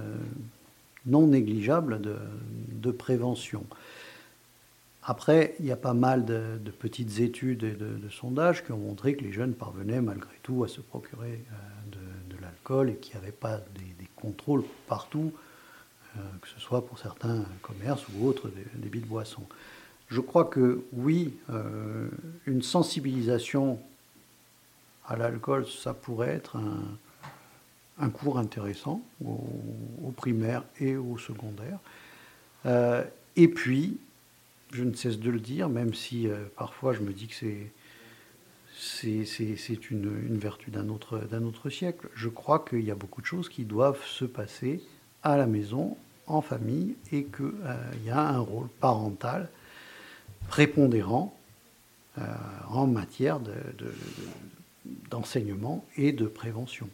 non 1.06 1.28
négligeable 1.28 2.02
de, 2.02 2.92
prévention. 2.92 3.66
Après, 5.04 5.56
il 5.60 5.66
y 5.66 5.72
a 5.72 5.76
pas 5.76 5.94
mal 5.94 6.26
de, 6.26 6.58
petites 6.80 7.20
études 7.20 7.64
et 7.64 7.74
de, 7.74 8.10
sondages 8.10 8.64
qui 8.64 8.72
ont 8.72 8.78
montré 8.78 9.16
que 9.16 9.24
les 9.24 9.34
jeunes 9.34 9.54
parvenaient 9.54 10.02
malgré 10.02 10.34
tout 10.44 10.64
à 10.64 10.68
se 10.68 10.82
procurer 10.82 11.44
euh, 11.52 12.36
de, 12.36 12.42
l'alcool 12.42 12.90
et 12.90 12.96
qu'il 12.96 13.16
n'y 13.16 13.24
avait 13.24 13.32
pas 13.32 13.58
des, 13.58 14.08
contrôles 14.16 14.64
partout, 14.88 15.34
euh, 16.16 16.20
que 16.42 16.48
ce 16.48 16.60
soit 16.60 16.86
pour 16.86 16.98
certains 16.98 17.44
commerces 17.62 18.06
ou 18.16 18.26
autres 18.26 18.50
des 18.76 18.90
de 18.90 19.06
boissons. 19.06 19.46
Je 20.14 20.22
crois 20.22 20.46
que 20.46 20.84
oui, 20.94 21.34
euh, 21.50 22.08
une 22.46 22.62
sensibilisation 22.62 23.80
à 25.08 25.16
l'alcool, 25.18 25.66
ça 25.68 25.94
pourrait 25.94 26.30
être 26.30 26.58
un, 28.00 28.10
cours 28.10 28.38
intéressant 28.38 29.02
au, 29.26 30.12
primaire 30.16 30.64
et 30.80 30.96
au 30.96 31.18
secondaire. 31.18 31.80
et 33.36 33.48
puis, 33.48 33.98
je 34.74 34.84
ne 34.84 34.94
cesse 34.94 35.20
de 35.20 35.30
le 35.30 35.40
dire, 35.40 35.70
même 35.70 35.94
si 35.94 36.28
euh, 36.28 36.46
parfois 36.58 36.94
je 36.94 37.02
me 37.02 37.14
dis 37.14 37.28
que 37.28 37.36
c'est 38.76 39.92
une, 39.92 40.38
vertu 40.38 40.72
d'un 40.72 40.90
autre, 40.90 41.70
siècle. 41.70 42.10
Je 42.16 42.30
crois 42.30 42.66
qu'il 42.68 42.84
y 42.84 42.92
a 42.92 42.96
beaucoup 42.96 43.22
de 43.22 43.26
choses 43.26 43.50
qui 43.50 43.66
doivent 43.66 44.04
se 44.04 44.26
passer 44.26 44.82
à 45.22 45.38
la 45.38 45.46
maison, 45.46 45.96
en 46.26 46.42
famille, 46.42 46.96
et 47.12 47.26
qu'il 47.26 47.46
euh, 47.46 47.92
y 48.06 48.10
a 48.10 48.20
un 48.20 48.40
rôle 48.40 48.68
parental 48.80 49.50
prépondérant 50.48 51.34
euh, 52.18 52.22
en 52.70 52.88
matière 52.88 53.40
d'enseignement 55.10 55.84
de, 55.98 56.04
et 56.04 56.12
de 56.12 56.26
prévention. 56.26 56.88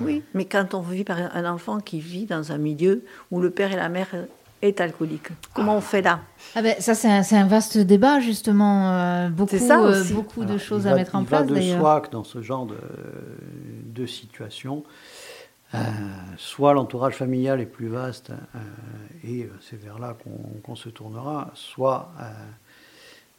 Oui, 0.00 0.22
mais 0.34 0.46
quand 0.46 0.74
on 0.74 0.80
vit 0.80 1.04
par 1.04 1.18
un 1.18 1.44
enfant 1.44 1.80
qui 1.80 2.00
vit 2.00 2.24
dans 2.24 2.52
un 2.52 2.58
milieu 2.58 3.04
où 3.30 3.40
le 3.40 3.50
père 3.50 3.72
et 3.72 3.76
la 3.76 3.88
mère 3.88 4.08
est 4.62 4.80
alcoolique. 4.80 5.28
Comment 5.52 5.76
on 5.76 5.80
fait 5.80 6.02
là? 6.02 6.20
Ah 6.54 6.62
ben, 6.62 6.76
Ça, 6.78 6.94
c'est 6.94 7.36
un, 7.36 7.46
vaste 7.46 7.76
débat, 7.78 8.20
justement. 8.20 8.92
Euh, 8.92 9.28
beaucoup 9.28 9.56
euh, 9.56 10.04
beaucoup 10.12 10.44
de 10.44 10.56
choses 10.56 10.86
à 10.86 10.94
mettre 10.94 11.16
en 11.16 11.24
place. 11.24 11.44
Il 11.48 11.54
va 11.54 11.60
de 11.60 11.80
soi 11.80 12.00
que 12.00 12.10
dans 12.10 12.24
ce 12.24 12.40
genre 12.42 12.66
de, 12.66 12.78
de 13.86 14.06
situation, 14.06 14.84
euh, 15.74 15.78
soit 16.36 16.72
l'entourage 16.74 17.14
familial 17.14 17.60
est 17.60 17.66
plus 17.66 17.88
vaste 17.88 18.32
et 19.24 19.48
c'est 19.60 19.80
vers 19.80 19.98
là 19.98 20.16
qu'on 20.64 20.76
se 20.76 20.88
tournera, 20.88 21.50
soit 21.54 22.12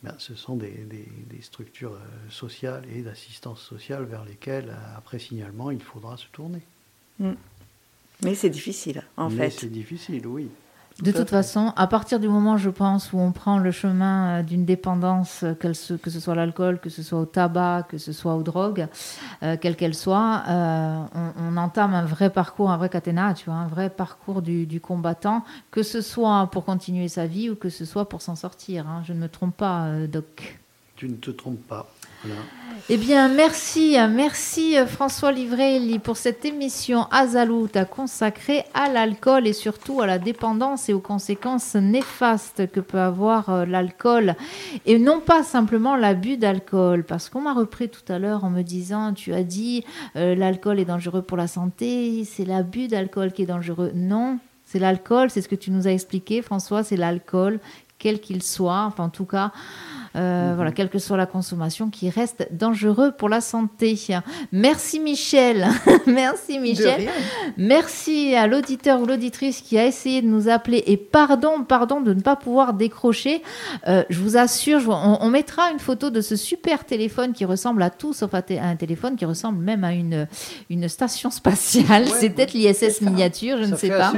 ben, 0.04 0.16
ce 0.18 0.36
sont 0.36 0.56
des, 0.56 0.70
des, 0.70 1.42
structures 1.42 1.98
sociales 2.30 2.84
et 2.94 3.02
d'assistance 3.02 3.62
sociale 3.62 4.04
vers 4.04 4.26
lesquelles, 4.26 4.76
après 4.98 5.18
signalement, 5.18 5.72
il 5.72 5.82
faudra 5.82 6.18
se 6.18 6.28
tourner. 6.32 6.62
Mm. 7.20 7.32
Mais 8.22 8.36
c'est 8.36 8.50
difficile, 8.50 9.04
en 9.18 9.30
Mais 9.30 9.50
fait. 9.50 9.62
C'est 9.62 9.72
difficile, 9.72 10.28
oui. 10.28 10.50
De 11.02 11.12
toute 11.12 11.30
façon, 11.30 11.74
à 11.76 11.88
partir 11.88 12.20
du 12.20 12.28
moment, 12.28 12.58
je 12.58 12.70
pense, 12.70 13.14
où 13.14 13.20
on 13.20 13.32
prend 13.32 13.58
le 13.58 13.72
chemin 13.72 14.40
euh, 14.40 14.44
d'une 14.44 14.64
dépendance, 14.64 15.44
euh, 15.44 15.56
que 15.56 15.74
ce 15.74 16.20
soit 16.20 16.36
l'alcool, 16.36 16.80
que 16.80 16.90
ce 16.90 17.02
soit 17.02 17.20
au 17.20 17.26
tabac, 17.26 17.88
que 17.90 17.98
ce 17.98 18.14
soit 18.14 18.36
aux 18.36 18.44
drogues, 18.44 18.88
euh, 19.42 19.58
quelle 19.60 19.76
qu'elle 19.76 19.96
soit, 19.96 20.44
on, 20.48 21.58
entame 21.58 21.94
un 21.96 22.06
vrai 22.06 22.30
parcours, 22.30 22.70
un 22.70 22.78
vrai 22.78 22.90
catena, 22.90 23.34
tu 23.34 23.46
vois, 23.46 23.56
un 23.56 23.68
vrai 23.68 23.90
parcours 23.90 24.42
du, 24.42 24.80
combattant, 24.82 25.44
que 25.72 25.82
ce 25.82 26.02
soit 26.02 26.48
pour 26.52 26.64
continuer 26.64 27.08
sa 27.08 27.26
vie 27.26 27.50
ou 27.50 27.56
que 27.56 27.70
ce 27.70 27.86
soit 27.86 28.08
pour 28.08 28.22
s'en 28.22 28.36
sortir. 28.36 28.88
Hein. 28.88 29.02
Je 29.06 29.14
ne 29.14 29.20
me 29.20 29.30
trompe 29.30 29.58
pas, 29.58 29.90
Doc. 30.08 30.60
Tu 30.96 31.10
ne 31.10 31.16
te 31.16 31.32
trompes 31.32 31.66
pas. 31.68 31.90
Eh 32.90 32.98
bien, 32.98 33.30
merci, 33.30 33.96
merci 34.10 34.76
François 34.88 35.32
Livrelli 35.32 36.00
pour 36.00 36.18
cette 36.18 36.44
émission 36.44 37.08
Azalout 37.12 37.70
consacrée 37.90 38.64
à 38.74 38.90
l'alcool 38.90 39.48
et 39.48 39.54
surtout 39.54 40.02
à 40.02 40.08
la 40.08 40.20
dépendance 40.20 40.90
et 40.90 40.94
aux 40.94 41.00
conséquences 41.00 41.76
néfastes 41.76 42.70
que 42.72 42.80
peut 42.80 43.00
avoir 43.00 43.50
euh, 43.50 43.66
l'alcool. 43.66 44.36
Et 44.86 45.00
non 45.00 45.22
pas 45.22 45.44
simplement 45.44 45.96
l'abus 45.96 46.38
d'alcool, 46.38 47.04
parce 47.04 47.30
qu'on 47.30 47.42
m'a 47.42 47.54
repris 47.54 47.90
tout 47.90 48.12
à 48.12 48.20
l'heure 48.20 48.44
en 48.44 48.50
me 48.50 48.64
disant, 48.64 49.14
tu 49.14 49.34
as 49.34 49.44
dit 49.44 49.86
euh, 50.16 50.36
l'alcool 50.36 50.80
est 50.80 50.86
dangereux 50.86 51.22
pour 51.22 51.38
la 51.38 51.48
santé, 51.48 52.26
c'est 52.26 52.46
l'abus 52.46 52.88
d'alcool 52.88 53.32
qui 53.32 53.44
est 53.44 53.48
dangereux. 53.48 53.92
Non, 53.96 54.40
c'est 54.66 54.80
l'alcool, 54.80 55.30
c'est 55.30 55.42
ce 55.42 55.50
que 55.50 55.56
tu 55.56 55.72
nous 55.72 55.88
as 55.88 55.92
expliqué 55.92 56.42
François, 56.42 56.84
c'est 56.84 56.98
l'alcool, 56.98 57.60
quel 57.98 58.20
qu'il 58.20 58.44
soit, 58.44 58.84
enfin 58.86 59.06
en 59.06 59.10
tout 59.10 59.26
cas. 59.26 59.52
Euh, 60.16 60.50
mhm. 60.50 60.56
Voilà, 60.56 60.72
quelle 60.72 60.90
que 60.90 61.00
soit 61.00 61.18
la 61.18 61.26
consommation, 61.26 61.90
qui 61.90 62.10
reste 62.10 62.48
dangereux 62.52 63.12
pour 63.18 63.30
la 63.30 63.42
santé. 63.42 63.98
Merci 64.52 65.00
Michel. 65.00 65.68
Merci 66.06 66.60
Michel. 66.60 67.10
Merci 67.58 68.36
à 68.36 68.48
l'auditeur 68.48 69.02
ou 69.02 69.06
l'auditrice 69.06 69.62
qui 69.62 69.78
a 69.78 69.86
essayé 69.86 70.22
de 70.22 70.28
nous 70.28 70.50
appeler 70.50 70.84
et 70.88 70.98
pardon, 70.98 71.64
pardon 71.64 72.02
de 72.02 72.14
ne 72.14 72.22
pas 72.22 72.36
pouvoir 72.36 72.74
décrocher. 72.74 73.42
Euh, 73.88 74.04
je 74.10 74.20
vous 74.20 74.38
assure, 74.38 74.90
on, 74.90 75.30
mettra 75.30 75.72
une 75.72 75.80
photo 75.80 76.12
de 76.12 76.22
ce 76.22 76.36
super 76.36 76.86
téléphone 76.86 77.34
qui 77.34 77.46
ressemble 77.46 77.82
à 77.82 77.90
tout 77.90 78.14
sauf 78.14 78.34
à, 78.36 78.44
un 78.62 78.76
téléphone 78.76 79.16
qui 79.16 79.26
ressemble 79.26 79.64
même 79.64 79.84
à 79.84 79.94
une, 79.94 80.28
une 80.70 80.88
station 80.88 81.32
spatiale. 81.32 82.08
c'est 82.08 82.30
peut-être 82.30 82.54
l'ISS 82.54 83.02
miniature, 83.02 83.58
je 83.64 83.72
ne 83.72 83.76
sais 83.76 83.90
pas. 83.90 84.14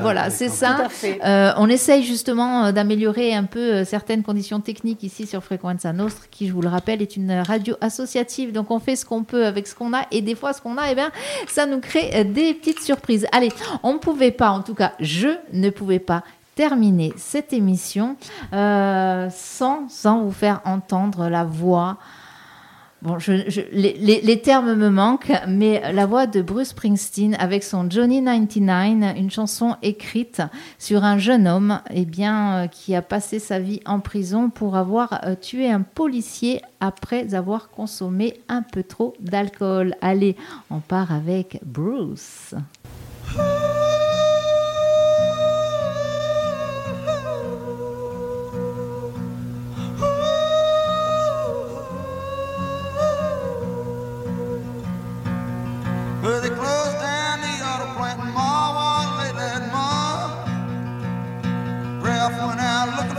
Voilà, 0.00 0.30
c'est 0.30 0.48
ça. 0.48 0.88
Euh, 1.24 1.52
on 1.56 1.68
essaye 1.68 2.04
justement 2.04 2.70
d'améliorer 2.72 3.34
un 3.34 3.44
peu 3.44 3.84
certaines 3.84 4.22
conditions 4.22 4.60
techniques 4.60 5.02
ici 5.02 5.15
sur 5.24 5.42
Frequenza 5.42 5.92
Nostre, 5.92 6.28
qui, 6.30 6.48
je 6.48 6.52
vous 6.52 6.60
le 6.60 6.68
rappelle, 6.68 7.00
est 7.00 7.16
une 7.16 7.32
radio 7.32 7.76
associative. 7.80 8.52
Donc, 8.52 8.70
on 8.70 8.78
fait 8.78 8.96
ce 8.96 9.06
qu'on 9.06 9.24
peut 9.24 9.46
avec 9.46 9.66
ce 9.66 9.74
qu'on 9.74 9.94
a. 9.94 10.02
Et 10.10 10.20
des 10.20 10.34
fois, 10.34 10.52
ce 10.52 10.60
qu'on 10.60 10.76
a, 10.76 10.90
eh 10.90 10.94
bien, 10.94 11.10
ça 11.48 11.64
nous 11.64 11.80
crée 11.80 12.10
euh, 12.14 12.24
des 12.24 12.52
petites 12.52 12.80
surprises. 12.80 13.26
Allez, 13.32 13.50
on 13.82 13.94
ne 13.94 13.98
pouvait 13.98 14.32
pas, 14.32 14.50
en 14.50 14.62
tout 14.62 14.74
cas, 14.74 14.92
je 15.00 15.28
ne 15.52 15.70
pouvais 15.70 16.00
pas 16.00 16.22
terminer 16.56 17.12
cette 17.16 17.52
émission 17.52 18.16
euh, 18.52 19.28
sans, 19.30 19.88
sans 19.88 20.22
vous 20.22 20.32
faire 20.32 20.60
entendre 20.64 21.28
la 21.28 21.44
voix 21.44 21.98
Bon, 23.02 23.18
les, 23.72 24.40
termes 24.42 24.74
me 24.74 24.88
manquent, 24.88 25.32
mais 25.46 25.92
la 25.92 26.06
voix 26.06 26.26
de 26.26 26.40
Bruce 26.40 26.68
Springsteen 26.68 27.36
avec 27.38 27.62
son 27.62 27.90
Johnny 27.90 28.24
99, 28.24 29.16
une 29.18 29.30
chanson 29.30 29.76
écrite 29.82 30.42
sur 30.78 31.04
un 31.04 31.18
jeune 31.18 31.46
homme 31.46 31.80
eh 31.90 32.06
euh, 32.18 32.66
qui 32.68 32.94
a 32.94 33.02
passé 33.02 33.38
sa 33.38 33.58
vie 33.58 33.80
en 33.84 34.00
prison 34.00 34.48
pour 34.48 34.76
avoir 34.76 35.20
euh, 35.24 35.34
tué 35.34 35.70
un 35.70 35.82
policier 35.82 36.62
après 36.80 37.34
avoir 37.34 37.68
consommé 37.68 38.40
un 38.48 38.62
peu 38.62 38.82
trop 38.82 39.14
d'alcool. 39.20 39.94
Allez, 40.00 40.34
on 40.70 40.80
part 40.80 41.12
avec 41.12 41.60
Bruce. 41.64 42.54
Ooh, 43.36 43.75
They 56.26 56.48
closed 56.48 56.98
down 56.98 57.40
the 57.40 57.54
auto 57.62 57.94
plant, 57.94 58.18
that 59.38 59.62
Ralph 62.02 62.32
went 62.48 62.60
out 62.60 62.88
looking. 62.96 63.15